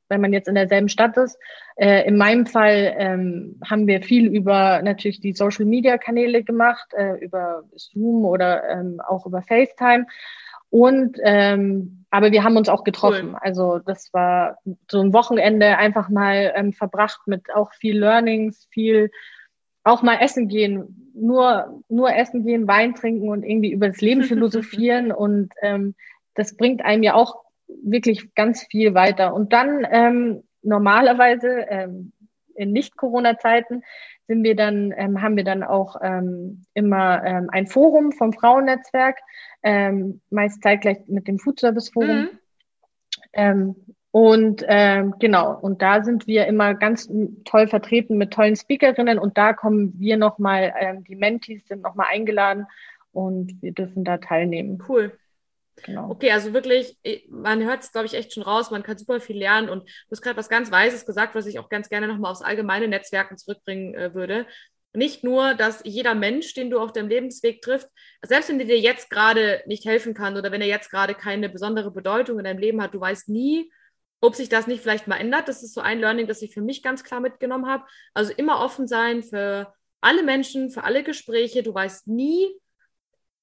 wenn 0.08 0.20
man 0.20 0.32
jetzt 0.32 0.46
in 0.46 0.54
derselben 0.54 0.88
Stadt 0.88 1.16
ist. 1.16 1.40
Äh, 1.74 2.06
in 2.06 2.16
meinem 2.16 2.46
Fall 2.46 2.94
ähm, 2.98 3.58
haben 3.68 3.88
wir 3.88 4.00
viel 4.00 4.28
über 4.28 4.80
natürlich 4.80 5.18
die 5.18 5.32
Social 5.32 5.64
Media 5.64 5.98
Kanäle 5.98 6.44
gemacht, 6.44 6.86
äh, 6.96 7.14
über 7.14 7.64
Zoom 7.74 8.24
oder 8.24 8.62
ähm, 8.70 9.00
auch 9.04 9.26
über 9.26 9.42
FaceTime. 9.42 10.06
Und 10.70 11.18
ähm, 11.24 12.04
aber 12.10 12.30
wir 12.30 12.44
haben 12.44 12.56
uns 12.56 12.68
auch 12.68 12.84
getroffen. 12.84 13.30
Cool. 13.30 13.38
Also 13.40 13.80
das 13.80 14.14
war 14.14 14.58
so 14.88 15.00
ein 15.00 15.12
Wochenende 15.12 15.78
einfach 15.78 16.10
mal 16.10 16.52
ähm, 16.54 16.72
verbracht 16.72 17.22
mit 17.26 17.52
auch 17.52 17.72
viel 17.72 17.98
Learnings, 17.98 18.68
viel 18.70 19.10
auch 19.86 20.02
mal 20.02 20.18
essen 20.20 20.48
gehen, 20.48 21.12
nur, 21.14 21.82
nur 21.88 22.14
essen 22.14 22.44
gehen, 22.44 22.66
Wein 22.66 22.94
trinken 22.94 23.28
und 23.28 23.42
irgendwie 23.42 23.72
über 23.72 23.88
das 23.88 24.00
Leben 24.00 24.22
philosophieren. 24.24 25.12
und 25.12 25.52
ähm, 25.62 25.94
das 26.34 26.56
bringt 26.56 26.84
einem 26.84 27.02
ja 27.02 27.14
auch 27.14 27.36
wirklich 27.66 28.34
ganz 28.34 28.64
viel 28.64 28.94
weiter. 28.94 29.32
Und 29.34 29.52
dann 29.52 29.86
ähm, 29.90 30.42
normalerweise 30.62 31.66
ähm, 31.68 32.12
in 32.54 32.72
Nicht-Corona-Zeiten 32.72 33.82
sind 34.26 34.42
wir 34.42 34.56
dann, 34.56 34.92
ähm, 34.96 35.22
haben 35.22 35.36
wir 35.36 35.44
dann 35.44 35.62
auch 35.62 35.96
ähm, 36.02 36.66
immer 36.74 37.24
ähm, 37.24 37.48
ein 37.50 37.66
Forum 37.66 38.12
vom 38.12 38.32
Frauennetzwerk, 38.32 39.18
ähm, 39.62 40.20
meist 40.30 40.62
zeitgleich 40.62 40.98
mit 41.06 41.28
dem 41.28 41.38
Food 41.38 41.60
Service 41.60 41.90
Forum. 41.90 42.22
Mhm. 42.22 42.28
Ähm, 43.32 43.76
und 44.16 44.64
ähm, 44.66 45.16
genau, 45.18 45.58
und 45.60 45.82
da 45.82 46.02
sind 46.02 46.26
wir 46.26 46.46
immer 46.46 46.72
ganz 46.72 47.06
toll 47.44 47.68
vertreten 47.68 48.16
mit 48.16 48.32
tollen 48.32 48.56
Speakerinnen 48.56 49.18
und 49.18 49.36
da 49.36 49.52
kommen 49.52 49.92
wir 49.98 50.16
nochmal, 50.16 50.72
ähm, 50.80 51.04
die 51.04 51.16
Mentees 51.16 51.68
sind 51.68 51.82
nochmal 51.82 52.06
eingeladen 52.08 52.66
und 53.12 53.60
wir 53.60 53.72
dürfen 53.72 54.04
da 54.04 54.16
teilnehmen. 54.16 54.82
Cool. 54.88 55.12
Genau. 55.84 56.08
Okay, 56.08 56.32
also 56.32 56.54
wirklich, 56.54 56.96
man 57.28 57.62
hört 57.62 57.82
es, 57.82 57.92
glaube 57.92 58.06
ich, 58.06 58.14
echt 58.14 58.32
schon 58.32 58.42
raus, 58.42 58.70
man 58.70 58.82
kann 58.82 58.96
super 58.96 59.20
viel 59.20 59.36
lernen 59.36 59.68
und 59.68 59.82
du 59.82 60.10
hast 60.10 60.22
gerade 60.22 60.38
was 60.38 60.48
ganz 60.48 60.70
Weises 60.70 61.04
gesagt, 61.04 61.34
was 61.34 61.44
ich 61.44 61.58
auch 61.58 61.68
ganz 61.68 61.90
gerne 61.90 62.08
nochmal 62.08 62.30
aufs 62.30 62.40
allgemeine 62.40 62.88
Netzwerken 62.88 63.36
zurückbringen 63.36 63.94
äh, 63.94 64.14
würde. 64.14 64.46
Nicht 64.94 65.24
nur, 65.24 65.52
dass 65.52 65.82
jeder 65.84 66.14
Mensch, 66.14 66.54
den 66.54 66.70
du 66.70 66.78
auf 66.78 66.92
deinem 66.92 67.10
Lebensweg 67.10 67.60
triffst, 67.60 67.90
selbst 68.22 68.48
wenn 68.48 68.56
der 68.56 68.66
dir 68.66 68.80
jetzt 68.80 69.10
gerade 69.10 69.62
nicht 69.66 69.84
helfen 69.84 70.14
kann 70.14 70.38
oder 70.38 70.52
wenn 70.52 70.62
er 70.62 70.68
jetzt 70.68 70.90
gerade 70.90 71.14
keine 71.14 71.50
besondere 71.50 71.90
Bedeutung 71.90 72.38
in 72.38 72.46
deinem 72.46 72.60
Leben 72.60 72.80
hat, 72.80 72.94
du 72.94 73.00
weißt 73.00 73.28
nie, 73.28 73.70
ob 74.20 74.34
sich 74.34 74.48
das 74.48 74.66
nicht 74.66 74.82
vielleicht 74.82 75.06
mal 75.06 75.16
ändert. 75.16 75.48
Das 75.48 75.62
ist 75.62 75.74
so 75.74 75.80
ein 75.80 76.00
Learning, 76.00 76.26
das 76.26 76.42
ich 76.42 76.52
für 76.52 76.62
mich 76.62 76.82
ganz 76.82 77.04
klar 77.04 77.20
mitgenommen 77.20 77.66
habe. 77.66 77.84
Also 78.14 78.32
immer 78.32 78.60
offen 78.60 78.86
sein 78.86 79.22
für 79.22 79.72
alle 80.00 80.22
Menschen, 80.22 80.70
für 80.70 80.84
alle 80.84 81.02
Gespräche. 81.02 81.62
Du 81.62 81.74
weißt 81.74 82.08
nie, 82.08 82.48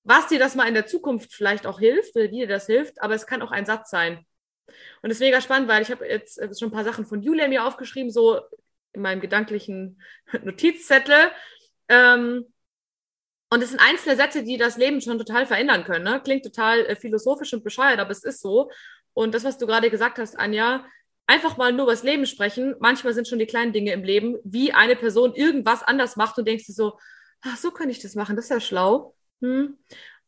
was 0.03 0.27
dir 0.27 0.39
das 0.39 0.55
mal 0.55 0.67
in 0.67 0.73
der 0.73 0.85
Zukunft 0.85 1.33
vielleicht 1.33 1.65
auch 1.65 1.79
hilft 1.79 2.15
oder 2.15 2.25
wie 2.31 2.39
dir 2.39 2.47
das 2.47 2.65
hilft, 2.65 3.01
aber 3.01 3.15
es 3.15 3.25
kann 3.25 3.41
auch 3.41 3.51
ein 3.51 3.65
Satz 3.65 3.89
sein. 3.89 4.25
Und 5.01 5.09
das 5.09 5.13
ist 5.13 5.19
mega 5.21 5.41
spannend, 5.41 5.67
weil 5.67 5.81
ich 5.81 5.91
habe 5.91 6.07
jetzt 6.07 6.39
schon 6.59 6.69
ein 6.69 6.73
paar 6.73 6.83
Sachen 6.83 7.05
von 7.05 7.21
Julia 7.21 7.47
mir 7.47 7.65
aufgeschrieben, 7.65 8.11
so 8.11 8.41
in 8.93 9.01
meinem 9.01 9.21
gedanklichen 9.21 10.01
Notizzettel. 10.43 11.31
Ähm, 11.89 12.45
und 13.49 13.61
es 13.61 13.69
sind 13.69 13.79
einzelne 13.79 14.15
Sätze, 14.15 14.43
die 14.43 14.57
das 14.57 14.77
Leben 14.77 14.99
schon 14.99 15.19
total 15.19 15.45
verändern 15.45 15.83
können. 15.83 16.05
Ne? 16.05 16.21
Klingt 16.23 16.43
total 16.43 16.85
äh, 16.85 16.95
philosophisch 16.95 17.53
und 17.53 17.63
bescheuert, 17.63 17.99
aber 17.99 18.11
es 18.11 18.23
ist 18.23 18.41
so. 18.41 18.71
Und 19.13 19.33
das, 19.33 19.43
was 19.43 19.57
du 19.57 19.67
gerade 19.67 19.89
gesagt 19.89 20.17
hast, 20.19 20.37
Anja, 20.37 20.85
einfach 21.27 21.57
mal 21.57 21.71
nur 21.71 21.83
über 21.83 21.93
das 21.93 22.03
Leben 22.03 22.25
sprechen. 22.25 22.75
Manchmal 22.79 23.13
sind 23.13 23.27
schon 23.27 23.39
die 23.39 23.45
kleinen 23.45 23.73
Dinge 23.73 23.93
im 23.93 24.03
Leben, 24.03 24.37
wie 24.43 24.73
eine 24.73 24.95
Person 24.95 25.33
irgendwas 25.33 25.83
anders 25.83 26.15
macht 26.15 26.37
und 26.37 26.47
denkst 26.47 26.67
du 26.67 26.73
so, 26.73 26.99
ach, 27.41 27.57
so 27.57 27.71
kann 27.71 27.89
ich 27.89 27.99
das 27.99 28.15
machen, 28.15 28.35
das 28.35 28.45
ist 28.45 28.51
ja 28.51 28.59
schlau. 28.59 29.15
Hm. 29.41 29.77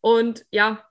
Und 0.02 0.45
ja, 0.52 0.86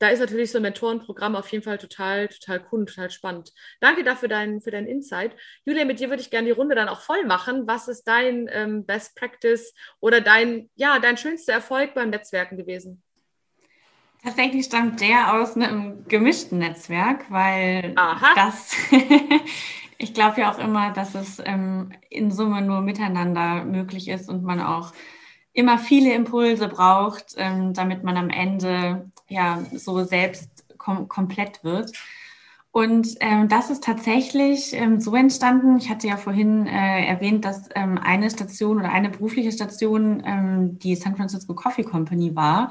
da 0.00 0.08
ist 0.08 0.20
natürlich 0.20 0.50
so 0.50 0.58
ein 0.58 0.62
Mentorenprogramm 0.62 1.36
auf 1.36 1.48
jeden 1.48 1.62
Fall 1.62 1.78
total, 1.78 2.28
total 2.28 2.64
cool 2.72 2.80
und 2.80 2.88
total 2.88 3.10
spannend. 3.10 3.52
Danke 3.80 4.02
dafür 4.02 4.28
dein, 4.28 4.62
für 4.62 4.70
deinen 4.70 4.86
Insight. 4.86 5.36
Julia, 5.66 5.84
mit 5.84 6.00
dir 6.00 6.08
würde 6.08 6.22
ich 6.22 6.30
gerne 6.30 6.46
die 6.46 6.52
Runde 6.52 6.74
dann 6.74 6.88
auch 6.88 7.02
voll 7.02 7.24
machen. 7.26 7.66
Was 7.66 7.86
ist 7.86 8.04
dein 8.04 8.48
ähm, 8.50 8.86
Best 8.86 9.14
Practice 9.14 9.74
oder 10.00 10.22
dein, 10.22 10.70
ja, 10.74 10.98
dein 11.00 11.18
schönster 11.18 11.52
Erfolg 11.52 11.94
beim 11.94 12.10
Netzwerken 12.10 12.56
gewesen? 12.56 13.02
Tatsächlich 14.22 14.66
stammt 14.66 15.00
der 15.00 15.34
aus 15.34 15.56
einem 15.56 16.04
gemischten 16.06 16.58
Netzwerk, 16.58 17.30
weil 17.30 17.92
Aha. 17.96 18.34
das, 18.34 18.72
ich 19.98 20.12
glaube 20.12 20.42
ja 20.42 20.52
auch 20.52 20.58
immer, 20.58 20.92
dass 20.92 21.14
es 21.14 21.40
ähm, 21.44 21.92
in 22.10 22.30
Summe 22.30 22.60
nur 22.60 22.82
miteinander 22.82 23.64
möglich 23.64 24.08
ist 24.08 24.28
und 24.28 24.42
man 24.42 24.60
auch 24.60 24.92
immer 25.52 25.78
viele 25.78 26.12
Impulse 26.12 26.68
braucht, 26.68 27.34
ähm, 27.36 27.72
damit 27.72 28.04
man 28.04 28.16
am 28.16 28.30
Ende 28.30 29.10
ja 29.28 29.62
so 29.74 30.04
selbst 30.04 30.66
kom 30.76 31.08
komplett 31.08 31.64
wird. 31.64 31.92
Und 32.72 33.16
ähm, 33.18 33.48
das 33.48 33.68
ist 33.68 33.82
tatsächlich 33.82 34.72
ähm, 34.74 35.00
so 35.00 35.16
entstanden. 35.16 35.78
Ich 35.78 35.90
hatte 35.90 36.06
ja 36.06 36.16
vorhin 36.16 36.66
äh, 36.66 37.04
erwähnt, 37.04 37.44
dass 37.44 37.68
ähm, 37.74 37.98
eine 37.98 38.30
Station 38.30 38.78
oder 38.78 38.92
eine 38.92 39.10
berufliche 39.10 39.50
Station 39.50 40.22
ähm, 40.24 40.78
die 40.78 40.94
San 40.94 41.16
Francisco 41.16 41.54
Coffee 41.54 41.82
Company 41.82 42.36
war. 42.36 42.70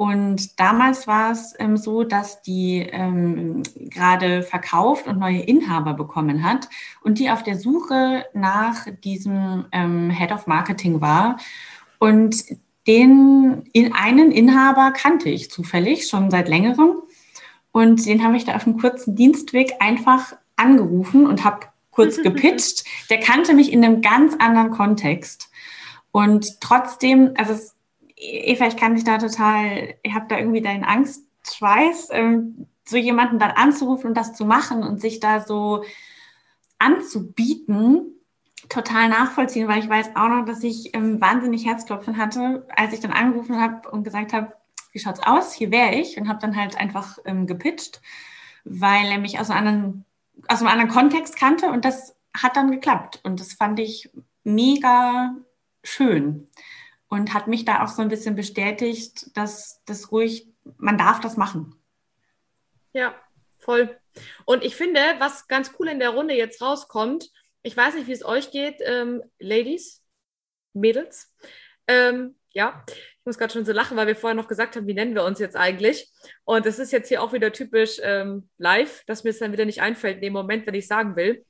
Und 0.00 0.58
damals 0.58 1.06
war 1.06 1.30
es 1.30 1.52
ähm, 1.58 1.76
so, 1.76 2.04
dass 2.04 2.40
die 2.40 2.88
ähm, 2.90 3.62
gerade 3.76 4.42
verkauft 4.42 5.06
und 5.06 5.18
neue 5.18 5.40
Inhaber 5.42 5.92
bekommen 5.92 6.42
hat 6.42 6.70
und 7.02 7.18
die 7.18 7.28
auf 7.28 7.42
der 7.42 7.58
Suche 7.58 8.24
nach 8.32 8.86
diesem 9.04 9.66
ähm, 9.72 10.08
Head 10.08 10.32
of 10.32 10.46
Marketing 10.46 11.02
war. 11.02 11.36
Und 11.98 12.42
den 12.86 13.64
in 13.74 13.92
einen 13.92 14.32
Inhaber 14.32 14.92
kannte 14.92 15.28
ich 15.28 15.50
zufällig 15.50 16.08
schon 16.08 16.30
seit 16.30 16.48
längerem. 16.48 17.02
Und 17.70 18.06
den 18.06 18.24
habe 18.24 18.38
ich 18.38 18.46
da 18.46 18.56
auf 18.56 18.66
einem 18.66 18.78
kurzen 18.78 19.16
Dienstweg 19.16 19.74
einfach 19.80 20.32
angerufen 20.56 21.26
und 21.26 21.44
habe 21.44 21.66
kurz 21.90 22.16
gepitcht. 22.22 22.84
Der 23.10 23.20
kannte 23.20 23.52
mich 23.52 23.70
in 23.70 23.84
einem 23.84 24.00
ganz 24.00 24.34
anderen 24.38 24.70
Kontext. 24.70 25.50
Und 26.10 26.58
trotzdem, 26.62 27.32
also 27.36 27.52
es 27.52 27.74
Eva, 28.20 28.66
ich 28.66 28.76
kann 28.76 28.94
dich 28.94 29.04
da 29.04 29.18
total, 29.18 29.94
ich 30.02 30.14
habe 30.14 30.26
da 30.28 30.38
irgendwie 30.38 30.60
deinen 30.60 30.84
Angstschweiß, 30.84 32.10
ähm, 32.12 32.66
so 32.84 32.96
jemanden 32.96 33.38
dann 33.38 33.52
anzurufen 33.52 34.08
und 34.08 34.16
das 34.16 34.34
zu 34.34 34.44
machen 34.44 34.82
und 34.82 35.00
sich 35.00 35.20
da 35.20 35.40
so 35.40 35.84
anzubieten, 36.78 38.14
total 38.68 39.08
nachvollziehen, 39.08 39.68
weil 39.68 39.80
ich 39.80 39.88
weiß 39.88 40.16
auch 40.16 40.28
noch, 40.28 40.44
dass 40.44 40.62
ich 40.62 40.94
ähm, 40.94 41.20
wahnsinnig 41.20 41.64
Herzklopfen 41.66 42.18
hatte, 42.18 42.66
als 42.76 42.92
ich 42.92 43.00
dann 43.00 43.12
angerufen 43.12 43.60
habe 43.60 43.88
und 43.90 44.04
gesagt 44.04 44.32
habe, 44.32 44.52
wie 44.92 44.98
schaut's 44.98 45.20
aus? 45.20 45.52
Hier 45.54 45.70
wäre 45.70 45.94
ich 45.94 46.18
und 46.18 46.28
habe 46.28 46.40
dann 46.40 46.56
halt 46.56 46.76
einfach 46.76 47.18
ähm, 47.24 47.46
gepitcht, 47.46 48.00
weil 48.64 49.06
er 49.06 49.18
mich 49.18 49.38
aus 49.38 49.50
einem, 49.50 49.66
anderen, 49.66 50.04
aus 50.48 50.60
einem 50.60 50.68
anderen 50.68 50.90
Kontext 50.90 51.36
kannte 51.36 51.70
und 51.70 51.84
das 51.84 52.16
hat 52.36 52.56
dann 52.56 52.70
geklappt 52.70 53.20
und 53.22 53.40
das 53.40 53.54
fand 53.54 53.78
ich 53.80 54.10
mega 54.44 55.34
schön 55.82 56.48
und 57.10 57.34
hat 57.34 57.48
mich 57.48 57.64
da 57.64 57.84
auch 57.84 57.88
so 57.88 58.00
ein 58.00 58.08
bisschen 58.08 58.36
bestätigt, 58.36 59.36
dass 59.36 59.82
das 59.84 60.10
ruhig, 60.12 60.48
man 60.78 60.96
darf 60.96 61.20
das 61.20 61.36
machen. 61.36 61.74
Ja, 62.92 63.14
voll. 63.58 63.98
Und 64.44 64.64
ich 64.64 64.76
finde, 64.76 65.00
was 65.18 65.48
ganz 65.48 65.72
cool 65.78 65.88
in 65.88 65.98
der 65.98 66.10
Runde 66.10 66.34
jetzt 66.34 66.62
rauskommt, 66.62 67.28
ich 67.62 67.76
weiß 67.76 67.94
nicht, 67.94 68.06
wie 68.06 68.12
es 68.12 68.24
euch 68.24 68.52
geht, 68.52 68.80
ähm, 68.84 69.22
Ladies, 69.40 70.02
Mädels. 70.72 71.34
Ähm, 71.88 72.36
ja, 72.52 72.84
ich 72.88 73.26
muss 73.26 73.38
gerade 73.38 73.52
schon 73.52 73.64
so 73.64 73.72
lachen, 73.72 73.96
weil 73.96 74.06
wir 74.06 74.16
vorher 74.16 74.36
noch 74.36 74.48
gesagt 74.48 74.76
haben, 74.76 74.86
wie 74.86 74.94
nennen 74.94 75.14
wir 75.14 75.24
uns 75.24 75.40
jetzt 75.40 75.56
eigentlich? 75.56 76.10
Und 76.44 76.64
das 76.64 76.78
ist 76.78 76.92
jetzt 76.92 77.08
hier 77.08 77.22
auch 77.22 77.32
wieder 77.32 77.52
typisch 77.52 78.00
ähm, 78.02 78.48
live, 78.56 79.04
dass 79.06 79.24
mir 79.24 79.30
es 79.30 79.40
dann 79.40 79.52
wieder 79.52 79.64
nicht 79.64 79.82
einfällt 79.82 80.16
in 80.16 80.22
dem 80.22 80.32
Moment, 80.32 80.66
wenn 80.66 80.74
ich 80.74 80.86
sagen 80.86 81.16
will. 81.16 81.44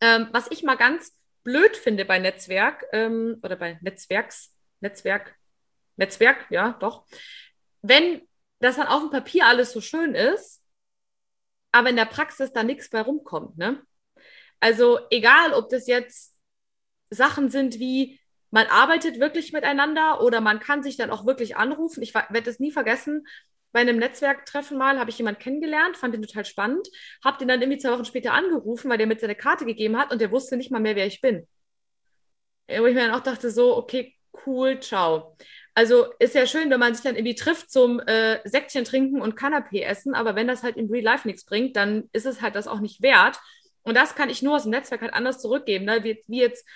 Ähm, 0.00 0.28
was 0.32 0.50
ich 0.50 0.62
mal 0.62 0.76
ganz 0.76 1.16
blöd 1.44 1.76
finde 1.76 2.06
bei 2.06 2.18
Netzwerk 2.18 2.86
ähm, 2.92 3.38
oder 3.42 3.56
bei 3.56 3.78
Netzwerks, 3.82 4.54
Netzwerk, 4.80 5.36
Netzwerk, 5.96 6.46
ja, 6.50 6.72
doch. 6.80 7.06
Wenn 7.82 8.22
das 8.58 8.76
dann 8.76 8.86
auf 8.86 9.00
dem 9.00 9.10
Papier 9.10 9.46
alles 9.46 9.72
so 9.72 9.80
schön 9.80 10.14
ist, 10.14 10.62
aber 11.72 11.90
in 11.90 11.96
der 11.96 12.04
Praxis 12.06 12.52
da 12.52 12.62
nichts 12.62 12.90
bei 12.90 13.00
rumkommt, 13.00 13.56
ne? 13.56 13.82
Also 14.60 14.98
egal, 15.10 15.54
ob 15.54 15.70
das 15.70 15.86
jetzt 15.86 16.36
Sachen 17.08 17.50
sind 17.50 17.78
wie, 17.78 18.20
man 18.50 18.66
arbeitet 18.66 19.20
wirklich 19.20 19.52
miteinander 19.52 20.22
oder 20.22 20.40
man 20.40 20.60
kann 20.60 20.82
sich 20.82 20.96
dann 20.96 21.10
auch 21.10 21.24
wirklich 21.24 21.56
anrufen. 21.56 22.02
Ich 22.02 22.14
werde 22.14 22.50
es 22.50 22.60
nie 22.60 22.72
vergessen. 22.72 23.26
Bei 23.72 23.80
einem 23.80 23.98
Netzwerktreffen 23.98 24.76
mal 24.76 24.98
habe 24.98 25.10
ich 25.10 25.18
jemanden 25.18 25.40
kennengelernt, 25.40 25.96
fand 25.96 26.12
den 26.12 26.22
total 26.22 26.44
spannend, 26.44 26.88
habe 27.24 27.38
den 27.38 27.46
dann 27.48 27.62
irgendwie 27.62 27.78
zwei 27.78 27.92
Wochen 27.92 28.04
später 28.04 28.32
angerufen, 28.32 28.90
weil 28.90 28.98
der 28.98 29.06
mit 29.06 29.20
seine 29.20 29.36
Karte 29.36 29.64
gegeben 29.64 29.96
hat 29.96 30.12
und 30.12 30.20
der 30.20 30.32
wusste 30.32 30.56
nicht 30.56 30.72
mal 30.72 30.80
mehr, 30.80 30.96
wer 30.96 31.06
ich 31.06 31.20
bin. 31.20 31.46
Wo 32.68 32.86
ich 32.86 32.94
mir 32.94 33.06
dann 33.06 33.14
auch 33.14 33.22
dachte, 33.22 33.50
so, 33.50 33.76
okay, 33.76 34.16
cool, 34.46 34.80
ciao. 34.80 35.36
Also 35.74 36.06
ist 36.18 36.34
ja 36.34 36.46
schön, 36.46 36.70
wenn 36.70 36.80
man 36.80 36.94
sich 36.94 37.04
dann 37.04 37.14
irgendwie 37.14 37.34
trifft 37.34 37.70
zum 37.70 38.00
äh, 38.00 38.40
Säckchen 38.44 38.84
trinken 38.84 39.22
und 39.22 39.38
Kanapé 39.38 39.82
essen, 39.82 40.14
aber 40.14 40.34
wenn 40.34 40.48
das 40.48 40.62
halt 40.62 40.76
in 40.76 40.90
Real 40.90 41.04
Life 41.04 41.26
nichts 41.26 41.44
bringt, 41.44 41.76
dann 41.76 42.08
ist 42.12 42.26
es 42.26 42.42
halt 42.42 42.54
das 42.54 42.66
auch 42.66 42.80
nicht 42.80 43.02
wert. 43.02 43.38
Und 43.82 43.96
das 43.96 44.14
kann 44.14 44.30
ich 44.30 44.42
nur 44.42 44.56
aus 44.56 44.64
dem 44.64 44.72
Netzwerk 44.72 45.00
halt 45.00 45.14
anders 45.14 45.40
zurückgeben. 45.40 45.86
Ne? 45.86 46.04
Wie, 46.04 46.22
wie 46.26 46.40
jetzt 46.40 46.66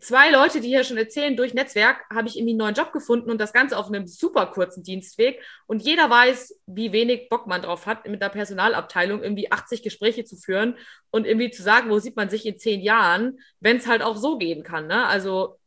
zwei 0.00 0.30
Leute, 0.30 0.60
die 0.60 0.68
hier 0.68 0.84
schon 0.84 0.96
erzählen, 0.96 1.36
durch 1.36 1.54
Netzwerk 1.54 2.04
habe 2.12 2.28
ich 2.28 2.36
irgendwie 2.36 2.52
einen 2.52 2.58
neuen 2.58 2.74
Job 2.74 2.92
gefunden 2.92 3.30
und 3.30 3.40
das 3.40 3.52
Ganze 3.52 3.76
auf 3.76 3.88
einem 3.88 4.06
super 4.06 4.46
kurzen 4.46 4.82
Dienstweg. 4.82 5.40
Und 5.66 5.82
jeder 5.82 6.10
weiß, 6.10 6.60
wie 6.66 6.92
wenig 6.92 7.28
Bock 7.28 7.46
man 7.46 7.62
drauf 7.62 7.86
hat, 7.86 8.06
mit 8.08 8.22
der 8.22 8.28
Personalabteilung 8.28 9.22
irgendwie 9.22 9.52
80 9.52 9.82
Gespräche 9.82 10.24
zu 10.24 10.36
führen 10.36 10.76
und 11.10 11.26
irgendwie 11.26 11.50
zu 11.50 11.62
sagen, 11.62 11.90
wo 11.90 11.98
sieht 11.98 12.16
man 12.16 12.30
sich 12.30 12.46
in 12.46 12.58
zehn 12.58 12.80
Jahren, 12.80 13.38
wenn 13.60 13.76
es 13.76 13.86
halt 13.86 14.02
auch 14.02 14.16
so 14.16 14.38
gehen 14.38 14.62
kann. 14.62 14.86
Ne? 14.86 15.06
Also 15.06 15.58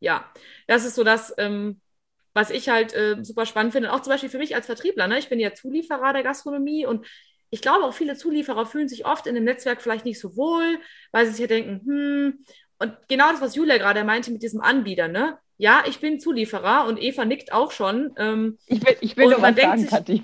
ja, 0.00 0.30
das 0.66 0.84
ist 0.84 0.94
so 0.94 1.04
das, 1.04 1.34
ähm, 1.38 1.80
was 2.34 2.50
ich 2.50 2.68
halt 2.68 2.94
äh, 2.94 3.16
super 3.22 3.46
spannend 3.46 3.72
finde. 3.72 3.92
auch 3.92 4.00
zum 4.00 4.12
Beispiel 4.12 4.28
für 4.30 4.38
mich 4.38 4.54
als 4.54 4.66
Vertriebler. 4.66 5.08
Ne? 5.08 5.18
Ich 5.18 5.28
bin 5.28 5.40
ja 5.40 5.54
Zulieferer 5.54 6.12
der 6.12 6.22
Gastronomie 6.22 6.86
und 6.86 7.06
ich 7.50 7.62
glaube 7.62 7.84
auch 7.84 7.94
viele 7.94 8.16
Zulieferer 8.16 8.66
fühlen 8.66 8.88
sich 8.88 9.06
oft 9.06 9.26
in 9.26 9.34
dem 9.34 9.44
Netzwerk 9.44 9.82
vielleicht 9.82 10.04
nicht 10.04 10.20
so 10.20 10.36
wohl, 10.36 10.78
weil 11.12 11.26
sie 11.26 11.32
sich 11.32 11.40
ja 11.40 11.46
denken, 11.46 11.80
hm, 11.86 12.44
und 12.78 12.92
genau 13.08 13.30
das, 13.30 13.40
was 13.40 13.54
Julia 13.54 13.78
gerade 13.78 14.04
meinte 14.04 14.30
mit 14.30 14.42
diesem 14.42 14.60
Anbieter, 14.60 15.08
ne? 15.08 15.38
Ja, 15.60 15.82
ich 15.88 15.98
bin 15.98 16.20
Zulieferer 16.20 16.86
und 16.86 17.02
Eva 17.02 17.24
nickt 17.24 17.52
auch 17.52 17.72
schon. 17.72 18.12
Ähm, 18.16 18.58
ich 18.66 18.80
will, 18.86 18.96
ich 19.00 19.16
will 19.16 19.26
nur 19.26 19.42
was 19.42 19.56
sagen, 19.56 19.80
sich, 19.80 19.90
Kathi. 19.90 20.22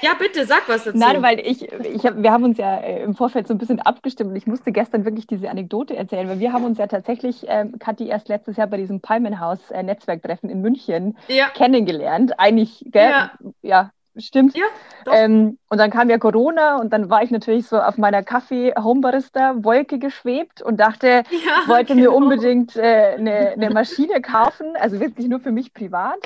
Ja, 0.00 0.14
bitte, 0.14 0.46
sag 0.46 0.66
was 0.66 0.84
dazu. 0.84 0.96
Nein, 0.96 1.22
weil 1.22 1.38
ich, 1.40 1.70
ich 1.70 2.06
hab, 2.06 2.16
wir 2.22 2.32
haben 2.32 2.44
uns 2.44 2.56
ja 2.56 2.78
äh, 2.78 3.02
im 3.02 3.14
Vorfeld 3.14 3.46
so 3.46 3.52
ein 3.52 3.58
bisschen 3.58 3.80
abgestimmt 3.80 4.30
und 4.30 4.36
ich 4.36 4.46
musste 4.46 4.72
gestern 4.72 5.04
wirklich 5.04 5.26
diese 5.26 5.50
Anekdote 5.50 5.94
erzählen, 5.94 6.26
weil 6.26 6.40
wir 6.40 6.54
haben 6.54 6.64
uns 6.64 6.78
ja 6.78 6.86
tatsächlich, 6.86 7.44
ähm, 7.48 7.78
Kathi, 7.78 8.08
erst 8.08 8.28
letztes 8.28 8.56
Jahr 8.56 8.66
bei 8.66 8.78
diesem 8.78 9.02
Palmenhaus-Netzwerktreffen 9.02 10.48
äh, 10.48 10.52
in 10.52 10.62
München 10.62 11.18
ja. 11.28 11.50
kennengelernt. 11.50 12.32
Eigentlich, 12.38 12.82
gell? 12.86 13.10
Ja. 13.10 13.32
ja 13.60 13.90
stimmt. 14.16 14.56
Ja, 14.56 14.66
ähm, 15.12 15.58
und 15.68 15.78
dann 15.78 15.90
kam 15.90 16.10
ja 16.10 16.18
Corona 16.18 16.76
und 16.76 16.92
dann 16.92 17.10
war 17.10 17.22
ich 17.22 17.30
natürlich 17.30 17.66
so 17.66 17.80
auf 17.80 17.98
meiner 17.98 18.22
Kaffee-Homebarista-Wolke 18.22 19.98
geschwebt 19.98 20.62
und 20.62 20.78
dachte, 20.78 21.06
ja, 21.30 21.68
wollte 21.68 21.94
genau. 21.94 22.10
mir 22.10 22.12
unbedingt 22.12 22.76
äh, 22.76 23.14
eine, 23.16 23.50
eine 23.50 23.70
Maschine 23.70 24.20
kaufen, 24.20 24.76
also 24.78 25.00
wirklich 25.00 25.28
nur 25.28 25.40
für 25.40 25.52
mich 25.52 25.72
privat. 25.72 26.18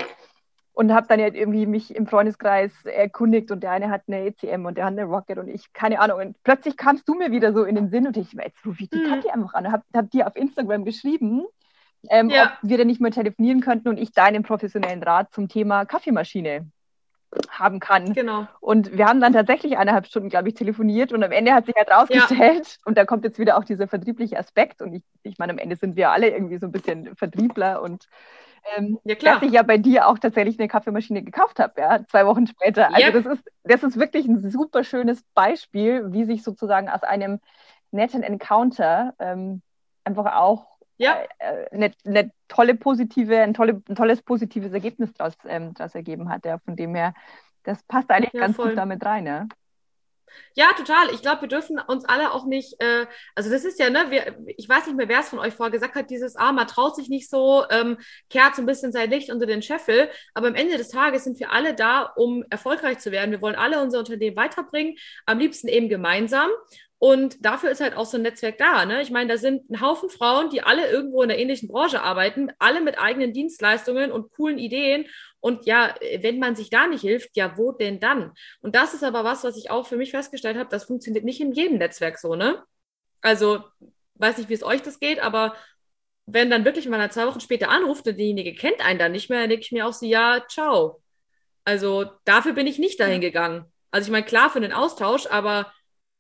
Und 0.73 0.93
habe 0.93 1.07
dann 1.09 1.19
ja 1.19 1.29
irgendwie 1.33 1.65
mich 1.65 1.97
im 1.97 2.07
Freundeskreis 2.07 2.71
erkundigt 2.85 3.51
und 3.51 3.63
der 3.63 3.71
eine 3.71 3.89
hat 3.89 4.03
eine 4.09 4.27
ECM 4.27 4.67
und 4.67 4.77
der 4.77 4.85
hat 4.85 4.93
eine 4.93 5.05
Rocket 5.05 5.39
und 5.39 5.49
ich, 5.49 5.73
keine 5.73 6.01
Ahnung. 6.01 6.21
Und 6.21 6.37
plötzlich 6.45 6.77
kamst 6.77 7.09
du 7.09 7.15
mir 7.15 7.31
wieder 7.31 7.55
so 7.55 7.65
in 7.65 7.77
den 7.77 7.89
Sinn 7.89 8.07
und 8.07 8.15
ich, 8.19 8.35
jetzt 8.35 8.67
rufe 8.67 8.83
ich 8.83 8.91
die 8.91 8.99
mhm. 8.99 9.09
Kathi 9.09 9.31
einfach 9.31 9.55
an. 9.55 9.73
Hab, 9.73 9.85
hab 9.95 10.11
dir 10.11 10.27
auf 10.27 10.37
Instagram 10.37 10.85
geschrieben, 10.85 11.47
ähm, 12.11 12.29
ja. 12.29 12.45
ob 12.63 12.69
wir 12.69 12.77
denn 12.77 12.89
nicht 12.89 13.01
mehr 13.01 13.11
telefonieren 13.11 13.63
könnten 13.63 13.89
und 13.89 13.97
ich 13.97 14.13
deinen 14.13 14.43
professionellen 14.43 15.03
Rat 15.03 15.33
zum 15.33 15.49
Thema 15.49 15.87
Kaffeemaschine 15.87 16.71
haben 17.51 17.81
kann. 17.81 18.13
Genau. 18.13 18.47
Und 18.61 18.97
wir 18.97 19.07
haben 19.07 19.21
dann 19.21 19.33
tatsächlich 19.33 19.77
eineinhalb 19.77 20.07
Stunden, 20.07 20.29
glaube 20.29 20.49
ich, 20.49 20.55
telefoniert 20.55 21.13
und 21.13 21.23
am 21.23 21.33
Ende 21.33 21.53
hat 21.53 21.67
sich 21.67 21.75
halt 21.77 21.91
rausgestellt, 21.91 22.67
ja. 22.67 22.77
und 22.85 22.97
da 22.97 23.05
kommt 23.05 23.25
jetzt 23.25 23.39
wieder 23.39 23.57
auch 23.57 23.65
dieser 23.65 23.89
vertriebliche 23.89 24.39
Aspekt 24.39 24.81
und 24.83 24.95
ich, 24.95 25.03
ich 25.23 25.39
meine, 25.39 25.53
am 25.53 25.59
Ende 25.59 25.77
sind 25.77 25.97
wir 25.97 26.11
alle 26.11 26.31
irgendwie 26.31 26.59
so 26.59 26.67
ein 26.67 26.73
bisschen 26.73 27.15
Vertriebler 27.17 27.83
und 27.83 28.09
ähm, 28.77 28.99
ja, 29.05 29.15
dass 29.15 29.43
ich 29.43 29.53
ja 29.53 29.63
bei 29.63 29.79
dir 29.79 30.09
auch 30.09 30.19
tatsächlich 30.19 30.59
eine 30.59 30.69
Kaffeemaschine 30.69 31.23
gekauft 31.23 31.61
habe, 31.61 31.81
ja, 31.81 32.05
zwei 32.07 32.27
Wochen 32.27 32.47
später. 32.47 32.89
Also 32.93 33.07
yep. 33.07 33.15
das 33.15 33.27
ist, 33.27 33.45
das 33.65 33.83
ist 33.83 33.99
wirklich 33.99 34.27
ein 34.27 34.51
super 34.51 34.83
schönes 34.83 35.23
Beispiel, 35.35 36.13
wie 36.13 36.25
sich 36.25 36.43
sozusagen 36.43 36.89
aus 36.89 37.03
einem 37.03 37.41
netten 37.93 38.23
Encounter 38.23 39.15
ähm, 39.19 39.63
einfach 40.05 40.35
auch 40.35 40.76
ja. 40.99 41.23
äh, 41.39 41.69
eine, 41.71 41.93
eine, 42.05 42.31
tolle 42.49 42.75
positive, 42.75 43.39
ein, 43.41 43.55
tolle, 43.55 43.83
ein 43.89 43.95
tolles 43.95 44.23
positives 44.23 44.73
Ergebnis 44.73 45.13
daraus, 45.15 45.35
ähm, 45.47 45.75
daraus 45.75 45.95
ergeben 45.95 46.29
hat. 46.29 46.45
Ja. 46.45 46.59
Von 46.59 46.77
dem 46.77 46.95
her, 46.95 47.15
das 47.65 47.83
passt 47.85 48.11
eigentlich 48.11 48.33
ja, 48.33 48.41
ganz 48.41 48.57
voll. 48.57 48.69
gut 48.69 48.79
damit 48.79 49.05
rein. 49.05 49.27
Ja. 49.27 49.47
Ja, 50.55 50.73
total. 50.77 51.13
Ich 51.13 51.23
glaube, 51.23 51.43
wir 51.43 51.49
dürfen 51.49 51.79
uns 51.79 52.05
alle 52.05 52.33
auch 52.33 52.47
nicht, 52.47 52.81
äh, 52.81 53.07
also 53.35 53.51
das 53.51 53.65
ist 53.65 53.79
ja, 53.79 53.91
ne, 53.91 54.07
wir, 54.11 54.37
ich 54.57 54.69
weiß 54.69 54.87
nicht 54.87 54.97
mehr, 54.97 55.09
wer 55.09 55.21
es 55.21 55.29
von 55.29 55.39
euch 55.39 55.55
vorher 55.55 55.71
gesagt 55.71 55.95
hat, 55.95 56.11
dieses, 56.11 56.37
ah, 56.37 56.53
man 56.53 56.67
traut 56.67 56.97
sich 56.97 57.09
nicht 57.09 57.29
so, 57.29 57.65
ähm, 57.71 57.99
kehrt 58.31 58.55
so 58.55 58.63
ein 58.63 58.67
bisschen 58.67 58.93
sein 58.93 59.11
Licht 59.11 59.31
unter 59.31 59.47
den 59.47 59.63
Scheffel. 59.63 60.11
Aber 60.35 60.49
am 60.49 60.55
Ende 60.55 60.77
des 60.77 60.89
Tages 60.89 61.25
sind 61.25 61.39
wir 61.41 61.53
alle 61.53 61.75
da, 61.75 62.03
um 62.17 62.45
erfolgreich 62.51 62.99
zu 62.99 63.13
werden. 63.13 63.31
Wir 63.31 63.43
wollen 63.43 63.55
alle 63.55 63.81
unser 63.83 63.99
Unternehmen 63.99 64.37
weiterbringen, 64.37 64.97
am 65.27 65.39
liebsten 65.39 65.69
eben 65.69 65.89
gemeinsam. 65.89 66.51
Und 66.99 67.45
dafür 67.45 67.71
ist 67.71 67.81
halt 67.81 67.95
auch 67.95 68.07
so 68.07 68.17
ein 68.17 68.23
Netzwerk 68.23 68.57
da. 68.57 68.87
Ne? 68.87 69.03
Ich 69.03 69.11
meine, 69.11 69.31
da 69.31 69.39
sind 69.39 69.71
ein 69.71 69.83
Haufen 69.83 70.09
Frauen, 70.09 70.49
die 70.49 70.63
alle 70.63 70.91
irgendwo 70.91 71.23
in 71.23 71.29
der 71.29 71.39
ähnlichen 71.39 71.69
Branche 71.69 72.03
arbeiten, 72.03 72.51
alle 72.59 72.81
mit 72.81 72.99
eigenen 72.99 73.35
Dienstleistungen 73.35 74.11
und 74.11 74.33
coolen 74.33 74.59
Ideen. 74.59 75.07
Und 75.41 75.67
ja, 75.67 75.95
wenn 76.21 76.39
man 76.39 76.57
sich 76.57 76.71
da 76.71 76.87
nicht 76.87 77.03
hilft, 77.03 77.37
ja, 77.37 77.59
wo 77.59 77.73
denn 77.73 78.01
dann? 78.01 78.33
Und 78.61 78.75
das 78.75 78.95
ist 78.95 79.05
aber 79.05 79.25
was, 79.25 79.45
was 79.45 79.59
ich 79.59 79.71
auch 79.71 79.87
für 79.87 79.97
mich 79.97 80.11
festgestellt 80.11 80.57
habe, 80.57 80.71
das 80.71 80.85
funktioniert 80.85 81.25
nicht 81.25 81.41
in 81.41 81.53
jedem 81.53 81.77
Netzwerk 81.79 82.19
so, 82.19 82.35
ne? 82.35 82.63
Also, 83.21 83.63
weiß 84.15 84.39
nicht, 84.39 84.49
wie 84.49 84.55
es 84.55 84.63
euch 84.63 84.83
das 84.83 84.99
geht, 84.99 85.21
aber 85.21 85.55
wenn 86.27 86.51
dann 86.51 86.65
wirklich 86.65 86.89
mal 86.89 87.11
zwei 87.11 87.27
Wochen 87.27 87.41
später 87.41 87.69
anruft 87.69 88.07
und 88.09 88.19
diejenige 88.19 88.55
kennt 88.55 88.85
einen 88.85 88.99
dann 88.99 89.13
nicht 89.13 89.31
mehr, 89.31 89.41
dann 89.41 89.51
denke 89.51 89.65
ich 89.65 89.73
mir 89.73 89.87
auch 89.87 89.93
so, 89.93 90.07
ja, 90.07 90.45
ciao. 90.49 91.03
Also 91.65 92.07
dafür 92.25 92.53
bin 92.53 92.67
ich 92.67 92.79
nicht 92.79 92.99
dahin 93.01 93.21
gegangen. 93.21 93.73
Also 93.91 94.07
ich 94.07 94.13
meine, 94.13 94.27
klar 94.27 94.51
für 94.51 94.61
den 94.61 94.73
Austausch, 94.73 95.27
aber 95.27 95.73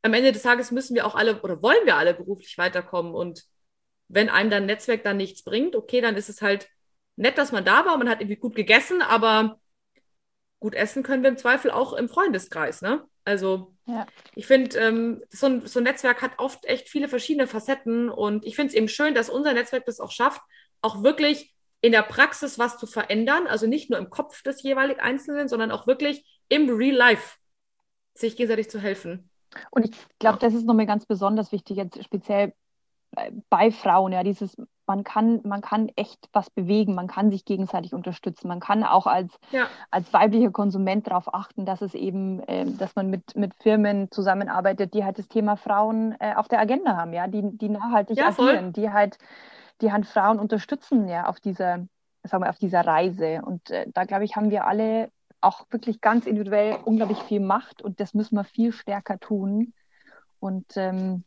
am 0.06 0.14
Ende 0.14 0.32
des 0.32 0.42
Tages 0.42 0.70
müssen 0.70 0.94
wir 0.94 1.04
auch 1.04 1.14
alle 1.16 1.42
oder 1.42 1.62
wollen 1.62 1.84
wir 1.84 1.96
alle 1.96 2.14
beruflich 2.14 2.56
weiterkommen. 2.58 3.14
Und 3.14 3.44
wenn 4.08 4.28
einem 4.28 4.50
dann 4.50 4.66
Netzwerk 4.66 5.02
dann 5.02 5.16
nichts 5.16 5.42
bringt, 5.42 5.74
okay, 5.74 6.00
dann 6.00 6.16
ist 6.16 6.28
es 6.28 6.42
halt 6.42 6.68
nett, 7.16 7.38
dass 7.38 7.52
man 7.52 7.64
da 7.64 7.84
war, 7.84 7.98
man 7.98 8.08
hat 8.08 8.20
irgendwie 8.20 8.36
gut 8.36 8.54
gegessen, 8.54 9.02
aber 9.02 9.60
gut 10.60 10.74
essen 10.74 11.02
können 11.02 11.22
wir 11.22 11.30
im 11.30 11.36
Zweifel 11.36 11.70
auch 11.72 11.92
im 11.92 12.08
Freundeskreis, 12.08 12.82
ne? 12.82 13.04
Also 13.24 13.74
ja. 13.86 14.06
ich 14.36 14.46
finde, 14.46 14.78
ähm, 14.78 15.24
so, 15.30 15.46
ein, 15.46 15.66
so 15.66 15.80
ein 15.80 15.84
Netzwerk 15.84 16.22
hat 16.22 16.38
oft 16.38 16.64
echt 16.66 16.88
viele 16.88 17.08
verschiedene 17.08 17.48
Facetten 17.48 18.08
und 18.08 18.46
ich 18.46 18.54
finde 18.54 18.70
es 18.70 18.76
eben 18.76 18.88
schön, 18.88 19.14
dass 19.14 19.28
unser 19.28 19.52
Netzwerk 19.52 19.84
das 19.86 19.98
auch 19.98 20.12
schafft, 20.12 20.40
auch 20.80 21.02
wirklich 21.02 21.52
in 21.80 21.90
der 21.90 22.02
Praxis 22.02 22.60
was 22.60 22.78
zu 22.78 22.86
verändern, 22.86 23.48
also 23.48 23.66
nicht 23.66 23.90
nur 23.90 23.98
im 23.98 24.10
Kopf 24.10 24.42
des 24.42 24.62
jeweilig 24.62 25.00
Einzelnen, 25.00 25.48
sondern 25.48 25.72
auch 25.72 25.88
wirklich 25.88 26.24
im 26.48 26.70
Real 26.70 26.94
Life 26.94 27.38
sich 28.14 28.36
gegenseitig 28.36 28.70
zu 28.70 28.78
helfen. 28.78 29.30
Und 29.70 29.84
ich 29.84 29.96
glaube, 30.18 30.38
das 30.38 30.54
ist 30.54 30.66
nochmal 30.66 30.86
ganz 30.86 31.06
besonders 31.06 31.52
wichtig, 31.52 31.76
jetzt 31.76 32.02
speziell 32.04 32.52
bei 33.50 33.70
Frauen, 33.70 34.12
ja, 34.12 34.22
dieses, 34.22 34.56
man 34.86 35.04
kann, 35.04 35.40
man 35.44 35.60
kann 35.60 35.88
echt 35.96 36.28
was 36.32 36.50
bewegen, 36.50 36.94
man 36.94 37.06
kann 37.06 37.30
sich 37.30 37.44
gegenseitig 37.44 37.94
unterstützen, 37.94 38.48
man 38.48 38.60
kann 38.60 38.84
auch 38.84 39.06
als, 39.06 39.38
ja. 39.50 39.66
als 39.90 40.12
weiblicher 40.12 40.50
Konsument 40.50 41.06
darauf 41.06 41.32
achten, 41.32 41.64
dass 41.64 41.82
es 41.82 41.94
eben, 41.94 42.40
äh, 42.40 42.66
dass 42.66 42.94
man 42.94 43.08
mit, 43.08 43.34
mit 43.34 43.54
Firmen 43.54 44.10
zusammenarbeitet, 44.10 44.94
die 44.94 45.04
halt 45.04 45.18
das 45.18 45.28
Thema 45.28 45.56
Frauen 45.56 46.14
äh, 46.20 46.34
auf 46.34 46.48
der 46.48 46.60
Agenda 46.60 46.96
haben, 46.96 47.12
ja, 47.12 47.26
die, 47.26 47.42
die 47.56 47.68
nachhaltig 47.68 48.18
ja, 48.18 48.28
agieren, 48.28 48.72
die 48.72 48.90
halt, 48.90 49.18
die 49.80 49.92
halt 49.92 50.06
Frauen 50.06 50.38
unterstützen, 50.38 51.08
ja, 51.08 51.26
auf 51.26 51.40
dieser, 51.40 51.86
sagen 52.22 52.44
wir, 52.44 52.50
auf 52.50 52.58
dieser 52.58 52.86
Reise. 52.86 53.42
Und 53.44 53.70
äh, 53.70 53.86
da 53.92 54.04
glaube 54.04 54.24
ich, 54.24 54.36
haben 54.36 54.50
wir 54.50 54.66
alle 54.66 55.10
auch 55.40 55.66
wirklich 55.70 56.00
ganz 56.00 56.26
individuell 56.26 56.78
unglaublich 56.84 57.18
viel 57.22 57.40
macht 57.40 57.82
und 57.82 58.00
das 58.00 58.14
müssen 58.14 58.36
wir 58.36 58.44
viel 58.44 58.72
stärker 58.72 59.18
tun. 59.18 59.74
Und 60.40 60.76
ähm, 60.76 61.24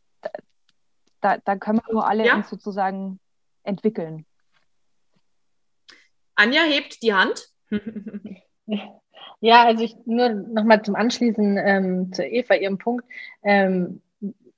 da, 1.20 1.38
da 1.38 1.56
können 1.56 1.80
wir 1.84 1.92
nur 1.92 2.06
alle 2.06 2.26
ja. 2.26 2.36
uns 2.36 2.48
sozusagen 2.48 3.20
entwickeln. 3.62 4.26
Anja 6.34 6.62
hebt 6.62 7.02
die 7.02 7.14
Hand. 7.14 7.48
Ja, 9.40 9.64
also 9.64 9.82
ich 9.82 9.96
nur 10.04 10.28
nochmal 10.28 10.82
zum 10.82 10.94
Anschließen 10.94 11.58
ähm, 11.58 12.12
zu 12.12 12.24
Eva, 12.24 12.54
ihrem 12.54 12.78
Punkt. 12.78 13.04
Ähm, 13.42 14.02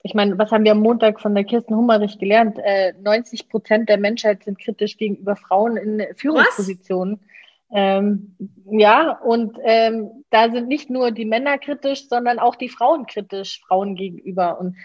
ich 0.02 0.14
meine, 0.14 0.36
was 0.38 0.50
haben 0.50 0.64
wir 0.64 0.72
am 0.72 0.80
Montag 0.80 1.20
von 1.20 1.34
der 1.34 1.44
Kirsten 1.44 1.76
Hummerich 1.76 2.18
gelernt? 2.18 2.58
Äh, 2.58 2.92
90 3.00 3.48
Prozent 3.48 3.88
der 3.88 3.98
Menschheit 3.98 4.42
sind 4.42 4.58
kritisch 4.58 4.96
gegenüber 4.96 5.36
Frauen 5.36 5.76
in 5.76 6.04
Führungspositionen. 6.16 7.20
Was? 7.20 7.31
Ähm, 7.72 8.36
ja, 8.70 9.18
und 9.24 9.58
ähm, 9.62 10.24
da 10.30 10.50
sind 10.50 10.68
nicht 10.68 10.90
nur 10.90 11.10
die 11.10 11.24
Männer 11.24 11.58
kritisch, 11.58 12.08
sondern 12.08 12.38
auch 12.38 12.56
die 12.56 12.68
Frauen 12.68 13.06
kritisch, 13.06 13.60
Frauen 13.66 13.94
gegenüber. 13.94 14.60
Und 14.60 14.76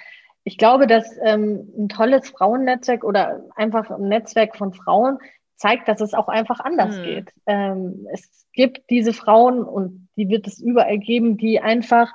ich 0.43 0.57
glaube, 0.57 0.88
dass 0.88 1.09
ähm, 1.23 1.67
ein 1.77 1.89
tolles 1.89 2.29
Frauennetzwerk 2.29 3.03
oder 3.03 3.41
einfach 3.55 3.91
ein 3.91 4.07
Netzwerk 4.07 4.55
von 4.55 4.73
Frauen 4.73 5.19
zeigt, 5.55 5.88
dass 5.88 5.99
es 5.99 6.13
auch 6.13 6.29
einfach 6.29 6.59
anders 6.61 6.97
mhm. 6.97 7.03
geht. 7.03 7.33
Ähm, 7.45 8.07
es 8.13 8.45
gibt 8.53 8.89
diese 8.89 9.11
Frauen 9.11 9.63
und 9.63 10.07
die 10.15 10.29
wird 10.29 10.47
es 10.47 10.59
überall 10.59 10.97
geben, 10.97 11.38
die 11.38 11.59
einfach 11.59 12.13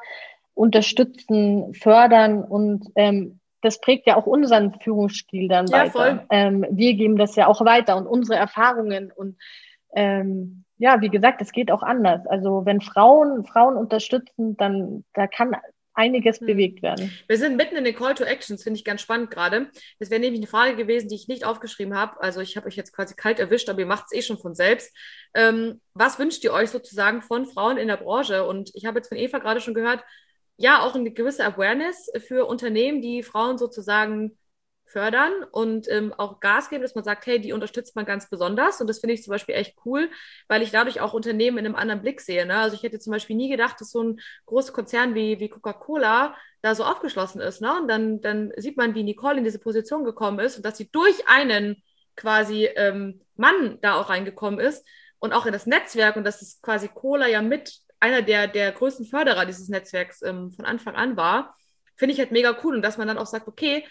unterstützen, 0.54 1.74
fördern 1.74 2.42
und 2.42 2.86
ähm, 2.94 3.40
das 3.62 3.80
prägt 3.80 4.06
ja 4.06 4.16
auch 4.16 4.26
unseren 4.26 4.74
Führungsstil 4.80 5.48
dann 5.48 5.66
ja, 5.66 5.84
weiter. 5.84 6.26
Ähm, 6.30 6.66
wir 6.70 6.94
geben 6.94 7.16
das 7.16 7.36
ja 7.36 7.46
auch 7.46 7.64
weiter 7.64 7.96
und 7.96 8.06
unsere 8.06 8.38
Erfahrungen 8.38 9.12
und 9.14 9.36
ähm, 9.94 10.64
ja, 10.78 11.00
wie 11.00 11.10
gesagt, 11.10 11.40
es 11.40 11.52
geht 11.52 11.70
auch 11.70 11.82
anders. 11.82 12.26
Also 12.26 12.64
wenn 12.64 12.80
Frauen 12.80 13.44
Frauen 13.46 13.76
unterstützen, 13.76 14.56
dann 14.56 15.04
da 15.14 15.26
kann 15.26 15.54
einiges 15.94 16.40
hm. 16.40 16.46
bewegt 16.46 16.82
werden. 16.82 17.12
Wir 17.28 17.38
sind 17.38 17.56
mitten 17.56 17.76
in 17.76 17.84
den 17.84 17.94
Call 17.94 18.14
to 18.14 18.24
Actions, 18.24 18.62
finde 18.62 18.78
ich 18.78 18.84
ganz 18.84 19.00
spannend 19.00 19.30
gerade. 19.30 19.70
Das 19.98 20.10
wäre 20.10 20.20
nämlich 20.20 20.40
eine 20.40 20.48
Frage 20.48 20.76
gewesen, 20.76 21.08
die 21.08 21.14
ich 21.14 21.28
nicht 21.28 21.44
aufgeschrieben 21.44 21.96
habe. 21.96 22.20
Also 22.20 22.40
ich 22.40 22.56
habe 22.56 22.66
euch 22.66 22.76
jetzt 22.76 22.94
quasi 22.94 23.14
kalt 23.14 23.38
erwischt, 23.38 23.68
aber 23.68 23.80
ihr 23.80 23.86
macht 23.86 24.06
es 24.06 24.18
eh 24.18 24.22
schon 24.22 24.38
von 24.38 24.54
selbst. 24.54 24.96
Ähm, 25.34 25.80
was 25.94 26.18
wünscht 26.18 26.42
ihr 26.44 26.52
euch 26.52 26.70
sozusagen 26.70 27.22
von 27.22 27.46
Frauen 27.46 27.76
in 27.76 27.88
der 27.88 27.98
Branche? 27.98 28.46
Und 28.46 28.70
ich 28.74 28.86
habe 28.86 28.98
jetzt 28.98 29.08
von 29.08 29.18
Eva 29.18 29.38
gerade 29.38 29.60
schon 29.60 29.74
gehört, 29.74 30.02
ja, 30.56 30.82
auch 30.82 30.94
eine 30.94 31.10
gewisse 31.10 31.44
Awareness 31.44 32.10
für 32.26 32.46
Unternehmen, 32.46 33.02
die 33.02 33.22
Frauen 33.22 33.58
sozusagen 33.58 34.38
fördern 34.92 35.32
und 35.50 35.88
ähm, 35.90 36.12
auch 36.12 36.40
Gas 36.40 36.70
geben, 36.70 36.82
dass 36.82 36.94
man 36.94 37.04
sagt, 37.04 37.26
hey, 37.26 37.40
die 37.40 37.52
unterstützt 37.52 37.96
man 37.96 38.04
ganz 38.04 38.28
besonders. 38.28 38.80
Und 38.80 38.88
das 38.88 39.00
finde 39.00 39.14
ich 39.14 39.22
zum 39.22 39.32
Beispiel 39.32 39.54
echt 39.54 39.76
cool, 39.84 40.10
weil 40.48 40.62
ich 40.62 40.70
dadurch 40.70 41.00
auch 41.00 41.14
Unternehmen 41.14 41.58
in 41.58 41.66
einem 41.66 41.74
anderen 41.74 42.02
Blick 42.02 42.20
sehe. 42.20 42.46
Ne? 42.46 42.56
Also 42.56 42.76
ich 42.76 42.82
hätte 42.82 42.98
zum 42.98 43.12
Beispiel 43.12 43.36
nie 43.36 43.48
gedacht, 43.48 43.80
dass 43.80 43.90
so 43.90 44.02
ein 44.02 44.20
großer 44.46 44.72
Konzern 44.72 45.14
wie, 45.14 45.40
wie 45.40 45.48
Coca-Cola 45.48 46.36
da 46.60 46.74
so 46.74 46.84
aufgeschlossen 46.84 47.40
ist. 47.40 47.60
Ne? 47.60 47.74
Und 47.80 47.88
dann, 47.88 48.20
dann 48.20 48.52
sieht 48.56 48.76
man, 48.76 48.94
wie 48.94 49.02
Nicole 49.02 49.38
in 49.38 49.44
diese 49.44 49.58
Position 49.58 50.04
gekommen 50.04 50.38
ist 50.38 50.56
und 50.56 50.64
dass 50.64 50.76
sie 50.76 50.90
durch 50.90 51.28
einen 51.28 51.82
quasi 52.14 52.66
ähm, 52.76 53.22
Mann 53.36 53.78
da 53.80 53.94
auch 53.94 54.10
reingekommen 54.10 54.60
ist 54.60 54.86
und 55.18 55.32
auch 55.32 55.46
in 55.46 55.52
das 55.52 55.66
Netzwerk 55.66 56.16
und 56.16 56.24
dass 56.24 56.42
es 56.42 56.60
quasi 56.60 56.88
Cola 56.88 57.26
ja 57.26 57.42
mit 57.42 57.80
einer 58.00 58.22
der, 58.22 58.48
der 58.48 58.72
größten 58.72 59.06
Förderer 59.06 59.46
dieses 59.46 59.68
Netzwerks 59.68 60.22
ähm, 60.22 60.50
von 60.50 60.64
Anfang 60.64 60.96
an 60.96 61.16
war, 61.16 61.56
finde 61.96 62.14
ich 62.14 62.18
halt 62.18 62.32
mega 62.32 62.58
cool. 62.64 62.74
Und 62.74 62.82
dass 62.82 62.98
man 62.98 63.06
dann 63.06 63.18
auch 63.18 63.26
sagt, 63.26 63.46
okay, 63.46 63.86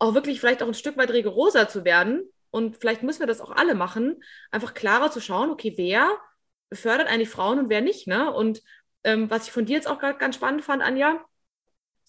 auch 0.00 0.14
wirklich 0.14 0.40
vielleicht 0.40 0.62
auch 0.62 0.66
ein 0.66 0.74
Stück 0.74 0.96
weit 0.96 1.10
rigoroser 1.10 1.68
zu 1.68 1.84
werden. 1.84 2.24
Und 2.50 2.78
vielleicht 2.78 3.04
müssen 3.04 3.20
wir 3.20 3.28
das 3.28 3.40
auch 3.40 3.52
alle 3.52 3.76
machen, 3.76 4.20
einfach 4.50 4.74
klarer 4.74 5.12
zu 5.12 5.20
schauen, 5.20 5.50
okay, 5.50 5.74
wer 5.76 6.10
fördert 6.72 7.08
eigentlich 7.08 7.28
Frauen 7.28 7.60
und 7.60 7.68
wer 7.68 7.80
nicht, 7.80 8.08
ne? 8.08 8.32
Und 8.32 8.62
ähm, 9.04 9.30
was 9.30 9.46
ich 9.46 9.52
von 9.52 9.66
dir 9.66 9.76
jetzt 9.76 9.88
auch 9.88 10.00
ganz 10.00 10.34
spannend 10.34 10.64
fand, 10.64 10.82
Anja, 10.82 11.24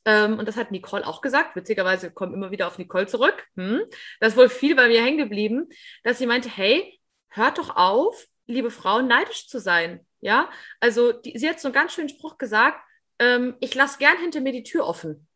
ähm, 0.06 0.40
und 0.40 0.48
das 0.48 0.58
hat 0.58 0.72
Nicole 0.72 1.06
auch 1.06 1.22
gesagt, 1.22 1.56
witzigerweise 1.56 2.12
kommen 2.12 2.34
immer 2.34 2.50
wieder 2.50 2.68
auf 2.68 2.80
Nicole 2.80 3.06
zurück, 3.06 3.46
hm, 3.56 3.82
das 4.20 4.34
ist 4.34 4.38
wohl 4.38 4.50
viel 4.50 4.76
bei 4.76 4.88
mir 4.88 5.04
hängen 5.04 5.20
geblieben, 5.20 5.70
dass 6.04 6.18
sie 6.18 6.26
meinte, 6.26 6.50
hey, 6.50 7.00
hört 7.30 7.60
doch 7.60 7.76
auf, 7.76 8.26
liebe 8.48 8.72
Frauen, 8.72 9.08
neidisch 9.08 9.48
zu 9.48 9.60
sein, 9.60 10.06
ja? 10.22 10.50
Also 10.80 11.12
die, 11.12 11.38
sie 11.38 11.48
hat 11.50 11.60
so 11.60 11.68
einen 11.68 11.76
ganz 11.76 11.94
schönen 11.94 12.10
Spruch 12.10 12.38
gesagt, 12.38 12.80
ähm, 13.20 13.56
ich 13.60 13.76
lasse 13.76 14.00
gern 14.00 14.18
hinter 14.18 14.42
mir 14.42 14.54
die 14.54 14.64
Tür 14.64 14.88
offen. 14.88 15.28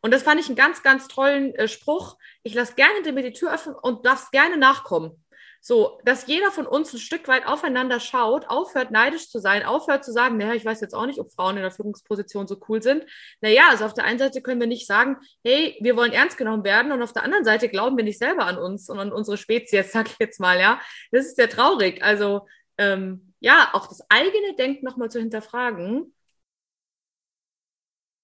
Und 0.00 0.12
das 0.12 0.22
fand 0.22 0.40
ich 0.40 0.46
einen 0.48 0.56
ganz, 0.56 0.82
ganz 0.82 1.08
tollen 1.08 1.54
äh, 1.54 1.68
Spruch. 1.68 2.18
Ich 2.42 2.54
lasse 2.54 2.74
gerne 2.74 3.12
mir 3.12 3.22
die 3.22 3.32
Tür 3.32 3.54
öffnen 3.54 3.74
und 3.74 4.04
darfst 4.04 4.32
gerne 4.32 4.56
nachkommen. 4.56 5.24
So, 5.66 5.98
dass 6.04 6.26
jeder 6.26 6.50
von 6.50 6.66
uns 6.66 6.92
ein 6.92 6.98
Stück 6.98 7.26
weit 7.26 7.46
aufeinander 7.46 7.98
schaut, 7.98 8.50
aufhört 8.50 8.90
neidisch 8.90 9.30
zu 9.30 9.38
sein, 9.38 9.62
aufhört 9.62 10.04
zu 10.04 10.12
sagen, 10.12 10.36
naja, 10.36 10.52
ich 10.52 10.66
weiß 10.66 10.82
jetzt 10.82 10.94
auch 10.94 11.06
nicht, 11.06 11.18
ob 11.18 11.32
Frauen 11.32 11.56
in 11.56 11.62
der 11.62 11.70
Führungsposition 11.70 12.46
so 12.46 12.60
cool 12.68 12.82
sind. 12.82 13.06
Naja, 13.40 13.62
also 13.70 13.86
auf 13.86 13.94
der 13.94 14.04
einen 14.04 14.18
Seite 14.18 14.42
können 14.42 14.60
wir 14.60 14.66
nicht 14.66 14.86
sagen, 14.86 15.16
hey, 15.42 15.78
wir 15.80 15.96
wollen 15.96 16.12
ernst 16.12 16.36
genommen 16.36 16.64
werden 16.64 16.92
und 16.92 17.00
auf 17.00 17.14
der 17.14 17.22
anderen 17.22 17.46
Seite 17.46 17.70
glauben 17.70 17.96
wir 17.96 18.04
nicht 18.04 18.18
selber 18.18 18.44
an 18.44 18.58
uns 18.58 18.90
und 18.90 18.98
an 18.98 19.10
unsere 19.10 19.38
Spezies, 19.38 19.90
sag 19.92 20.08
ich 20.08 20.18
jetzt 20.18 20.38
mal, 20.38 20.60
ja. 20.60 20.82
Das 21.12 21.24
ist 21.24 21.36
sehr 21.36 21.48
traurig. 21.48 22.02
Also, 22.04 22.46
ähm, 22.76 23.32
ja, 23.40 23.70
auch 23.72 23.86
das 23.86 24.02
eigene 24.10 24.54
Denken 24.56 24.84
nochmal 24.84 25.10
zu 25.10 25.18
hinterfragen 25.18 26.12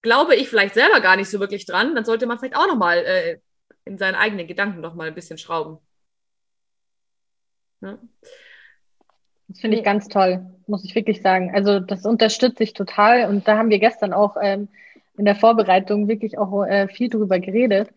glaube 0.01 0.35
ich 0.35 0.49
vielleicht 0.49 0.73
selber 0.73 1.01
gar 1.01 1.15
nicht 1.15 1.29
so 1.29 1.39
wirklich 1.39 1.65
dran, 1.65 1.95
dann 1.95 2.05
sollte 2.05 2.25
man 2.25 2.39
vielleicht 2.39 2.55
auch 2.55 2.67
nochmal 2.67 2.97
äh, 2.99 3.39
in 3.85 3.97
seinen 3.97 4.15
eigenen 4.15 4.47
Gedanken 4.47 4.81
nochmal 4.81 5.07
ein 5.07 5.15
bisschen 5.15 5.37
schrauben. 5.37 5.79
Ja. 7.81 7.97
Das 9.47 9.59
finde 9.59 9.77
ich 9.77 9.83
ganz 9.83 10.07
toll, 10.07 10.45
muss 10.67 10.85
ich 10.85 10.95
wirklich 10.95 11.21
sagen. 11.21 11.53
Also 11.53 11.79
das 11.79 12.05
unterstütze 12.05 12.63
ich 12.63 12.73
total 12.73 13.27
und 13.27 13.47
da 13.47 13.57
haben 13.57 13.69
wir 13.69 13.79
gestern 13.79 14.13
auch 14.13 14.37
ähm, 14.41 14.69
in 15.17 15.25
der 15.25 15.35
Vorbereitung 15.35 16.07
wirklich 16.07 16.37
auch 16.37 16.63
äh, 16.63 16.87
viel 16.87 17.09
drüber 17.09 17.39
geredet. 17.39 17.89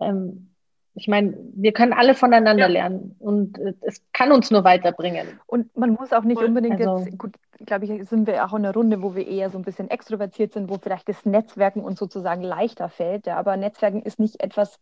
Ähm, 0.00 0.53
ich 0.96 1.08
meine, 1.08 1.36
wir 1.54 1.72
können 1.72 1.92
alle 1.92 2.14
voneinander 2.14 2.66
ja. 2.66 2.72
lernen 2.72 3.16
und 3.18 3.58
äh, 3.58 3.74
es 3.80 4.00
kann 4.12 4.30
uns 4.30 4.50
nur 4.50 4.62
weiterbringen. 4.62 5.40
Und 5.46 5.76
man 5.76 5.90
muss 5.90 6.12
auch 6.12 6.22
nicht 6.22 6.40
unbedingt 6.40 6.80
also, 6.80 7.04
jetzt, 7.04 7.18
gut, 7.18 7.34
glaube 7.66 7.84
ich, 7.84 8.08
sind 8.08 8.26
wir 8.28 8.44
auch 8.44 8.52
in 8.52 8.64
einer 8.64 8.72
Runde, 8.72 9.02
wo 9.02 9.16
wir 9.16 9.26
eher 9.26 9.50
so 9.50 9.58
ein 9.58 9.64
bisschen 9.64 9.90
extrovertiert 9.90 10.52
sind, 10.52 10.70
wo 10.70 10.78
vielleicht 10.78 11.08
das 11.08 11.26
Netzwerken 11.26 11.80
uns 11.80 11.98
sozusagen 11.98 12.42
leichter 12.42 12.88
fällt. 12.88 13.26
Ja, 13.26 13.36
aber 13.36 13.56
Netzwerken 13.56 14.02
ist 14.02 14.20
nicht 14.20 14.40
etwas, 14.40 14.78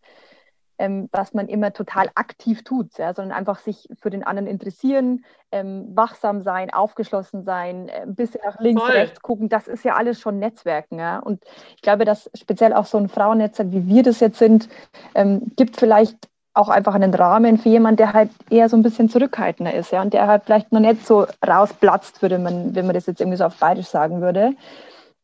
ähm, 0.83 1.09
was 1.13 1.33
man 1.33 1.47
immer 1.47 1.73
total 1.73 2.11
aktiv 2.17 2.65
tut, 2.65 2.99
ja, 2.99 3.15
sondern 3.15 3.39
einfach 3.39 3.61
sich 3.61 3.89
für 4.01 4.11
den 4.11 4.25
anderen 4.25 4.49
interessieren, 4.49 5.25
ähm, 5.53 5.87
wachsam 5.95 6.43
sein, 6.43 6.75
aufgeschlossen 6.75 7.45
sein, 7.45 7.89
äh, 7.89 8.03
ein 8.03 8.17
bisschen 8.17 8.41
nach 8.45 8.59
links, 8.59 8.83
Voll. 8.83 8.91
rechts 8.91 9.23
gucken. 9.23 9.49
Das 9.49 9.69
ist 9.69 9.85
ja 9.85 9.95
alles 9.95 10.19
schon 10.19 10.41
Netzwerken. 10.41 10.99
Ja? 10.99 11.21
Und 11.21 11.45
ich 11.77 11.83
glaube, 11.83 12.05
dass 12.05 12.29
speziell 12.35 12.73
auch 12.73 12.87
so 12.87 12.99
ein 12.99 13.09
Frauennetzwerk, 13.09 13.71
wie 13.71 13.87
wir 13.87 14.03
das 14.03 14.19
jetzt 14.19 14.41
sind, 14.41 14.69
ähm, 15.15 15.53
gibt 15.55 15.77
vielleicht 15.77 16.17
auch 16.53 16.69
einfach 16.69 16.97
einen 16.97 17.15
Rahmen 17.15 17.59
für 17.59 17.69
jemanden, 17.69 17.99
der 17.99 18.13
halt 18.13 18.31
eher 18.51 18.69
so 18.69 18.77
ein 18.77 18.83
bisschen 18.83 19.09
zurückhaltender 19.09 19.73
ist, 19.73 19.93
ja, 19.93 20.03
und 20.03 20.13
der 20.13 20.27
halt 20.27 20.43
vielleicht 20.45 20.73
noch 20.73 20.81
nicht 20.81 21.07
so 21.07 21.27
rausplatzt, 21.47 22.23
würde 22.23 22.41
man, 22.41 22.75
wenn 22.75 22.87
man 22.87 22.95
das 22.95 23.07
jetzt 23.07 23.21
irgendwie 23.21 23.39
so 23.39 23.45
auf 23.45 23.57
Bayerisch 23.57 23.87
sagen 23.87 24.21
würde. 24.21 24.57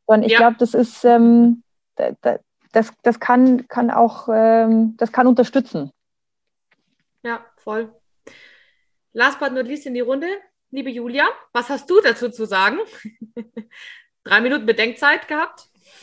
Und 0.06 0.22
ich 0.22 0.32
ja. 0.32 0.38
glaube, 0.38 0.56
das 0.60 0.72
ist, 0.72 1.04
ähm, 1.04 1.64
das, 2.72 2.92
das 3.02 3.20
kann, 3.20 3.66
kann 3.68 3.90
auch, 3.90 4.28
ähm, 4.32 4.96
das 4.96 5.12
kann 5.12 5.26
unterstützen. 5.26 5.92
Ja, 7.22 7.44
voll. 7.56 7.92
Last 9.12 9.38
but 9.38 9.52
not 9.52 9.66
least 9.66 9.86
in 9.86 9.94
die 9.94 10.00
Runde. 10.00 10.28
Liebe 10.70 10.90
Julia, 10.90 11.24
was 11.52 11.70
hast 11.70 11.88
du 11.88 12.00
dazu 12.02 12.30
zu 12.30 12.44
sagen? 12.44 12.78
Drei 14.24 14.40
Minuten 14.40 14.66
Bedenkzeit 14.66 15.26
gehabt? 15.26 15.68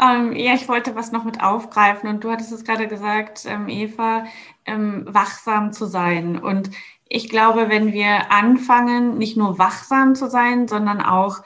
ähm, 0.00 0.32
ja, 0.34 0.54
ich 0.54 0.68
wollte 0.68 0.94
was 0.94 1.12
noch 1.12 1.24
mit 1.24 1.42
aufgreifen 1.42 2.08
und 2.08 2.22
du 2.22 2.30
hattest 2.30 2.52
es 2.52 2.64
gerade 2.64 2.86
gesagt, 2.86 3.44
ähm, 3.46 3.68
Eva, 3.68 4.26
ähm, 4.66 5.06
wachsam 5.08 5.72
zu 5.72 5.86
sein. 5.86 6.38
Und 6.38 6.70
ich 7.08 7.28
glaube, 7.28 7.68
wenn 7.68 7.92
wir 7.92 8.30
anfangen, 8.30 9.18
nicht 9.18 9.36
nur 9.36 9.58
wachsam 9.58 10.14
zu 10.14 10.28
sein, 10.30 10.68
sondern 10.68 11.00
auch 11.00 11.42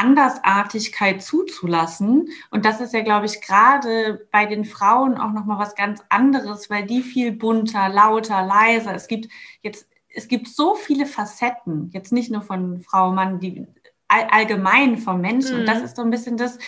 Andersartigkeit 0.00 1.22
zuzulassen. 1.22 2.28
Und 2.50 2.64
das 2.64 2.80
ist 2.80 2.94
ja, 2.94 3.02
glaube 3.02 3.26
ich, 3.26 3.40
gerade 3.40 4.26
bei 4.32 4.46
den 4.46 4.64
Frauen 4.64 5.18
auch 5.18 5.32
nochmal 5.32 5.58
was 5.58 5.74
ganz 5.74 6.02
anderes, 6.08 6.70
weil 6.70 6.86
die 6.86 7.02
viel 7.02 7.32
bunter, 7.32 7.88
lauter, 7.88 8.46
leiser. 8.46 8.94
Es 8.94 9.08
gibt 9.08 9.28
jetzt, 9.62 9.86
es 10.08 10.26
gibt 10.26 10.48
so 10.48 10.74
viele 10.74 11.04
Facetten, 11.06 11.90
jetzt 11.92 12.12
nicht 12.12 12.30
nur 12.30 12.42
von 12.42 12.80
Frau, 12.80 13.12
Mann, 13.12 13.40
die 13.40 13.66
allgemein 14.08 14.98
vom 14.98 15.20
Menschen. 15.20 15.54
Mhm. 15.54 15.60
Und 15.60 15.66
das 15.66 15.78
mhm. 15.78 15.84
ist 15.84 15.96
so 15.96 16.02
ein 16.02 16.10
bisschen 16.10 16.36
das, 16.36 16.58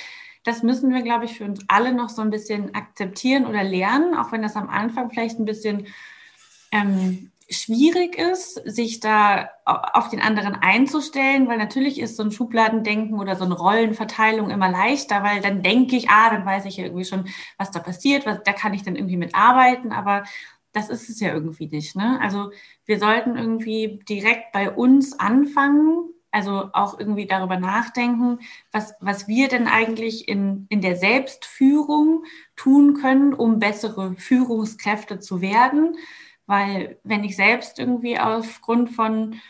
das 0.45 0.63
müssen 0.63 0.93
wir, 0.93 1.03
glaube 1.03 1.25
ich, 1.25 1.39
für 1.39 1.45
uns 1.45 1.65
alle 1.69 1.95
noch 1.95 2.11
so 2.11 2.23
ein 2.23 2.31
bisschen 2.31 2.75
akzeptieren 2.75 3.47
oder 3.47 3.65
lernen, 3.65 4.15
auch 4.15 4.33
wenn 4.33 4.43
das 4.43 4.57
am 4.57 4.69
Anfang 4.69 5.11
vielleicht 5.11 5.39
ein 5.39 5.45
bisschen 5.45 5.87
ähm, 6.71 7.31
schwierig 7.51 8.19
ist, 8.19 8.55
sich 8.65 9.01
da 9.01 9.51
auf 9.65 10.09
den 10.09 10.21
anderen 10.21 10.55
einzustellen, 10.55 11.49
weil 11.49 11.59
natürlich 11.59 12.01
ist 12.01 12.17
so 12.17 12.23
ein 12.23 12.33
Schubladendenken 12.33 13.19
oder 13.19 13.37
so 13.37 13.45
eine 13.45 13.55
Rollenverteilung 13.55 14.51
immer 14.51 14.71
leichter, 14.71 15.23
weil 15.23 15.41
dann 15.41 15.63
denke 15.63 15.97
ich, 15.97 16.11
ah, 16.11 16.31
dann 16.31 16.45
weiß 16.45 16.65
ich 16.67 16.77
ja 16.77 16.85
irgendwie 16.85 17.05
schon, 17.05 17.29
was 17.59 17.71
da 17.71 17.81
passiert, 17.81 18.27
was, 18.27 18.43
da 18.45 18.53
kann 18.53 18.75
ich 18.75 18.83
dann 18.83 18.97
irgendwie 18.97 19.17
mitarbeiten, 19.17 19.93
aber 19.93 20.25
das 20.73 20.89
ist 20.89 21.09
es 21.09 21.21
ja 21.21 21.33
irgendwie 21.33 21.67
nicht. 21.67 21.97
Ne? 21.97 22.19
Also 22.21 22.51
wir 22.87 22.99
sollten 22.99 23.37
irgendwie 23.37 24.01
direkt 24.09 24.53
bei 24.53 24.71
uns 24.71 25.19
anfangen, 25.19 26.13
also 26.31 26.71
auch 26.73 26.99
irgendwie 26.99 27.27
darüber 27.27 27.59
nachdenken, 27.59 28.39
was, 28.73 28.95
was 29.01 29.29
wir 29.29 29.49
denn 29.49 29.69
eigentlich 29.69 30.29
in, 30.29 30.67
in 30.71 30.81
der 30.81 30.97
Selbstführung 30.97 32.25
tun 32.57 32.95
können, 32.95 33.35
um 33.35 33.59
bessere 33.59 34.15
Führungskräfte 34.15 35.21
zu 35.21 35.43
werden. 35.43 35.97
Weil 36.47 36.99
wenn 37.05 37.25
ich 37.25 37.37
selbst 37.37 37.79
irgendwie 37.79 38.19
aufgrund 38.19 38.91
von 38.91 39.41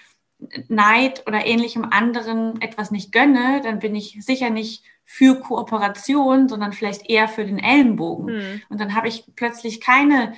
Neid 0.68 1.24
oder 1.26 1.46
ähnlichem 1.46 1.84
anderen 1.84 2.60
etwas 2.60 2.90
nicht 2.90 3.12
gönne, 3.12 3.60
dann 3.62 3.78
bin 3.78 3.94
ich 3.94 4.18
sicher 4.20 4.50
nicht 4.50 4.84
für 5.04 5.40
Kooperation, 5.40 6.48
sondern 6.48 6.72
vielleicht 6.72 7.08
eher 7.08 7.28
für 7.28 7.44
den 7.44 7.58
Ellenbogen. 7.58 8.28
Hm. 8.28 8.62
Und 8.68 8.80
dann 8.80 8.94
habe 8.94 9.08
ich 9.08 9.24
plötzlich 9.36 9.80
keine 9.80 10.34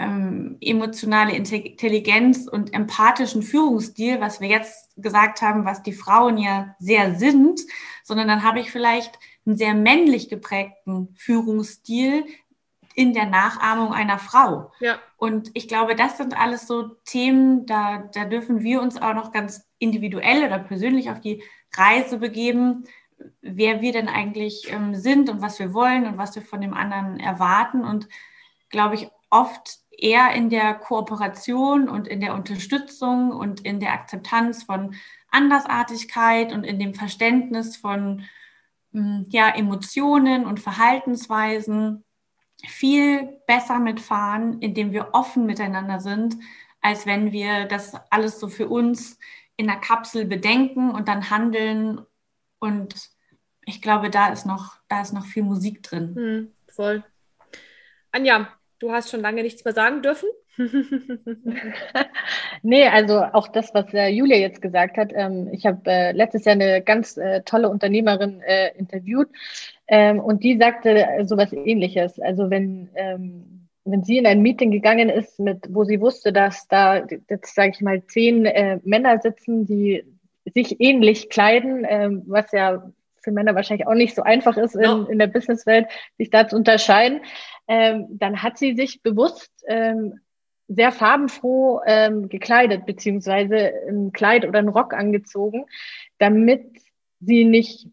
ähm, 0.00 0.56
emotionale 0.60 1.34
Intelligenz 1.34 2.48
und 2.48 2.72
empathischen 2.72 3.42
Führungsstil, 3.42 4.20
was 4.20 4.40
wir 4.40 4.48
jetzt 4.48 4.90
gesagt 4.96 5.42
haben, 5.42 5.64
was 5.64 5.82
die 5.82 5.92
Frauen 5.92 6.38
ja 6.38 6.74
sehr 6.78 7.14
sind, 7.16 7.60
sondern 8.02 8.28
dann 8.28 8.42
habe 8.42 8.60
ich 8.60 8.70
vielleicht 8.70 9.18
einen 9.46 9.56
sehr 9.56 9.74
männlich 9.74 10.28
geprägten 10.28 11.14
Führungsstil 11.16 12.24
in 13.00 13.14
der 13.14 13.24
Nachahmung 13.24 13.94
einer 13.94 14.18
Frau. 14.18 14.72
Ja. 14.78 14.98
Und 15.16 15.50
ich 15.54 15.68
glaube, 15.68 15.94
das 15.94 16.18
sind 16.18 16.38
alles 16.38 16.66
so 16.66 16.96
Themen, 17.06 17.64
da, 17.64 18.10
da 18.12 18.26
dürfen 18.26 18.62
wir 18.62 18.82
uns 18.82 19.00
auch 19.00 19.14
noch 19.14 19.32
ganz 19.32 19.66
individuell 19.78 20.44
oder 20.44 20.58
persönlich 20.58 21.08
auf 21.08 21.18
die 21.18 21.42
Reise 21.74 22.18
begeben, 22.18 22.84
wer 23.40 23.80
wir 23.80 23.92
denn 23.92 24.06
eigentlich 24.08 24.70
ähm, 24.70 24.94
sind 24.94 25.30
und 25.30 25.40
was 25.40 25.58
wir 25.58 25.72
wollen 25.72 26.06
und 26.06 26.18
was 26.18 26.34
wir 26.34 26.42
von 26.42 26.60
dem 26.60 26.74
anderen 26.74 27.18
erwarten. 27.18 27.84
Und 27.84 28.06
glaube 28.68 28.96
ich, 28.96 29.08
oft 29.30 29.78
eher 29.90 30.34
in 30.34 30.50
der 30.50 30.74
Kooperation 30.74 31.88
und 31.88 32.06
in 32.06 32.20
der 32.20 32.34
Unterstützung 32.34 33.30
und 33.30 33.62
in 33.62 33.80
der 33.80 33.92
Akzeptanz 33.94 34.64
von 34.64 34.94
Andersartigkeit 35.30 36.52
und 36.52 36.64
in 36.64 36.78
dem 36.78 36.92
Verständnis 36.92 37.78
von 37.78 38.26
hm, 38.92 39.24
ja, 39.30 39.48
Emotionen 39.48 40.44
und 40.44 40.60
Verhaltensweisen 40.60 42.04
viel 42.68 43.40
besser 43.46 43.78
mitfahren, 43.78 44.60
indem 44.60 44.92
wir 44.92 45.10
offen 45.12 45.46
miteinander 45.46 46.00
sind, 46.00 46.36
als 46.80 47.06
wenn 47.06 47.32
wir 47.32 47.66
das 47.66 47.94
alles 48.10 48.40
so 48.40 48.48
für 48.48 48.68
uns 48.68 49.18
in 49.56 49.66
der 49.66 49.76
Kapsel 49.76 50.24
bedenken 50.24 50.90
und 50.90 51.08
dann 51.08 51.30
handeln. 51.30 52.00
Und 52.58 52.94
ich 53.66 53.82
glaube, 53.82 54.10
da 54.10 54.28
ist 54.32 54.46
noch, 54.46 54.76
da 54.88 55.02
ist 55.02 55.12
noch 55.12 55.26
viel 55.26 55.42
Musik 55.42 55.82
drin. 55.82 56.14
Hm, 56.14 56.52
voll. 56.68 57.04
Anja, 58.12 58.48
du 58.78 58.92
hast 58.92 59.10
schon 59.10 59.20
lange 59.20 59.42
nichts 59.42 59.64
mehr 59.64 59.74
sagen 59.74 60.02
dürfen. 60.02 60.28
nee, 62.62 62.86
also 62.86 63.22
auch 63.22 63.48
das, 63.48 63.72
was 63.72 63.92
äh, 63.94 64.08
Julia 64.08 64.36
jetzt 64.36 64.60
gesagt 64.60 64.96
hat. 64.96 65.12
Ähm, 65.14 65.48
ich 65.52 65.64
habe 65.66 65.80
äh, 65.90 66.12
letztes 66.12 66.44
Jahr 66.44 66.54
eine 66.54 66.82
ganz 66.82 67.16
äh, 67.16 67.42
tolle 67.42 67.68
Unternehmerin 67.68 68.40
äh, 68.42 68.76
interviewt 68.76 69.28
ähm, 69.90 70.20
und 70.20 70.44
die 70.44 70.56
sagte 70.56 70.90
äh, 70.90 71.24
sowas 71.24 71.52
ähnliches. 71.52 72.20
Also 72.20 72.48
wenn, 72.48 72.88
ähm, 72.94 73.68
wenn 73.84 74.04
sie 74.04 74.18
in 74.18 74.26
ein 74.26 74.40
Meeting 74.40 74.70
gegangen 74.70 75.10
ist, 75.10 75.40
mit, 75.40 75.66
wo 75.68 75.82
sie 75.82 76.00
wusste, 76.00 76.32
dass 76.32 76.68
da 76.68 77.04
jetzt, 77.28 77.54
sage 77.54 77.72
ich 77.74 77.80
mal, 77.80 78.02
zehn 78.06 78.46
äh, 78.46 78.78
Männer 78.84 79.18
sitzen, 79.18 79.66
die 79.66 80.04
sich 80.54 80.80
ähnlich 80.80 81.28
kleiden, 81.28 81.84
ähm, 81.88 82.22
was 82.26 82.52
ja 82.52 82.90
für 83.20 83.32
Männer 83.32 83.56
wahrscheinlich 83.56 83.88
auch 83.88 83.94
nicht 83.94 84.14
so 84.14 84.22
einfach 84.22 84.56
ist, 84.56 84.76
in, 84.76 85.06
in 85.06 85.18
der 85.18 85.26
Businesswelt 85.26 85.88
sich 86.16 86.30
da 86.30 86.46
zu 86.46 86.56
unterscheiden, 86.56 87.20
ähm, 87.66 88.06
dann 88.10 88.42
hat 88.42 88.58
sie 88.58 88.74
sich 88.74 89.02
bewusst 89.02 89.50
ähm, 89.66 90.20
sehr 90.68 90.92
farbenfroh 90.92 91.80
ähm, 91.84 92.28
gekleidet, 92.28 92.86
beziehungsweise 92.86 93.72
ein 93.88 94.12
Kleid 94.12 94.46
oder 94.46 94.60
einen 94.60 94.68
Rock 94.68 94.94
angezogen, 94.94 95.66
damit 96.18 96.64
sie 97.18 97.44
nicht, 97.44 97.88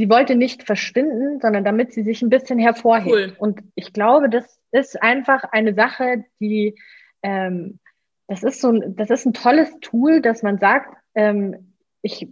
sie 0.00 0.08
wollte 0.08 0.34
nicht 0.34 0.62
verschwinden, 0.62 1.40
sondern 1.40 1.62
damit 1.62 1.92
sie 1.92 2.02
sich 2.02 2.22
ein 2.22 2.30
bisschen 2.30 2.58
hervorhebt. 2.58 3.12
Cool. 3.12 3.36
Und 3.38 3.60
ich 3.74 3.92
glaube, 3.92 4.30
das 4.30 4.58
ist 4.72 5.02
einfach 5.02 5.44
eine 5.44 5.74
Sache, 5.74 6.24
die, 6.40 6.74
ähm, 7.22 7.80
das 8.26 8.42
ist 8.42 8.62
so, 8.62 8.72
das 8.72 9.10
ist 9.10 9.26
ein 9.26 9.34
tolles 9.34 9.78
Tool, 9.82 10.22
dass 10.22 10.42
man 10.42 10.56
sagt, 10.56 10.96
ähm, 11.14 11.74
ich, 12.00 12.28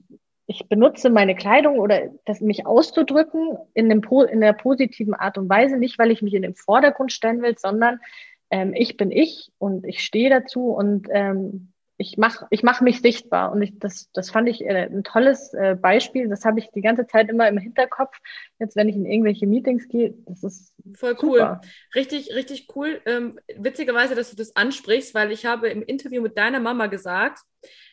ich 0.47 0.67
benutze 0.71 1.11
meine 1.11 1.37
Kleidung 1.37 1.79
oder 1.79 2.09
das 2.25 2.41
mich 2.41 2.65
auszudrücken 2.65 3.59
in, 3.75 3.91
dem, 3.91 4.01
in 4.31 4.41
der 4.41 4.55
positiven 4.55 5.13
Art 5.13 5.37
und 5.37 5.51
Weise, 5.51 5.77
nicht 5.77 5.99
weil 5.99 6.11
ich 6.11 6.23
mich 6.23 6.33
in 6.33 6.41
den 6.41 6.55
Vordergrund 6.55 7.13
stellen 7.13 7.43
will, 7.43 7.59
sondern 7.59 8.01
ähm, 8.49 8.73
ich 8.75 8.97
bin 8.97 9.11
ich 9.11 9.51
und 9.59 9.85
ich 9.85 10.01
stehe 10.03 10.31
dazu 10.31 10.71
und 10.71 11.07
ähm, 11.11 11.75
ich 12.01 12.17
mache 12.17 12.47
ich 12.51 12.63
mach 12.63 12.81
mich 12.81 13.03
sichtbar. 13.03 13.51
Und 13.53 13.61
ich, 13.61 13.79
das, 13.79 14.09
das 14.13 14.31
fand 14.31 14.49
ich 14.49 14.65
äh, 14.65 14.87
ein 14.87 15.03
tolles 15.03 15.53
äh, 15.53 15.75
Beispiel. 15.75 16.29
Das 16.29 16.45
habe 16.45 16.61
ich 16.61 16.71
die 16.71 16.81
ganze 16.81 17.07
Zeit 17.07 17.29
immer 17.29 17.49
im 17.49 17.59
Hinterkopf. 17.59 18.17
Jetzt, 18.61 18.77
wenn 18.77 18.89
ich 18.89 18.95
in 18.95 19.05
irgendwelche 19.05 19.49
Meetings 19.49 19.89
gehe, 19.89 20.15
das 20.27 20.45
ist 20.45 20.75
voll 20.95 21.17
cool. 21.23 21.39
Super. 21.39 21.61
Richtig, 21.97 22.35
richtig 22.35 22.69
cool. 22.77 23.01
Ähm, 23.05 23.41
witzigerweise, 23.57 24.15
dass 24.15 24.31
du 24.31 24.37
das 24.37 24.55
ansprichst, 24.55 25.13
weil 25.13 25.33
ich 25.33 25.45
habe 25.45 25.69
im 25.69 25.83
Interview 25.83 26.23
mit 26.23 26.39
deiner 26.39 26.61
Mama 26.61 26.87
gesagt, 26.87 27.41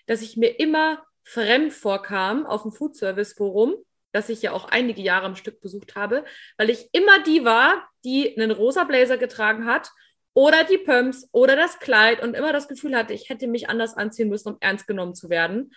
dass 0.05 0.21
ich 0.21 0.37
mir 0.37 0.59
immer 0.59 1.03
fremd 1.23 1.73
vorkam 1.73 2.45
auf 2.45 2.61
dem 2.61 2.71
Food 2.71 2.95
Service 2.95 3.33
Forum, 3.33 3.73
das 4.11 4.29
ich 4.29 4.43
ja 4.43 4.51
auch 4.51 4.69
einige 4.69 5.01
Jahre 5.01 5.25
am 5.25 5.35
Stück 5.35 5.59
besucht 5.61 5.95
habe, 5.95 6.23
weil 6.57 6.69
ich 6.69 6.89
immer 6.91 7.23
die 7.23 7.43
war, 7.43 7.89
die 8.03 8.37
einen 8.37 8.51
rosa 8.51 8.83
Blazer 8.83 9.17
getragen 9.17 9.65
hat 9.65 9.89
oder 10.35 10.65
die 10.65 10.77
Pumps 10.77 11.27
oder 11.31 11.55
das 11.55 11.79
Kleid 11.79 12.21
und 12.21 12.35
immer 12.35 12.53
das 12.53 12.67
Gefühl 12.67 12.95
hatte, 12.95 13.13
ich 13.13 13.29
hätte 13.29 13.47
mich 13.47 13.69
anders 13.69 13.95
anziehen 13.95 14.29
müssen, 14.29 14.49
um 14.49 14.57
ernst 14.59 14.85
genommen 14.85 15.15
zu 15.15 15.29
werden. 15.29 15.73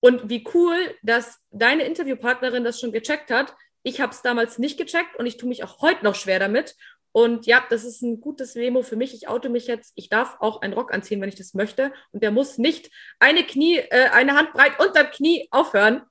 Und 0.00 0.30
wie 0.30 0.44
cool, 0.54 0.76
dass 1.02 1.38
deine 1.50 1.84
Interviewpartnerin 1.84 2.64
das 2.64 2.80
schon 2.80 2.92
gecheckt 2.92 3.30
hat. 3.30 3.54
Ich 3.82 4.00
habe 4.00 4.12
es 4.12 4.22
damals 4.22 4.58
nicht 4.58 4.78
gecheckt 4.78 5.16
und 5.16 5.26
ich 5.26 5.36
tue 5.36 5.48
mich 5.48 5.62
auch 5.62 5.82
heute 5.82 6.02
noch 6.02 6.14
schwer 6.14 6.38
damit. 6.38 6.74
Und 7.12 7.44
ja, 7.46 7.62
das 7.68 7.84
ist 7.84 8.02
ein 8.02 8.20
gutes 8.20 8.54
Memo 8.54 8.82
für 8.82 8.96
mich. 8.96 9.12
Ich 9.12 9.28
oute 9.28 9.50
mich 9.50 9.66
jetzt. 9.66 9.92
Ich 9.96 10.08
darf 10.08 10.36
auch 10.40 10.62
einen 10.62 10.72
Rock 10.72 10.94
anziehen, 10.94 11.20
wenn 11.20 11.28
ich 11.28 11.34
das 11.34 11.52
möchte. 11.52 11.92
Und 12.12 12.22
der 12.22 12.30
muss 12.30 12.56
nicht 12.56 12.90
eine 13.18 13.44
Knie, 13.44 13.76
äh, 13.76 14.08
eine 14.12 14.34
Hand 14.34 14.54
breit 14.54 14.80
unterm 14.80 15.10
Knie 15.10 15.46
aufhören. 15.50 16.02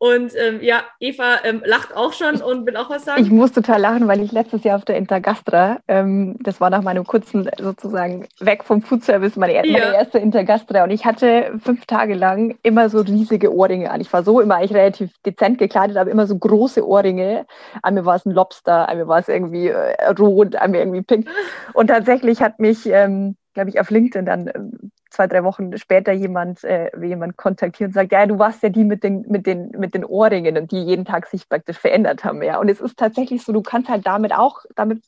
Und 0.00 0.32
ähm, 0.36 0.60
ja, 0.62 0.84
Eva 1.00 1.38
ähm, 1.42 1.60
lacht 1.64 1.96
auch 1.96 2.12
schon 2.12 2.40
und 2.40 2.64
will 2.66 2.76
auch 2.76 2.88
was 2.88 3.04
sagen. 3.04 3.20
Ich 3.20 3.30
muss 3.30 3.50
total 3.50 3.80
lachen, 3.80 4.06
weil 4.06 4.20
ich 4.20 4.30
letztes 4.30 4.62
Jahr 4.62 4.76
auf 4.76 4.84
der 4.84 4.96
Intergastra, 4.96 5.80
ähm, 5.88 6.36
das 6.40 6.60
war 6.60 6.70
nach 6.70 6.82
meinem 6.82 7.04
kurzen 7.04 7.50
sozusagen 7.58 8.28
weg 8.38 8.62
vom 8.62 8.80
Food 8.80 9.02
Service, 9.02 9.34
meine, 9.34 9.54
ja. 9.54 9.62
meine 9.62 9.96
erste 9.96 10.18
Intergastra 10.18 10.84
und 10.84 10.90
ich 10.90 11.04
hatte 11.04 11.58
fünf 11.64 11.84
Tage 11.86 12.14
lang 12.14 12.56
immer 12.62 12.88
so 12.90 13.00
riesige 13.00 13.52
Ohrringe 13.52 13.90
an. 13.90 14.00
Ich 14.00 14.12
war 14.12 14.22
so 14.22 14.40
immer 14.40 14.56
eigentlich 14.56 14.74
relativ 14.74 15.10
dezent 15.26 15.58
gekleidet, 15.58 15.96
aber 15.96 16.10
immer 16.10 16.28
so 16.28 16.38
große 16.38 16.86
Ohrringe. 16.86 17.44
Einmal 17.82 18.04
war 18.04 18.14
es 18.14 18.24
ein 18.24 18.30
Lobster, 18.30 18.88
einmal 18.88 19.08
war 19.08 19.18
es 19.18 19.28
irgendwie 19.28 19.66
äh, 19.66 20.10
rot, 20.16 20.54
einmal 20.54 20.80
irgendwie 20.80 21.02
pink. 21.02 21.28
Und 21.72 21.88
tatsächlich 21.88 22.40
hat 22.40 22.60
mich, 22.60 22.86
ähm, 22.86 23.36
glaube 23.58 23.70
ich, 23.70 23.80
auf 23.80 23.90
LinkedIn 23.90 24.24
dann 24.24 24.48
ähm, 24.54 24.92
zwei, 25.10 25.26
drei 25.26 25.42
Wochen 25.42 25.76
später 25.78 26.12
jemand, 26.12 26.62
äh, 26.62 26.90
jemand 27.04 27.36
kontaktiert 27.36 27.88
und 27.88 27.94
sagt, 27.94 28.12
ja, 28.12 28.24
du 28.24 28.38
warst 28.38 28.62
ja 28.62 28.68
die 28.68 28.84
mit 28.84 29.02
den, 29.02 29.22
mit 29.22 29.46
den, 29.46 29.70
mit 29.70 29.94
den 29.94 30.04
Ohrringen 30.04 30.56
und 30.56 30.70
die 30.70 30.80
jeden 30.80 31.04
Tag 31.04 31.26
sich 31.26 31.48
praktisch 31.48 31.76
verändert 31.76 32.22
haben, 32.22 32.40
ja. 32.40 32.60
Und 32.60 32.68
es 32.68 32.80
ist 32.80 32.96
tatsächlich 32.96 33.42
so, 33.42 33.52
du 33.52 33.60
kannst 33.60 33.88
halt 33.88 34.06
damit 34.06 34.32
auch, 34.32 34.60
damit 34.76 35.02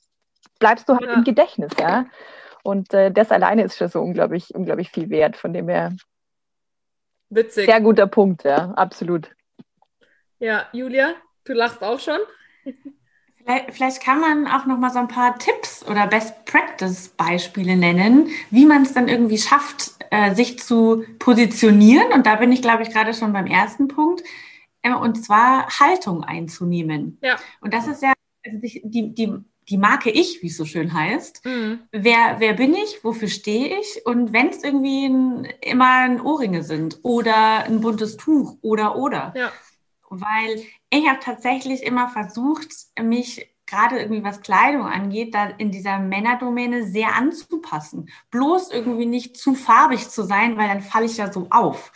bleibst 0.59 0.88
du 0.88 0.94
halt 0.94 1.07
ja. 1.07 1.14
im 1.14 1.22
Gedächtnis, 1.22 1.70
ja. 1.78 2.07
Und 2.64 2.92
äh, 2.92 3.12
das 3.12 3.30
alleine 3.30 3.62
ist 3.62 3.76
schon 3.76 3.88
so 3.88 4.01
unglaublich, 4.01 4.53
unglaublich 4.53 4.90
viel 4.90 5.11
wert, 5.11 5.36
von 5.36 5.53
dem 5.53 5.68
her. 5.68 5.94
Witzig. 7.28 7.66
Sehr 7.66 7.80
guter 7.80 8.09
Punkt, 8.09 8.42
ja, 8.42 8.72
absolut. 8.72 9.30
Ja, 10.40 10.66
Julia, 10.72 11.14
du 11.44 11.53
lachst 11.53 11.84
auch 11.84 12.01
schon. 12.01 12.18
Vielleicht, 13.43 13.72
vielleicht 13.72 14.03
kann 14.03 14.20
man 14.20 14.47
auch 14.47 14.66
noch 14.66 14.78
mal 14.78 14.91
so 14.91 14.99
ein 14.99 15.09
paar 15.09 15.38
Tipps 15.38 15.84
oder 15.86 16.07
Best 16.07 16.45
Practice 16.45 17.09
Beispiele 17.16 17.76
nennen, 17.76 18.28
wie 18.51 18.66
man 18.66 18.82
es 18.82 18.93
dann 18.93 19.09
irgendwie 19.09 19.38
schafft, 19.38 19.93
äh, 20.11 20.34
sich 20.34 20.59
zu 20.59 21.05
positionieren. 21.18 22.12
Und 22.12 22.26
da 22.26 22.36
bin 22.36 22.53
ich, 22.53 22.62
glaube 22.62 22.82
ich, 22.82 22.91
gerade 22.91 23.14
schon 23.14 23.32
beim 23.32 23.47
ersten 23.47 23.88
Punkt. 23.88 24.22
Äh, 24.82 24.95
und 24.95 25.24
zwar 25.24 25.68
Haltung 25.80 26.24
einzunehmen. 26.24 27.18
Ja. 27.22 27.36
Und 27.61 27.74
das 27.74 27.86
ist 27.86 28.03
ja 28.03 28.12
also 28.45 28.59
die, 28.59 29.14
die, 29.14 29.34
die 29.70 29.76
Marke 29.78 30.11
Ich, 30.11 30.43
wie 30.43 30.49
es 30.49 30.57
so 30.57 30.64
schön 30.64 30.93
heißt. 30.93 31.45
Mhm. 31.45 31.80
Wer, 31.93 32.36
wer 32.38 32.55
bin 32.55 32.74
ich? 32.74 33.05
Wofür 33.05 33.28
stehe 33.28 33.78
ich? 33.78 34.05
Und 34.05 34.32
wenn 34.32 34.49
es 34.49 34.64
irgendwie 34.64 35.07
ein, 35.07 35.49
immer 35.61 35.91
ein 35.91 36.20
Ohrringe 36.20 36.62
sind 36.64 36.99
oder 37.03 37.64
ein 37.64 37.80
buntes 37.80 38.16
Tuch 38.16 38.59
oder 38.62 38.97
oder. 38.97 39.32
Ja. 39.36 39.53
Weil 40.11 40.63
ich 40.91 41.09
habe 41.09 41.21
tatsächlich 41.21 41.83
immer 41.83 42.09
versucht, 42.09 42.69
mich 43.01 43.49
gerade 43.67 43.99
irgendwie 43.99 44.25
was 44.25 44.43
Kleidung 44.43 44.83
angeht, 44.83 45.35
da 45.35 45.47
in 45.47 45.71
dieser 45.71 45.99
Männerdomäne 45.99 46.85
sehr 46.85 47.15
anzupassen. 47.15 48.11
Bloß 48.31 48.71
irgendwie 48.73 49.07
nicht 49.07 49.37
zu 49.37 49.55
farbig 49.55 50.09
zu 50.09 50.25
sein, 50.25 50.59
weil 50.59 50.69
dann 50.69 50.83
falle 50.83 51.07
ich 51.07 51.17
ja 51.17 51.33
so 51.33 51.47
auf. 51.51 51.93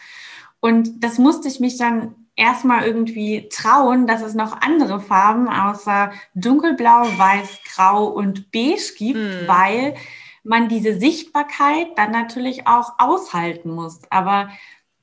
Und 0.60 1.02
das 1.02 1.18
musste 1.18 1.48
ich 1.48 1.60
mich 1.60 1.76
dann 1.76 2.14
erstmal 2.36 2.84
irgendwie 2.84 3.48
trauen, 3.48 4.06
dass 4.06 4.22
es 4.22 4.34
noch 4.34 4.60
andere 4.60 5.00
Farben 5.00 5.48
außer 5.48 6.12
dunkelblau, 6.34 7.02
weiß, 7.18 7.60
grau 7.74 8.06
und 8.06 8.50
beige 8.50 8.94
gibt, 8.96 9.18
mhm. 9.18 9.46
weil 9.46 9.94
man 10.42 10.68
diese 10.68 10.98
Sichtbarkeit 10.98 11.88
dann 11.96 12.12
natürlich 12.12 12.66
auch 12.66 12.94
aushalten 12.98 13.70
muss. 13.70 14.00
Aber 14.10 14.50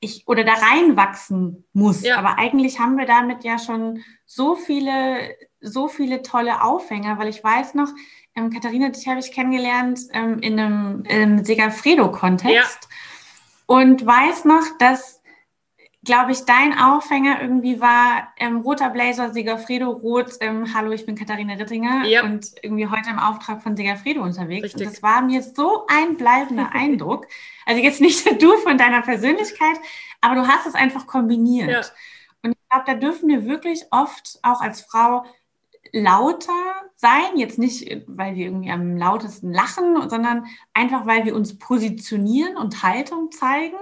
ich 0.02 0.26
oder 0.26 0.44
da 0.44 0.54
reinwachsen 0.54 1.64
muss. 1.72 2.02
Ja. 2.02 2.18
Aber 2.18 2.38
eigentlich 2.38 2.80
haben 2.80 2.98
wir 2.98 3.06
damit 3.06 3.44
ja 3.44 3.58
schon 3.58 4.02
so 4.26 4.56
viele, 4.56 5.36
so 5.60 5.88
viele 5.88 6.22
tolle 6.22 6.62
Aufhänger, 6.62 7.18
weil 7.18 7.28
ich 7.28 7.42
weiß 7.42 7.74
noch, 7.74 7.88
ähm, 8.34 8.50
Katharina, 8.50 8.88
dich 8.88 9.06
habe 9.06 9.20
ich 9.20 9.32
kennengelernt 9.32 10.00
ähm, 10.12 10.40
in 10.40 10.58
einem, 10.58 11.04
im 11.04 11.44
Segafredo-Kontext 11.44 12.88
ja. 12.90 12.96
und 13.66 14.04
weiß 14.04 14.44
noch, 14.44 14.64
dass 14.78 15.21
glaube 16.04 16.32
ich, 16.32 16.44
dein 16.44 16.76
Aufhänger 16.76 17.40
irgendwie 17.40 17.80
war 17.80 18.32
ähm, 18.36 18.58
roter 18.58 18.90
Blazer, 18.90 19.32
Segafredo, 19.32 19.90
rot, 19.90 20.32
ähm, 20.40 20.74
hallo, 20.74 20.90
ich 20.90 21.06
bin 21.06 21.14
Katharina 21.14 21.54
Rittinger 21.54 22.04
yep. 22.04 22.24
und 22.24 22.52
irgendwie 22.60 22.88
heute 22.88 23.10
im 23.10 23.20
Auftrag 23.20 23.62
von 23.62 23.76
Segafredo 23.76 24.20
unterwegs. 24.20 24.64
Richtig. 24.64 24.86
Und 24.86 24.92
das 24.92 25.02
war 25.02 25.22
mir 25.22 25.42
so 25.42 25.86
ein 25.86 26.16
bleibender 26.16 26.70
Eindruck. 26.72 27.26
Also 27.66 27.80
jetzt 27.80 28.00
nicht 28.00 28.26
du 28.42 28.56
von 28.58 28.78
deiner 28.78 29.02
Persönlichkeit, 29.02 29.76
aber 30.20 30.34
du 30.34 30.48
hast 30.48 30.66
es 30.66 30.74
einfach 30.74 31.06
kombiniert. 31.06 31.70
Ja. 31.70 31.80
Und 32.42 32.52
ich 32.52 32.68
glaube, 32.68 32.84
da 32.86 32.94
dürfen 32.94 33.28
wir 33.28 33.46
wirklich 33.46 33.84
oft 33.92 34.40
auch 34.42 34.60
als 34.60 34.80
Frau 34.80 35.24
lauter 35.92 36.52
sein, 36.96 37.36
jetzt 37.36 37.58
nicht, 37.58 38.02
weil 38.06 38.34
wir 38.34 38.46
irgendwie 38.46 38.70
am 38.70 38.96
lautesten 38.96 39.52
lachen, 39.52 40.08
sondern 40.08 40.46
einfach, 40.74 41.06
weil 41.06 41.24
wir 41.26 41.36
uns 41.36 41.58
positionieren 41.58 42.56
und 42.56 42.82
Haltung 42.82 43.30
zeigen. 43.30 43.76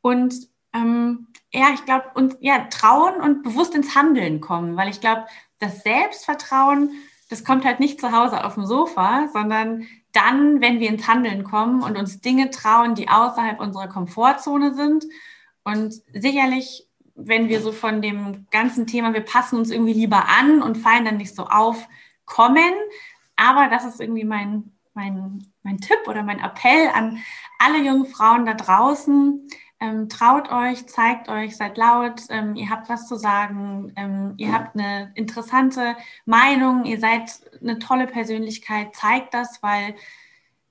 Und 0.00 0.34
ähm, 0.72 1.28
ja, 1.54 1.68
ich 1.72 1.84
glaube, 1.84 2.10
und 2.14 2.36
ja, 2.40 2.66
trauen 2.68 3.20
und 3.20 3.44
bewusst 3.44 3.74
ins 3.74 3.94
Handeln 3.94 4.40
kommen, 4.40 4.76
weil 4.76 4.88
ich 4.88 5.00
glaube, 5.00 5.26
das 5.60 5.82
Selbstvertrauen, 5.82 6.90
das 7.30 7.44
kommt 7.44 7.64
halt 7.64 7.78
nicht 7.78 8.00
zu 8.00 8.10
Hause 8.10 8.44
auf 8.44 8.54
dem 8.54 8.66
Sofa, 8.66 9.28
sondern 9.32 9.86
dann, 10.12 10.60
wenn 10.60 10.80
wir 10.80 10.88
ins 10.88 11.06
Handeln 11.06 11.44
kommen 11.44 11.82
und 11.82 11.96
uns 11.96 12.20
Dinge 12.20 12.50
trauen, 12.50 12.96
die 12.96 13.08
außerhalb 13.08 13.60
unserer 13.60 13.88
Komfortzone 13.88 14.74
sind. 14.74 15.04
Und 15.62 15.94
sicherlich, 16.12 16.88
wenn 17.14 17.48
wir 17.48 17.60
so 17.60 17.70
von 17.70 18.02
dem 18.02 18.46
ganzen 18.50 18.86
Thema, 18.86 19.14
wir 19.14 19.22
passen 19.22 19.56
uns 19.56 19.70
irgendwie 19.70 19.92
lieber 19.92 20.28
an 20.28 20.60
und 20.60 20.76
fallen 20.76 21.04
dann 21.04 21.16
nicht 21.16 21.34
so 21.34 21.46
auf, 21.46 21.86
kommen. 22.24 22.72
Aber 23.36 23.68
das 23.68 23.84
ist 23.84 24.00
irgendwie 24.00 24.24
mein, 24.24 24.72
mein, 24.92 25.44
mein 25.62 25.78
Tipp 25.78 25.98
oder 26.06 26.22
mein 26.22 26.40
Appell 26.40 26.88
an 26.94 27.18
alle 27.58 27.78
jungen 27.78 28.06
Frauen 28.06 28.44
da 28.44 28.54
draußen. 28.54 29.48
Ähm, 29.80 30.08
traut 30.08 30.50
euch, 30.50 30.86
zeigt 30.86 31.28
euch, 31.28 31.56
seid 31.56 31.76
laut, 31.76 32.22
ähm, 32.30 32.54
ihr 32.56 32.70
habt 32.70 32.88
was 32.88 33.08
zu 33.08 33.16
sagen, 33.16 33.92
ähm, 33.96 34.34
ihr 34.36 34.52
habt 34.52 34.76
eine 34.76 35.12
interessante 35.14 35.96
Meinung, 36.24 36.84
ihr 36.84 37.00
seid 37.00 37.30
eine 37.60 37.78
tolle 37.78 38.06
Persönlichkeit, 38.06 38.94
zeigt 38.94 39.34
das, 39.34 39.62
weil 39.62 39.94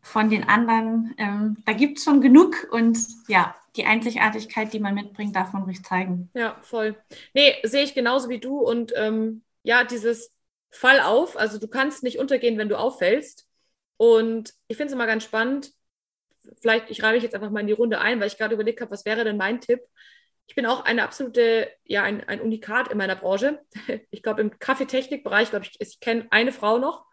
von 0.02 0.30
den 0.30 0.44
anderen, 0.48 1.14
ähm, 1.18 1.58
da 1.66 1.74
gibt 1.74 1.98
es 1.98 2.04
schon 2.04 2.22
genug 2.22 2.68
und 2.72 2.98
ja, 3.28 3.56
die 3.76 3.86
Einzigartigkeit, 3.86 4.72
die 4.74 4.80
man 4.80 4.94
mitbringt, 4.94 5.36
darf 5.36 5.54
man 5.54 5.64
ruhig 5.64 5.84
zeigen. 5.84 6.30
Ja, 6.34 6.58
voll. 6.62 6.96
Nee, 7.34 7.56
sehe 7.64 7.84
ich 7.84 7.94
genauso 7.94 8.30
wie 8.30 8.40
du 8.40 8.60
und 8.60 8.94
ähm, 8.96 9.44
ja, 9.64 9.84
dieses 9.84 10.32
Fall 10.70 11.00
auf, 11.00 11.38
also 11.38 11.58
du 11.58 11.68
kannst 11.68 12.04
nicht 12.04 12.20
untergehen, 12.20 12.58
wenn 12.58 12.70
du 12.70 12.78
auffällst. 12.78 13.48
Und 13.98 14.54
ich 14.68 14.78
finde 14.78 14.88
es 14.88 14.94
immer 14.94 15.06
ganz 15.06 15.24
spannend, 15.24 15.72
vielleicht, 16.62 16.90
ich 16.90 17.02
reibe 17.04 17.16
mich 17.16 17.24
jetzt 17.24 17.36
einfach 17.36 17.50
mal 17.50 17.62
in 17.62 17.68
die 17.68 17.74
Runde 17.74 18.00
ein, 18.00 18.20
weil 18.20 18.28
ich 18.28 18.38
gerade 18.38 18.54
überlegt 18.54 18.82
habe, 18.82 18.92
was 18.92 19.06
wäre 19.06 19.24
denn 19.24 19.38
mein 19.38 19.62
Tipp? 19.62 19.82
Ich 20.48 20.56
bin 20.56 20.66
auch 20.66 20.84
eine 20.84 21.04
absolute, 21.04 21.70
ja, 21.86 22.04
ein, 22.04 22.28
ein 22.28 22.42
Unikat 22.42 22.90
in 22.90 22.98
meiner 22.98 23.16
Branche. 23.16 23.60
Ich 24.12 24.24
glaube, 24.24 24.42
im 24.42 24.58
Kaffeetechnikbereich, 24.60 25.50
glaube 25.50 25.66
ich, 25.66 25.76
ich 25.80 26.00
kenne 26.00 26.28
eine 26.32 26.52
Frau 26.52 26.78
noch. 26.78 27.06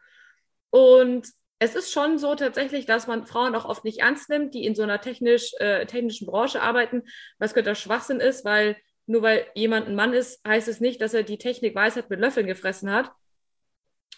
Und 0.70 1.28
es 1.59 1.74
ist 1.74 1.93
schon 1.93 2.18
so 2.18 2.35
tatsächlich, 2.35 2.87
dass 2.87 3.07
man 3.07 3.26
Frauen 3.26 3.55
auch 3.55 3.66
oft 3.66 3.85
nicht 3.85 4.01
ernst 4.01 4.31
nimmt, 4.31 4.55
die 4.55 4.64
in 4.64 4.74
so 4.74 4.83
einer 4.83 5.01
technisch, 5.01 5.53
äh, 5.59 5.87
technischen 5.87 6.26
Branche 6.26 6.62
arbeiten, 6.62 7.03
was 7.39 7.55
götter 7.55 7.74
Schwachsinn 7.74 8.20
ist, 8.20 8.45
weil 8.45 8.76
nur 9.07 9.22
weil 9.22 9.47
jemand 9.55 9.89
ein 9.89 9.95
Mann 9.95 10.14
ist, 10.14 10.41
heißt 10.47 10.68
es 10.68 10.81
nicht, 10.81 11.01
dass 11.01 11.14
er 11.14 11.22
die 11.24 11.39
Technik 11.39 11.74
Weisheit 11.74 12.09
mit 12.11 12.20
Löffeln 12.20 12.47
gefressen 12.47 12.91
hat. 12.91 13.11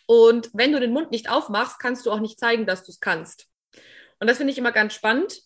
Und 0.06 0.50
wenn 0.52 0.72
du 0.72 0.80
den 0.80 0.92
Mund 0.92 1.10
nicht 1.10 1.30
aufmachst, 1.30 1.78
kannst 1.80 2.04
du 2.04 2.10
auch 2.10 2.20
nicht 2.20 2.38
zeigen, 2.38 2.66
dass 2.66 2.84
du 2.84 2.90
es 2.90 3.00
kannst. 3.00 3.48
Und 4.22 4.28
das 4.28 4.36
finde 4.36 4.52
ich 4.52 4.58
immer 4.58 4.70
ganz 4.70 4.94
spannend, 4.94 5.42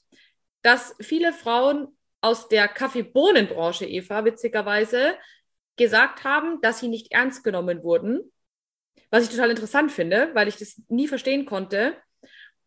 dass 0.61 0.95
viele 1.01 1.33
Frauen 1.33 1.97
aus 2.21 2.49
der 2.49 2.69
Kaffeebohnenbranche, 2.69 3.87
Eva, 3.87 4.27
witzigerweise, 4.27 5.15
gesagt 5.77 6.25
haben, 6.25 6.61
dass 6.61 6.81
sie 6.81 6.89
nicht 6.89 7.11
ernst 7.11 7.43
genommen 7.43 7.83
wurden. 7.83 8.31
Was 9.09 9.25
ich 9.25 9.31
total 9.31 9.49
interessant 9.49 9.93
finde, 9.93 10.29
weil 10.35 10.47
ich 10.47 10.57
das 10.57 10.83
nie 10.89 11.09
verstehen 11.09 11.47
konnte. 11.47 11.97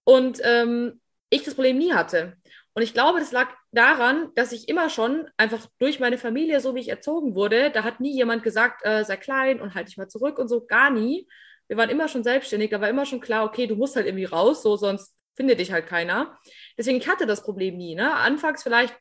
Und 0.04 0.42
ähm, 0.44 1.00
ich 1.30 1.44
das 1.44 1.54
Problem 1.54 1.78
nie 1.78 1.94
hatte. 1.94 2.38
Und 2.74 2.82
ich 2.82 2.96
glaube, 2.96 3.20
das 3.20 3.32
lag 3.32 3.50
daran, 3.72 4.32
dass 4.34 4.52
ich 4.52 4.68
immer 4.68 4.90
schon 4.90 5.30
einfach 5.38 5.68
durch 5.78 6.00
meine 6.00 6.18
Familie, 6.18 6.60
so 6.60 6.74
wie 6.74 6.80
ich 6.80 6.90
erzogen 6.90 7.36
wurde, 7.36 7.70
da 7.70 7.84
hat 7.84 8.00
nie 8.00 8.16
jemand 8.16 8.42
gesagt, 8.42 8.84
äh, 8.84 9.06
sei 9.06 9.18
klein 9.18 9.62
und 9.62 9.76
halt 9.76 9.90
dich 9.90 9.98
mal 9.98 10.08
zurück 10.08 10.40
und 10.40 10.48
so, 10.48 10.66
gar 10.66 10.90
nie. 10.90 11.28
Wir 11.68 11.78
waren 11.78 11.92
immer 11.92 12.08
schon 12.08 12.24
selbstständig, 12.24 12.72
da 12.72 12.82
war 12.82 12.90
immer 12.90 13.06
schon 13.06 13.20
klar, 13.20 13.46
okay, 13.46 13.68
du 13.68 13.76
musst 13.76 13.96
halt 13.96 14.08
irgendwie 14.08 14.26
raus, 14.26 14.64
so 14.64 14.76
sonst 14.76 15.19
findet 15.36 15.60
dich 15.60 15.72
halt 15.72 15.88
keiner. 15.88 16.38
Deswegen, 16.78 16.98
ich 16.98 17.08
hatte 17.08 17.26
das 17.26 17.44
Problem 17.44 17.78
nie. 17.78 17.96
Ne? 17.96 18.14
Anfangs 18.14 18.64
vielleicht 18.64 18.96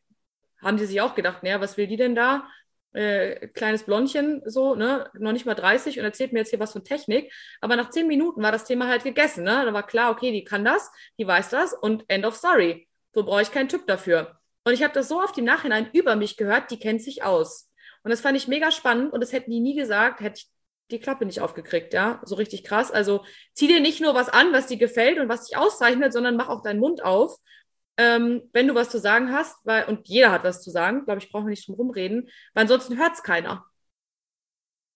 haben 0.62 0.76
die 0.76 0.86
sich 0.86 1.00
auch 1.00 1.14
gedacht, 1.14 1.42
naja, 1.42 1.60
was 1.60 1.76
will 1.76 1.86
die 1.86 1.96
denn 1.96 2.14
da? 2.14 2.48
Äh, 2.92 3.48
kleines 3.48 3.84
Blondchen, 3.84 4.42
so, 4.46 4.74
ne, 4.74 5.10
noch 5.14 5.32
nicht 5.32 5.46
mal 5.46 5.54
30 5.54 5.98
und 5.98 6.04
erzählt 6.04 6.32
mir 6.32 6.40
jetzt 6.40 6.50
hier 6.50 6.58
was 6.58 6.72
von 6.72 6.84
Technik. 6.84 7.32
Aber 7.60 7.76
nach 7.76 7.90
zehn 7.90 8.06
Minuten 8.06 8.42
war 8.42 8.50
das 8.50 8.64
Thema 8.64 8.88
halt 8.88 9.04
gegessen, 9.04 9.44
ne? 9.44 9.62
Da 9.64 9.72
war 9.72 9.86
klar, 9.86 10.10
okay, 10.10 10.32
die 10.32 10.42
kann 10.42 10.64
das, 10.64 10.90
die 11.18 11.26
weiß 11.26 11.50
das 11.50 11.74
und 11.74 12.04
end 12.08 12.24
of 12.24 12.34
story. 12.34 12.88
So 13.12 13.24
brauche 13.24 13.42
ich 13.42 13.52
keinen 13.52 13.68
Typ 13.68 13.86
dafür. 13.86 14.38
Und 14.64 14.72
ich 14.72 14.82
habe 14.82 14.94
das 14.94 15.08
so 15.08 15.20
oft 15.20 15.36
im 15.38 15.44
Nachhinein 15.44 15.90
über 15.92 16.16
mich 16.16 16.36
gehört, 16.36 16.70
die 16.70 16.78
kennt 16.78 17.02
sich 17.02 17.22
aus. 17.22 17.70
Und 18.02 18.10
das 18.10 18.20
fand 18.20 18.36
ich 18.36 18.48
mega 18.48 18.70
spannend 18.70 19.12
und 19.12 19.20
das 19.20 19.32
hätten 19.32 19.50
die 19.50 19.60
nie 19.60 19.74
gesagt, 19.74 20.20
hätte 20.20 20.38
ich 20.38 20.50
die 20.90 21.00
Klappe 21.00 21.26
nicht 21.26 21.40
aufgekriegt, 21.40 21.92
ja, 21.92 22.20
so 22.24 22.34
richtig 22.34 22.64
krass. 22.64 22.90
Also 22.90 23.24
zieh 23.52 23.68
dir 23.68 23.80
nicht 23.80 24.00
nur 24.00 24.14
was 24.14 24.28
an, 24.28 24.52
was 24.52 24.66
dir 24.66 24.78
gefällt 24.78 25.18
und 25.18 25.28
was 25.28 25.46
dich 25.46 25.56
auszeichnet, 25.56 26.12
sondern 26.12 26.36
mach 26.36 26.48
auch 26.48 26.62
deinen 26.62 26.80
Mund 26.80 27.04
auf, 27.04 27.38
ähm, 27.98 28.42
wenn 28.52 28.68
du 28.68 28.74
was 28.74 28.90
zu 28.90 28.98
sagen 28.98 29.32
hast, 29.32 29.56
weil, 29.64 29.84
und 29.84 30.08
jeder 30.08 30.30
hat 30.30 30.44
was 30.44 30.62
zu 30.62 30.70
sagen, 30.70 31.04
glaube 31.04 31.20
ich, 31.20 31.30
brauchen 31.30 31.46
wir 31.46 31.50
nicht 31.50 31.66
drum 31.66 31.74
rumreden, 31.74 32.28
weil 32.54 32.62
ansonsten 32.62 32.96
hört 32.96 33.14
es 33.14 33.22
keiner. 33.22 33.64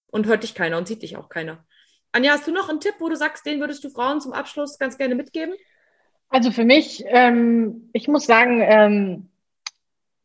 Und 0.07 0.26
hört 0.26 0.43
dich 0.43 0.55
keiner 0.55 0.76
und 0.78 0.86
sieht 0.86 1.03
dich 1.03 1.16
auch 1.16 1.28
keiner. 1.28 1.64
Anja, 2.12 2.32
hast 2.32 2.47
du 2.47 2.53
noch 2.53 2.68
einen 2.68 2.80
Tipp, 2.80 2.95
wo 2.99 3.09
du 3.09 3.16
sagst, 3.16 3.47
den 3.47 3.61
würdest 3.61 3.82
du 3.82 3.88
Frauen 3.90 4.20
zum 4.20 4.32
Abschluss 4.32 4.78
ganz 4.78 4.99
gerne 4.99 5.14
mitgeben? 5.14 5.55
Also 6.28 6.51
für 6.51 6.64
mich, 6.64 7.03
ähm, 7.07 7.90
ich 7.93 8.09
muss 8.09 8.26
sagen, 8.26 8.61
ähm, 8.62 9.30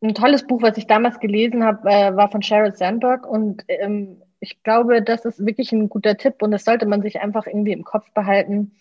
ein 0.00 0.14
tolles 0.14 0.46
Buch, 0.46 0.62
was 0.62 0.76
ich 0.76 0.86
damals 0.86 1.18
gelesen 1.18 1.64
habe, 1.64 1.88
äh, 1.90 2.14
war 2.14 2.30
von 2.30 2.42
Sheryl 2.42 2.74
Sandberg 2.74 3.26
und 3.26 3.64
ähm, 3.68 4.22
ich 4.40 4.62
glaube, 4.62 5.02
das 5.02 5.24
ist 5.24 5.44
wirklich 5.44 5.72
ein 5.72 5.88
guter 5.88 6.16
Tipp 6.16 6.42
und 6.42 6.50
das 6.50 6.64
sollte 6.64 6.86
man 6.86 7.02
sich 7.02 7.20
einfach 7.20 7.46
irgendwie 7.46 7.72
im 7.72 7.84
Kopf 7.84 8.10
behalten. 8.12 8.76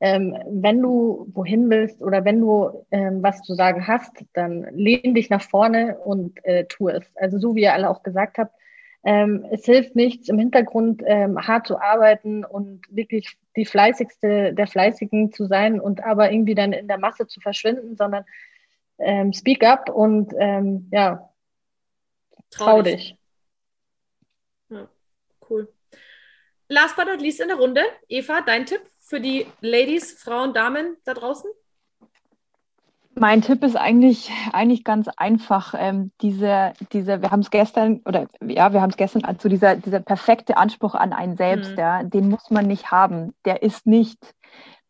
Ähm, 0.00 0.36
wenn 0.48 0.82
du 0.82 1.28
wohin 1.32 1.70
willst 1.70 2.02
oder 2.02 2.24
wenn 2.24 2.40
du 2.40 2.84
ähm, 2.90 3.22
was 3.22 3.42
zu 3.42 3.54
sagen 3.54 3.86
hast, 3.86 4.24
dann 4.32 4.66
lehn 4.74 5.14
dich 5.14 5.30
nach 5.30 5.42
vorne 5.42 5.98
und 5.98 6.44
äh, 6.44 6.64
tu 6.64 6.88
es. 6.88 7.04
Also 7.16 7.38
so 7.38 7.54
wie 7.54 7.62
ihr 7.62 7.72
alle 7.72 7.88
auch 7.88 8.02
gesagt 8.02 8.38
habt, 8.38 8.52
ähm, 9.04 9.44
es 9.50 9.64
hilft 9.64 9.96
nichts, 9.96 10.28
im 10.28 10.38
Hintergrund 10.38 11.02
ähm, 11.04 11.38
hart 11.38 11.66
zu 11.66 11.80
arbeiten 11.80 12.44
und 12.44 12.82
wirklich 12.90 13.36
die 13.56 13.64
fleißigste 13.64 14.54
der 14.54 14.66
Fleißigen 14.66 15.32
zu 15.32 15.46
sein 15.46 15.80
und 15.80 16.04
aber 16.04 16.32
irgendwie 16.32 16.54
dann 16.54 16.72
in 16.72 16.88
der 16.88 16.98
Masse 16.98 17.26
zu 17.26 17.40
verschwinden, 17.40 17.96
sondern 17.96 18.24
ähm, 18.98 19.32
speak 19.32 19.64
up 19.64 19.88
und 19.88 20.32
ähm, 20.38 20.88
ja, 20.92 21.30
trau, 22.50 22.64
trau 22.64 22.82
dich. 22.82 22.94
dich. 22.94 23.21
Cool. 25.52 25.68
Last 26.68 26.96
but 26.96 27.06
not 27.06 27.20
least 27.20 27.40
in 27.40 27.48
der 27.48 27.58
Runde, 27.58 27.82
Eva, 28.08 28.40
dein 28.40 28.64
Tipp 28.64 28.80
für 28.98 29.20
die 29.20 29.46
Ladies, 29.60 30.12
Frauen, 30.12 30.54
Damen 30.54 30.96
da 31.04 31.12
draußen? 31.12 31.50
Mein 33.14 33.42
Tipp 33.42 33.62
ist 33.62 33.76
eigentlich, 33.76 34.30
eigentlich 34.54 34.84
ganz 34.84 35.08
einfach. 35.18 35.74
Ähm, 35.76 36.12
diese, 36.22 36.72
diese, 36.92 37.20
wir 37.20 37.30
haben 37.30 37.40
es 37.40 37.50
gestern, 37.50 38.00
oder 38.06 38.26
ja, 38.40 38.72
wir 38.72 38.80
haben 38.80 38.88
es 38.88 38.96
gestern, 38.96 39.24
also 39.24 39.50
dieser, 39.50 39.76
dieser 39.76 40.00
perfekte 40.00 40.56
Anspruch 40.56 40.94
an 40.94 41.12
einen 41.12 41.36
selbst, 41.36 41.72
mhm. 41.72 41.78
ja, 41.78 42.02
den 42.02 42.30
muss 42.30 42.50
man 42.50 42.66
nicht 42.66 42.90
haben. 42.90 43.34
Der 43.44 43.62
ist 43.62 43.86
nicht 43.86 44.34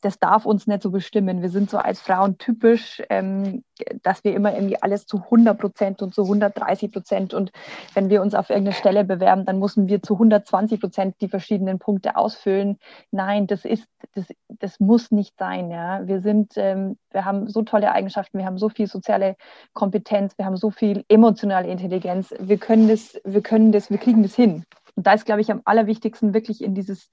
das 0.03 0.19
darf 0.19 0.45
uns 0.45 0.67
nicht 0.67 0.83
so 0.83 0.91
bestimmen. 0.91 1.43
Wir 1.43 1.49
sind 1.49 1.71
so 1.71 1.79
als 1.79 2.01
Frauen 2.01 2.37
typisch, 2.37 3.01
ähm, 3.09 3.65
dass 4.03 4.25
wir 4.25 4.35
immer 4.35 4.53
irgendwie 4.53 4.81
alles 4.83 5.07
zu 5.07 5.19
100 5.19 5.59
Prozent 5.59 6.03
und 6.03 6.15
zu 6.15 6.23
130 6.23 6.93
Prozent 6.93 7.35
und 7.35 7.53
wenn 7.95 8.11
wir 8.11 8.21
uns 8.21 8.35
auf 8.35 8.51
irgendeine 8.51 8.77
Stelle 8.77 9.05
bewerben, 9.05 9.45
dann 9.45 9.59
müssen 9.59 9.89
wir 9.89 10.03
zu 10.03 10.15
120 10.15 10.81
Prozent 10.81 11.17
die 11.21 11.29
verschiedenen 11.29 11.79
Punkte 11.79 12.17
ausfüllen. 12.17 12.79
Nein, 13.13 13.47
das 13.47 13.65
ist, 13.65 13.87
das, 14.15 14.27
das 14.49 14.81
muss 14.81 15.13
nicht 15.13 15.39
sein. 15.39 15.71
Ja, 15.71 16.07
wir 16.07 16.21
sind, 16.21 16.53
ähm, 16.57 16.99
wir 17.13 17.25
haben 17.25 17.49
so 17.49 17.63
tolle 17.63 17.93
Eigenschaften, 17.93 18.39
wir 18.39 18.47
haben 18.47 18.59
so 18.59 18.69
viel 18.69 18.89
soziale 18.89 19.37
Kompetenz, 19.73 20.37
wir 20.37 20.47
haben 20.47 20.57
so 20.57 20.71
viel 20.71 21.05
emotionale 21.09 21.69
Intelligenz. 21.69 22.35
Wir 22.41 22.59
können 22.59 22.89
das, 22.89 23.21
wir 23.25 23.41
können 23.41 23.71
das, 23.73 23.91
wir 23.91 23.99
kriegen 23.99 24.23
das 24.23 24.35
hin. 24.35 24.65
Und 24.95 25.07
da 25.07 25.15
ist, 25.15 25.25
glaube 25.25 25.41
ich, 25.41 25.51
am 25.51 25.63
allerwichtigsten, 25.65 26.35
wirklich 26.35 26.63
in 26.63 26.75
dieses 26.75 27.11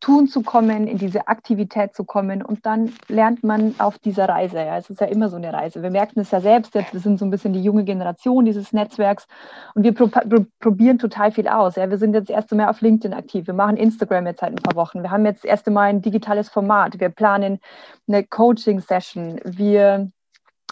Tun 0.00 0.28
zu 0.28 0.42
kommen, 0.42 0.86
in 0.86 0.98
diese 0.98 1.26
Aktivität 1.26 1.94
zu 1.94 2.04
kommen. 2.04 2.42
Und 2.42 2.66
dann 2.66 2.92
lernt 3.08 3.42
man 3.42 3.74
auf 3.78 3.98
dieser 3.98 4.28
Reise. 4.28 4.58
Ja, 4.58 4.76
es 4.76 4.90
ist 4.90 5.00
ja 5.00 5.06
immer 5.06 5.30
so 5.30 5.36
eine 5.36 5.52
Reise. 5.52 5.82
Wir 5.82 5.90
merken 5.90 6.20
es 6.20 6.30
ja 6.30 6.40
selbst 6.40 6.74
jetzt, 6.74 6.92
wir 6.92 7.00
sind 7.00 7.18
so 7.18 7.24
ein 7.24 7.30
bisschen 7.30 7.54
die 7.54 7.62
junge 7.62 7.84
Generation 7.84 8.44
dieses 8.44 8.72
Netzwerks 8.72 9.26
und 9.74 9.84
wir 9.84 9.94
pro 9.94 10.08
pro 10.08 10.44
probieren 10.60 10.98
total 10.98 11.32
viel 11.32 11.48
aus. 11.48 11.76
Ja, 11.76 11.88
wir 11.88 11.98
sind 11.98 12.14
jetzt 12.14 12.30
erst 12.30 12.52
einmal 12.52 12.68
auf 12.68 12.82
LinkedIn 12.82 13.14
aktiv. 13.14 13.46
Wir 13.46 13.54
machen 13.54 13.76
Instagram 13.76 14.26
jetzt 14.26 14.40
seit 14.40 14.52
ein 14.52 14.62
paar 14.62 14.76
Wochen. 14.76 15.02
Wir 15.02 15.10
haben 15.10 15.24
jetzt 15.24 15.44
erst 15.44 15.66
einmal 15.66 15.88
ein 15.88 16.02
digitales 16.02 16.48
Format. 16.50 17.00
Wir 17.00 17.08
planen 17.08 17.58
eine 18.06 18.24
Coaching-Session. 18.24 19.40
Wir 19.44 20.10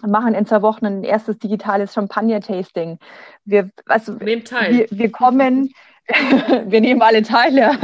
machen 0.07 0.35
in 0.35 0.47
zwei 0.47 0.62
Wochen 0.62 0.87
ein 0.87 1.05
erstes 1.05 1.39
digitales 1.39 1.95
Champagner-Tasting. 1.95 2.99
Wir, 3.45 3.70
also, 3.87 4.20
wir, 4.20 4.87
wir 4.91 5.12
kommen, 5.12 5.72
wir 6.66 6.80
nehmen 6.80 7.02
alle 7.02 7.22
teil, 7.22 7.57
ja. 7.57 7.76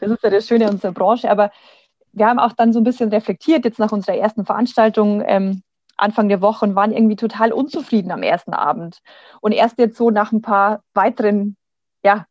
Das 0.00 0.10
ist 0.10 0.22
ja 0.22 0.30
das 0.30 0.46
Schöne 0.46 0.70
unserer 0.70 0.92
Branche. 0.92 1.30
Aber 1.30 1.50
wir 2.12 2.26
haben 2.26 2.38
auch 2.38 2.52
dann 2.52 2.72
so 2.72 2.80
ein 2.80 2.84
bisschen 2.84 3.10
reflektiert, 3.10 3.64
jetzt 3.64 3.78
nach 3.78 3.92
unserer 3.92 4.16
ersten 4.16 4.44
Veranstaltung 4.44 5.22
ähm, 5.26 5.62
Anfang 5.96 6.28
der 6.28 6.40
Woche 6.40 6.64
und 6.64 6.74
waren 6.74 6.92
irgendwie 6.92 7.16
total 7.16 7.52
unzufrieden 7.52 8.12
am 8.12 8.22
ersten 8.22 8.54
Abend. 8.54 9.00
Und 9.40 9.52
erst 9.52 9.78
jetzt 9.78 9.96
so 9.96 10.10
nach 10.10 10.32
ein 10.32 10.42
paar 10.42 10.82
weiteren 10.94 11.56
ja, 12.04 12.26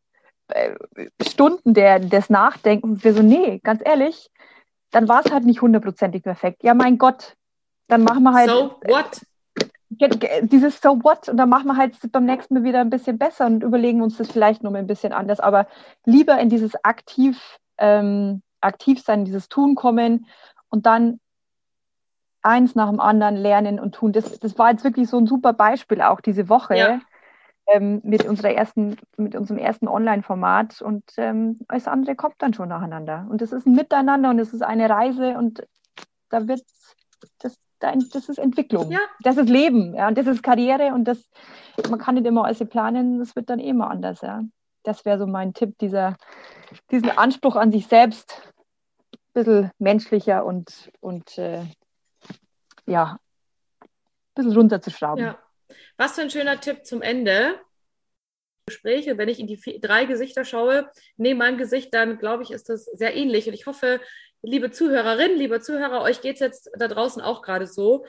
äh, 0.48 0.74
Stunden 1.22 1.74
der, 1.74 1.98
des 2.00 2.30
Nachdenkens, 2.30 3.04
wir 3.04 3.14
so, 3.14 3.22
nee, 3.22 3.60
ganz 3.62 3.82
ehrlich, 3.84 4.30
dann 4.90 5.08
war 5.08 5.24
es 5.24 5.30
halt 5.30 5.44
nicht 5.44 5.60
hundertprozentig 5.60 6.22
perfekt. 6.22 6.64
Ja, 6.64 6.74
mein 6.74 6.98
Gott, 6.98 7.36
dann 7.88 8.02
machen 8.02 8.22
wir 8.22 8.32
halt. 8.32 8.48
So 8.48 8.76
what? 8.86 9.20
Dieses 10.42 10.80
So 10.80 11.02
what 11.02 11.28
und 11.28 11.36
dann 11.36 11.48
machen 11.48 11.66
wir 11.66 11.76
halt 11.76 11.96
beim 12.12 12.24
nächsten 12.24 12.54
Mal 12.54 12.64
wieder 12.64 12.80
ein 12.80 12.90
bisschen 12.90 13.18
besser 13.18 13.46
und 13.46 13.62
überlegen 13.62 14.02
uns 14.02 14.16
das 14.16 14.30
vielleicht 14.30 14.62
noch 14.62 14.70
mal 14.70 14.78
ein 14.78 14.86
bisschen 14.86 15.12
anders, 15.12 15.40
aber 15.40 15.66
lieber 16.04 16.38
in 16.38 16.48
dieses 16.48 16.84
aktiv, 16.84 17.58
ähm, 17.78 18.42
aktiv 18.60 19.02
sein, 19.02 19.24
dieses 19.24 19.48
Tun 19.48 19.74
kommen 19.74 20.26
und 20.68 20.86
dann 20.86 21.20
eins 22.42 22.74
nach 22.74 22.88
dem 22.88 23.00
anderen 23.00 23.36
lernen 23.36 23.80
und 23.80 23.94
tun. 23.94 24.12
Das, 24.12 24.38
das 24.38 24.58
war 24.58 24.70
jetzt 24.70 24.84
wirklich 24.84 25.08
so 25.08 25.18
ein 25.18 25.26
super 25.26 25.52
Beispiel 25.52 26.00
auch 26.02 26.20
diese 26.20 26.48
Woche. 26.48 26.76
Ja. 26.76 27.00
Ähm, 27.70 28.00
mit, 28.02 28.24
unserer 28.24 28.52
ersten, 28.52 28.96
mit 29.18 29.36
unserem 29.36 29.58
ersten 29.58 29.88
Online-Format 29.88 30.80
und 30.80 31.04
ähm, 31.18 31.58
alles 31.68 31.86
andere 31.86 32.16
kommt 32.16 32.36
dann 32.38 32.54
schon 32.54 32.70
nacheinander. 32.70 33.26
Und 33.28 33.42
es 33.42 33.52
ist 33.52 33.66
ein 33.66 33.74
Miteinander 33.74 34.30
und 34.30 34.38
es 34.38 34.54
ist 34.54 34.62
eine 34.62 34.88
Reise 34.88 35.36
und 35.36 35.62
da 36.30 36.48
wird 36.48 36.62
das, 37.40 37.58
das 37.78 38.28
ist 38.28 38.38
Entwicklung, 38.38 38.90
ja. 38.90 39.00
das 39.20 39.36
ist 39.36 39.48
Leben 39.48 39.94
ja, 39.94 40.08
und 40.08 40.18
das 40.18 40.26
ist 40.26 40.42
Karriere 40.42 40.94
und 40.94 41.04
das, 41.04 41.28
man 41.88 41.98
kann 41.98 42.16
nicht 42.16 42.26
immer 42.26 42.44
alles 42.44 42.58
planen, 42.68 43.18
das 43.18 43.36
wird 43.36 43.50
dann 43.50 43.60
eh 43.60 43.68
immer 43.68 43.90
anders. 43.90 44.20
Ja. 44.20 44.42
Das 44.82 45.04
wäre 45.04 45.18
so 45.18 45.26
mein 45.26 45.54
Tipp, 45.54 45.78
dieser, 45.78 46.16
diesen 46.90 47.10
Anspruch 47.10 47.56
an 47.56 47.72
sich 47.72 47.86
selbst 47.86 48.42
ein 49.12 49.18
bisschen 49.32 49.70
menschlicher 49.78 50.44
und, 50.44 50.90
und 51.00 51.38
äh, 51.38 51.64
ja, 52.86 53.18
ein 53.80 53.88
bisschen 54.34 54.52
runterzuschrauben. 54.52 55.24
Ja. 55.24 55.38
Was 55.96 56.12
für 56.12 56.22
ein 56.22 56.30
schöner 56.30 56.60
Tipp 56.60 56.84
zum 56.84 57.02
Ende. 57.02 57.60
Gespräche, 58.66 59.16
wenn 59.16 59.30
ich 59.30 59.40
in 59.40 59.46
die 59.46 59.56
vier, 59.56 59.80
drei 59.80 60.04
Gesichter 60.04 60.44
schaue, 60.44 60.90
neben 61.16 61.38
meinem 61.38 61.56
Gesicht, 61.56 61.94
dann 61.94 62.18
glaube 62.18 62.42
ich, 62.42 62.50
ist 62.50 62.68
das 62.68 62.84
sehr 62.84 63.16
ähnlich. 63.16 63.48
Und 63.48 63.54
ich 63.54 63.66
hoffe, 63.66 63.98
liebe 64.42 64.70
Zuhörerinnen, 64.70 65.38
liebe 65.38 65.60
Zuhörer, 65.60 66.02
euch 66.02 66.20
geht 66.20 66.34
es 66.34 66.40
jetzt 66.40 66.70
da 66.78 66.88
draußen 66.88 67.22
auch 67.22 67.42
gerade 67.42 67.66
so. 67.66 68.04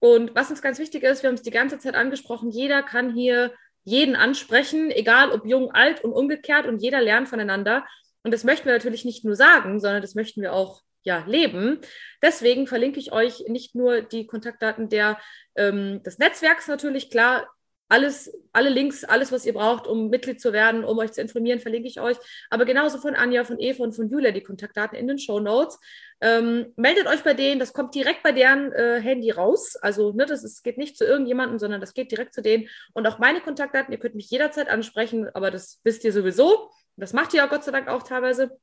Und 0.00 0.34
was 0.34 0.50
uns 0.50 0.62
ganz 0.62 0.78
wichtig 0.78 1.02
ist, 1.02 1.22
wir 1.22 1.28
haben 1.28 1.34
es 1.34 1.42
die 1.42 1.50
ganze 1.50 1.78
Zeit 1.78 1.94
angesprochen, 1.94 2.50
jeder 2.50 2.82
kann 2.82 3.12
hier 3.12 3.52
jeden 3.84 4.16
ansprechen, 4.16 4.90
egal 4.90 5.30
ob 5.32 5.46
jung, 5.46 5.72
alt 5.72 6.04
und 6.04 6.12
umgekehrt, 6.12 6.66
und 6.66 6.82
jeder 6.82 7.00
lernt 7.00 7.28
voneinander. 7.28 7.86
Und 8.22 8.32
das 8.32 8.44
möchten 8.44 8.66
wir 8.66 8.74
natürlich 8.74 9.04
nicht 9.04 9.24
nur 9.24 9.34
sagen, 9.34 9.80
sondern 9.80 10.02
das 10.02 10.14
möchten 10.14 10.42
wir 10.42 10.52
auch 10.52 10.82
ja, 11.02 11.24
leben. 11.26 11.80
Deswegen 12.22 12.66
verlinke 12.66 13.00
ich 13.00 13.12
euch 13.12 13.44
nicht 13.48 13.74
nur 13.74 14.02
die 14.02 14.26
Kontaktdaten 14.26 14.88
der, 14.88 15.18
ähm, 15.56 16.02
des 16.02 16.18
Netzwerks 16.18 16.68
natürlich, 16.68 17.10
klar, 17.10 17.48
alles, 17.88 18.32
alle 18.52 18.68
Links, 18.68 19.04
alles, 19.04 19.32
was 19.32 19.46
ihr 19.46 19.54
braucht, 19.54 19.86
um 19.86 20.10
Mitglied 20.10 20.40
zu 20.40 20.52
werden, 20.52 20.84
um 20.84 20.98
euch 20.98 21.12
zu 21.12 21.20
informieren, 21.20 21.60
verlinke 21.60 21.88
ich 21.88 22.00
euch. 22.00 22.16
Aber 22.50 22.64
genauso 22.64 22.98
von 22.98 23.14
Anja, 23.14 23.44
von 23.44 23.58
Eva 23.58 23.82
und 23.82 23.92
von 23.92 24.10
Julia 24.10 24.30
die 24.30 24.42
Kontaktdaten 24.42 24.96
in 24.98 25.08
den 25.08 25.18
Show 25.18 25.40
Notes. 25.40 25.78
Ähm, 26.20 26.72
meldet 26.76 27.06
euch 27.06 27.22
bei 27.22 27.32
denen, 27.32 27.60
das 27.60 27.72
kommt 27.72 27.94
direkt 27.94 28.22
bei 28.22 28.32
deren 28.32 28.72
äh, 28.72 29.00
Handy 29.00 29.30
raus. 29.30 29.76
Also 29.76 30.12
ne, 30.12 30.26
das 30.26 30.44
ist, 30.44 30.62
geht 30.62 30.76
nicht 30.76 30.98
zu 30.98 31.04
irgendjemandem, 31.04 31.58
sondern 31.58 31.80
das 31.80 31.94
geht 31.94 32.10
direkt 32.10 32.34
zu 32.34 32.42
denen. 32.42 32.68
Und 32.92 33.06
auch 33.06 33.18
meine 33.18 33.40
Kontaktdaten, 33.40 33.92
ihr 33.92 33.98
könnt 33.98 34.16
mich 34.16 34.30
jederzeit 34.30 34.68
ansprechen, 34.68 35.28
aber 35.34 35.50
das 35.50 35.80
wisst 35.84 36.04
ihr 36.04 36.12
sowieso. 36.12 36.70
Das 36.96 37.12
macht 37.12 37.32
ihr 37.32 37.38
ja 37.38 37.46
Gott 37.46 37.64
sei 37.64 37.72
Dank 37.72 37.88
auch 37.88 38.02
teilweise. 38.02 38.58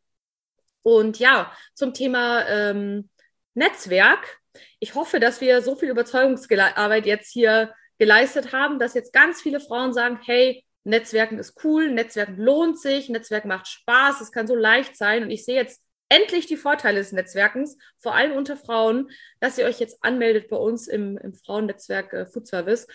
Und 0.83 1.17
ja, 1.17 1.51
zum 1.73 1.93
Thema 1.93 2.45
ähm, 2.47 3.09
Netzwerk. 3.55 4.39
Ich 4.79 4.93
hoffe, 4.93 5.19
dass 5.19 5.41
wir 5.41 5.61
so 5.61 5.75
viel 5.75 5.89
Überzeugungsarbeit 5.89 7.05
jetzt 7.05 7.31
hier 7.31 7.73
geleistet 7.97 8.51
haben, 8.51 8.79
dass 8.79 8.93
jetzt 8.93 9.13
ganz 9.13 9.41
viele 9.41 9.59
Frauen 9.59 9.93
sagen, 9.93 10.19
hey, 10.23 10.63
Netzwerken 10.83 11.39
ist 11.39 11.63
cool, 11.63 11.91
Netzwerken 11.91 12.37
lohnt 12.37 12.79
sich, 12.79 13.09
Netzwerken 13.09 13.47
macht 13.47 13.67
Spaß, 13.67 14.21
es 14.21 14.31
kann 14.31 14.47
so 14.47 14.55
leicht 14.55 14.95
sein. 14.95 15.23
Und 15.23 15.31
ich 15.31 15.45
sehe 15.45 15.55
jetzt 15.55 15.81
endlich 16.09 16.45
die 16.45 16.57
Vorteile 16.57 16.99
des 16.99 17.11
Netzwerkens, 17.11 17.77
vor 17.99 18.13
allem 18.13 18.33
unter 18.33 18.55
Frauen, 18.55 19.09
dass 19.39 19.57
ihr 19.57 19.65
euch 19.65 19.79
jetzt 19.79 20.03
anmeldet 20.03 20.49
bei 20.49 20.57
uns 20.57 20.87
im, 20.87 21.17
im 21.17 21.33
Frauennetzwerk 21.33 22.13
äh, 22.13 22.25
Food 22.27 22.47
Service. 22.47 22.87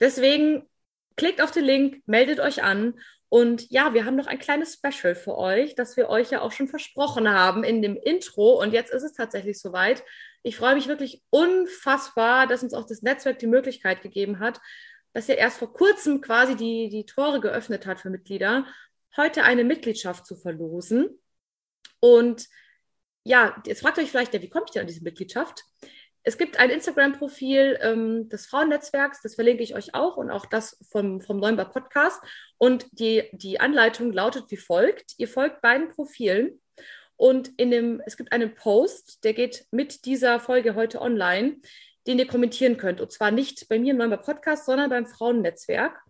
Deswegen 0.00 0.68
klickt 1.16 1.42
auf 1.42 1.50
den 1.50 1.64
Link, 1.64 2.02
meldet 2.06 2.40
euch 2.40 2.62
an 2.62 2.94
und 3.34 3.68
ja, 3.68 3.94
wir 3.94 4.04
haben 4.04 4.14
noch 4.14 4.28
ein 4.28 4.38
kleines 4.38 4.74
Special 4.74 5.16
für 5.16 5.36
euch, 5.36 5.74
das 5.74 5.96
wir 5.96 6.08
euch 6.08 6.30
ja 6.30 6.40
auch 6.40 6.52
schon 6.52 6.68
versprochen 6.68 7.28
haben 7.28 7.64
in 7.64 7.82
dem 7.82 7.96
Intro. 7.96 8.62
Und 8.62 8.72
jetzt 8.72 8.92
ist 8.92 9.02
es 9.02 9.12
tatsächlich 9.12 9.60
soweit. 9.60 10.04
Ich 10.46 10.58
freue 10.58 10.74
mich 10.74 10.88
wirklich 10.88 11.22
unfassbar, 11.30 12.46
dass 12.46 12.62
uns 12.62 12.74
auch 12.74 12.86
das 12.86 13.00
Netzwerk 13.00 13.38
die 13.38 13.46
Möglichkeit 13.46 14.02
gegeben 14.02 14.40
hat, 14.40 14.60
dass 15.14 15.26
ja 15.26 15.36
erst 15.36 15.58
vor 15.58 15.72
kurzem 15.72 16.20
quasi 16.20 16.54
die, 16.54 16.90
die 16.90 17.06
Tore 17.06 17.40
geöffnet 17.40 17.86
hat 17.86 17.98
für 17.98 18.10
Mitglieder, 18.10 18.66
heute 19.16 19.44
eine 19.44 19.64
Mitgliedschaft 19.64 20.26
zu 20.26 20.36
verlosen. 20.36 21.18
Und 21.98 22.46
ja, 23.22 23.56
jetzt 23.64 23.80
fragt 23.80 23.98
euch 23.98 24.10
vielleicht, 24.10 24.34
ja, 24.34 24.42
wie 24.42 24.50
komme 24.50 24.66
ich 24.66 24.72
denn 24.72 24.82
an 24.82 24.86
diese 24.86 25.02
Mitgliedschaft? 25.02 25.62
Es 26.24 26.36
gibt 26.36 26.58
ein 26.58 26.68
Instagram-Profil 26.68 27.78
ähm, 27.80 28.28
des 28.28 28.44
Frauennetzwerks, 28.46 29.22
das 29.22 29.36
verlinke 29.36 29.62
ich 29.62 29.74
euch 29.74 29.94
auch 29.94 30.18
und 30.18 30.30
auch 30.30 30.44
das 30.44 30.76
vom, 30.90 31.22
vom 31.22 31.38
Neunbar 31.38 31.70
Podcast. 31.70 32.20
Und 32.58 32.86
die, 32.92 33.30
die 33.32 33.60
Anleitung 33.60 34.12
lautet 34.12 34.50
wie 34.50 34.58
folgt. 34.58 35.14
Ihr 35.16 35.28
folgt 35.28 35.62
beiden 35.62 35.88
Profilen 35.88 36.60
und 37.16 37.52
in 37.56 37.70
dem, 37.70 38.02
es 38.06 38.16
gibt 38.16 38.32
einen 38.32 38.54
Post, 38.54 39.24
der 39.24 39.34
geht 39.34 39.66
mit 39.70 40.04
dieser 40.04 40.40
Folge 40.40 40.74
heute 40.74 41.00
online, 41.00 41.56
den 42.06 42.18
ihr 42.18 42.26
kommentieren 42.26 42.76
könnt. 42.76 43.00
Und 43.00 43.12
zwar 43.12 43.30
nicht 43.30 43.68
bei 43.68 43.78
mir 43.78 43.92
im 43.92 43.98
Neunbar 43.98 44.20
Podcast, 44.20 44.66
sondern 44.66 44.90
beim 44.90 45.06
Frauennetzwerk. 45.06 46.00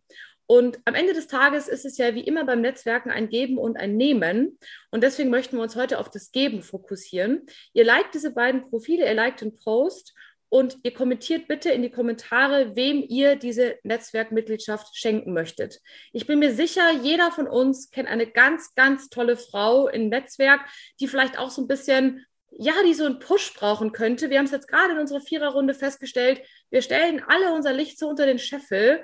Und 0.47 0.79
am 0.85 0.95
Ende 0.95 1.15
des 1.15 1.27
Tages 1.27 1.69
ist 1.69 1.87
es 1.87 1.97
ja 1.97 2.15
wie 2.15 2.21
immer 2.21 2.45
beim 2.45 2.61
Netzwerken 2.61 3.11
ein 3.11 3.29
Geben 3.29 3.57
und 3.57 3.79
ein 3.79 3.97
Nehmen. 3.97 4.59
Und 4.91 5.03
deswegen 5.03 5.31
möchten 5.31 5.57
wir 5.57 5.63
uns 5.63 5.77
heute 5.77 5.99
auf 5.99 6.11
das 6.11 6.33
Geben 6.33 6.63
fokussieren. 6.63 7.47
Ihr 7.73 7.85
liked 7.85 8.15
diese 8.15 8.33
beiden 8.33 8.69
Profile, 8.69 9.07
ihr 9.07 9.15
liked 9.15 9.41
den 9.41 9.57
Post 9.57 10.15
und 10.55 10.79
ihr 10.85 10.95
kommentiert 10.95 11.49
bitte 11.49 11.71
in 11.71 11.83
die 11.83 11.91
Kommentare, 11.91 12.77
wem 12.77 13.05
ihr 13.09 13.35
diese 13.35 13.77
Netzwerkmitgliedschaft 13.83 14.97
schenken 14.97 15.33
möchtet. 15.33 15.81
Ich 16.13 16.29
bin 16.29 16.39
mir 16.39 16.55
sicher, 16.55 16.93
jeder 16.93 17.33
von 17.33 17.49
uns 17.49 17.91
kennt 17.91 18.09
eine 18.09 18.29
ganz, 18.29 18.73
ganz 18.77 19.09
tolle 19.09 19.37
Frau 19.37 19.89
im 19.89 20.11
Netzwerk, 20.11 20.61
die 21.01 21.09
vielleicht 21.09 21.41
auch 21.41 21.51
so 21.51 21.61
ein 21.61 21.67
bisschen 21.67 22.25
ja, 22.57 22.73
die 22.87 22.95
so 22.95 23.05
einen 23.05 23.19
Push 23.19 23.55
brauchen 23.55 23.91
könnte. 23.91 24.31
Wir 24.31 24.39
haben 24.39 24.45
es 24.45 24.53
jetzt 24.53 24.69
gerade 24.69 24.93
in 24.93 25.01
unserer 25.01 25.21
Viererrunde 25.21 25.75
festgestellt. 25.75 26.41
Wir 26.71 26.83
stellen 26.83 27.21
alle 27.27 27.53
unser 27.53 27.73
Licht 27.73 27.99
so 27.99 28.09
unter 28.09 28.25
den 28.25 28.39
Scheffel, 28.39 29.03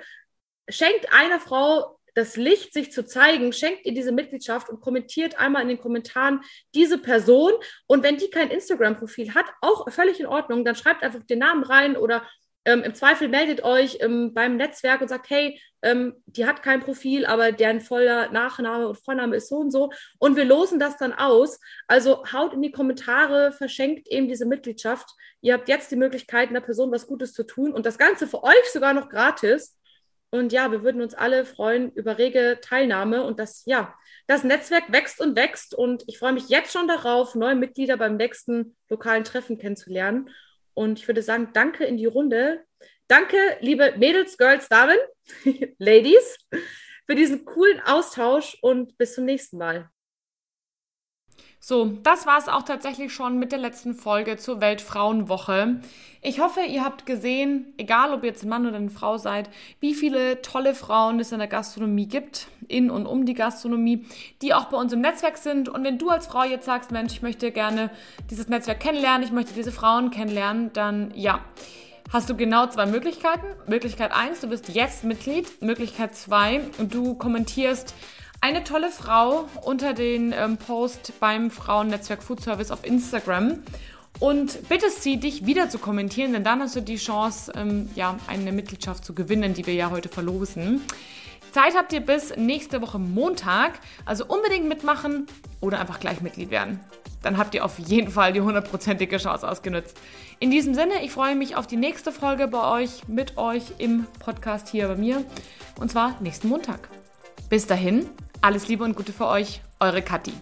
schenkt 0.69 1.11
einer 1.11 1.41
Frau 1.41 1.99
das 2.13 2.35
Licht, 2.35 2.73
sich 2.73 2.91
zu 2.91 3.05
zeigen, 3.05 3.53
schenkt 3.53 3.85
ihr 3.85 3.93
diese 3.93 4.11
Mitgliedschaft 4.11 4.69
und 4.69 4.81
kommentiert 4.81 5.39
einmal 5.39 5.61
in 5.61 5.69
den 5.69 5.79
Kommentaren 5.79 6.41
diese 6.75 6.97
Person. 6.97 7.53
Und 7.87 8.03
wenn 8.03 8.17
die 8.17 8.29
kein 8.29 8.49
Instagram-Profil 8.49 9.33
hat, 9.33 9.45
auch 9.61 9.89
völlig 9.91 10.19
in 10.19 10.25
Ordnung, 10.25 10.65
dann 10.65 10.75
schreibt 10.75 11.03
einfach 11.03 11.23
den 11.23 11.39
Namen 11.39 11.63
rein 11.63 11.95
oder 11.95 12.23
ähm, 12.63 12.83
im 12.83 12.93
Zweifel 12.93 13.27
meldet 13.27 13.63
euch 13.63 13.97
ähm, 14.01 14.33
beim 14.33 14.55
Netzwerk 14.55 15.01
und 15.01 15.07
sagt, 15.07 15.29
hey, 15.29 15.59
ähm, 15.81 16.13
die 16.27 16.45
hat 16.45 16.61
kein 16.61 16.79
Profil, 16.79 17.25
aber 17.25 17.51
deren 17.51 17.81
voller 17.81 18.31
Nachname 18.31 18.87
und 18.87 19.03
Vorname 19.03 19.37
ist 19.37 19.49
so 19.49 19.57
und 19.57 19.71
so. 19.71 19.91
Und 20.19 20.35
wir 20.35 20.45
losen 20.45 20.79
das 20.79 20.97
dann 20.97 21.13
aus. 21.13 21.59
Also 21.87 22.23
haut 22.31 22.53
in 22.53 22.61
die 22.61 22.71
Kommentare, 22.71 23.51
verschenkt 23.51 24.07
eben 24.09 24.27
diese 24.27 24.45
Mitgliedschaft. 24.45 25.09
Ihr 25.41 25.53
habt 25.53 25.69
jetzt 25.69 25.89
die 25.91 25.95
Möglichkeit, 25.95 26.49
einer 26.49 26.61
Person 26.61 26.91
was 26.91 27.07
Gutes 27.07 27.33
zu 27.33 27.43
tun 27.43 27.73
und 27.73 27.85
das 27.87 27.97
Ganze 27.97 28.27
für 28.27 28.43
euch 28.43 28.71
sogar 28.71 28.93
noch 28.93 29.09
gratis. 29.09 29.75
Und 30.31 30.53
ja, 30.53 30.71
wir 30.71 30.81
würden 30.81 31.01
uns 31.01 31.13
alle 31.13 31.45
freuen 31.45 31.91
über 31.91 32.17
rege 32.17 32.59
Teilnahme 32.61 33.23
und 33.23 33.37
das, 33.37 33.63
ja, 33.65 33.93
das 34.27 34.45
Netzwerk 34.45 34.89
wächst 34.91 35.19
und 35.19 35.35
wächst 35.35 35.75
und 35.75 36.03
ich 36.07 36.19
freue 36.19 36.31
mich 36.31 36.47
jetzt 36.47 36.71
schon 36.71 36.87
darauf, 36.87 37.35
neue 37.35 37.55
Mitglieder 37.55 37.97
beim 37.97 38.15
nächsten 38.15 38.77
lokalen 38.89 39.25
Treffen 39.25 39.57
kennenzulernen. 39.57 40.29
Und 40.73 40.99
ich 40.99 41.07
würde 41.07 41.21
sagen, 41.21 41.49
danke 41.53 41.83
in 41.83 41.97
die 41.97 42.05
Runde. 42.05 42.63
Danke, 43.09 43.37
liebe 43.59 43.93
Mädels, 43.97 44.37
Girls, 44.37 44.69
Damen, 44.69 44.97
Ladies, 45.77 46.37
für 47.05 47.15
diesen 47.15 47.43
coolen 47.43 47.81
Austausch 47.81 48.57
und 48.61 48.97
bis 48.97 49.15
zum 49.15 49.25
nächsten 49.25 49.57
Mal. 49.57 49.90
So, 51.63 51.85
das 52.01 52.25
war 52.25 52.39
es 52.39 52.47
auch 52.47 52.63
tatsächlich 52.63 53.13
schon 53.13 53.37
mit 53.37 53.51
der 53.51 53.59
letzten 53.59 53.93
Folge 53.93 54.35
zur 54.35 54.61
Weltfrauenwoche. 54.61 55.79
Ich 56.23 56.39
hoffe, 56.39 56.61
ihr 56.61 56.83
habt 56.83 57.05
gesehen, 57.05 57.71
egal 57.77 58.15
ob 58.15 58.23
ihr 58.23 58.29
jetzt 58.29 58.41
ein 58.41 58.49
Mann 58.49 58.65
oder 58.65 58.77
eine 58.77 58.89
Frau 58.89 59.19
seid, 59.19 59.47
wie 59.79 59.93
viele 59.93 60.41
tolle 60.41 60.73
Frauen 60.73 61.19
es 61.19 61.31
in 61.31 61.37
der 61.37 61.47
Gastronomie 61.47 62.07
gibt, 62.07 62.47
in 62.67 62.89
und 62.89 63.05
um 63.05 63.27
die 63.27 63.35
Gastronomie, 63.35 64.07
die 64.41 64.55
auch 64.55 64.65
bei 64.65 64.77
uns 64.77 64.91
im 64.91 65.01
Netzwerk 65.01 65.37
sind. 65.37 65.69
Und 65.69 65.83
wenn 65.83 65.99
du 65.99 66.09
als 66.09 66.25
Frau 66.25 66.43
jetzt 66.43 66.65
sagst, 66.65 66.89
Mensch, 66.89 67.13
ich 67.13 67.21
möchte 67.21 67.51
gerne 67.51 67.91
dieses 68.31 68.47
Netzwerk 68.47 68.79
kennenlernen, 68.79 69.21
ich 69.21 69.31
möchte 69.31 69.53
diese 69.53 69.71
Frauen 69.71 70.09
kennenlernen, 70.09 70.73
dann 70.73 71.11
ja 71.13 71.41
hast 72.11 72.27
du 72.27 72.35
genau 72.35 72.65
zwei 72.67 72.87
Möglichkeiten. 72.87 73.45
Möglichkeit 73.67 74.11
1, 74.13 74.41
du 74.41 74.47
bist 74.47 74.69
jetzt 74.69 75.03
Mitglied. 75.03 75.61
Möglichkeit 75.61 76.15
2, 76.15 76.61
du 76.89 77.13
kommentierst 77.13 77.93
eine 78.41 78.63
tolle 78.63 78.89
Frau 78.89 79.47
unter 79.63 79.93
den 79.93 80.33
ähm, 80.35 80.57
Post 80.57 81.13
beim 81.19 81.51
Frauennetzwerk 81.51 82.23
Food 82.23 82.41
Service 82.41 82.71
auf 82.71 82.83
Instagram 82.83 83.63
und 84.19 84.67
bittest 84.67 85.03
sie, 85.03 85.17
dich 85.17 85.45
wieder 85.45 85.69
zu 85.69 85.79
kommentieren, 85.79 86.33
denn 86.33 86.43
dann 86.43 86.59
hast 86.59 86.75
du 86.75 86.81
die 86.81 86.97
Chance, 86.97 87.53
ähm, 87.55 87.89
ja, 87.95 88.17
eine 88.27 88.51
Mitgliedschaft 88.51 89.05
zu 89.05 89.13
gewinnen, 89.13 89.53
die 89.53 89.65
wir 89.65 89.73
ja 89.73 89.89
heute 89.89 90.09
verlosen. 90.09 90.81
Zeit 91.51 91.75
habt 91.75 91.93
ihr 91.93 92.01
bis 92.01 92.35
nächste 92.35 92.81
Woche 92.81 92.97
Montag, 92.97 93.79
also 94.05 94.25
unbedingt 94.25 94.67
mitmachen 94.67 95.27
oder 95.59 95.79
einfach 95.79 95.99
gleich 95.99 96.21
Mitglied 96.21 96.49
werden. 96.49 96.79
Dann 97.21 97.37
habt 97.37 97.53
ihr 97.53 97.63
auf 97.63 97.77
jeden 97.77 98.09
Fall 98.09 98.33
die 98.33 98.41
hundertprozentige 98.41 99.17
Chance 99.17 99.47
ausgenutzt. 99.47 99.95
In 100.39 100.49
diesem 100.49 100.73
Sinne, 100.73 101.03
ich 101.03 101.11
freue 101.11 101.35
mich 101.35 101.55
auf 101.55 101.67
die 101.67 101.77
nächste 101.77 102.11
Folge 102.11 102.47
bei 102.47 102.81
euch, 102.81 103.07
mit 103.07 103.37
euch 103.37 103.63
im 103.77 104.07
Podcast 104.19 104.69
hier 104.69 104.87
bei 104.87 104.95
mir. 104.95 105.23
Und 105.79 105.91
zwar 105.91 106.19
nächsten 106.21 106.47
Montag. 106.47 106.87
Bis 107.49 107.67
dahin, 107.67 108.09
alles 108.41 108.67
Liebe 108.67 108.83
und 108.83 108.95
Gute 108.95 109.13
für 109.13 109.27
euch, 109.27 109.61
eure 109.79 110.01
Kathi. 110.01 110.33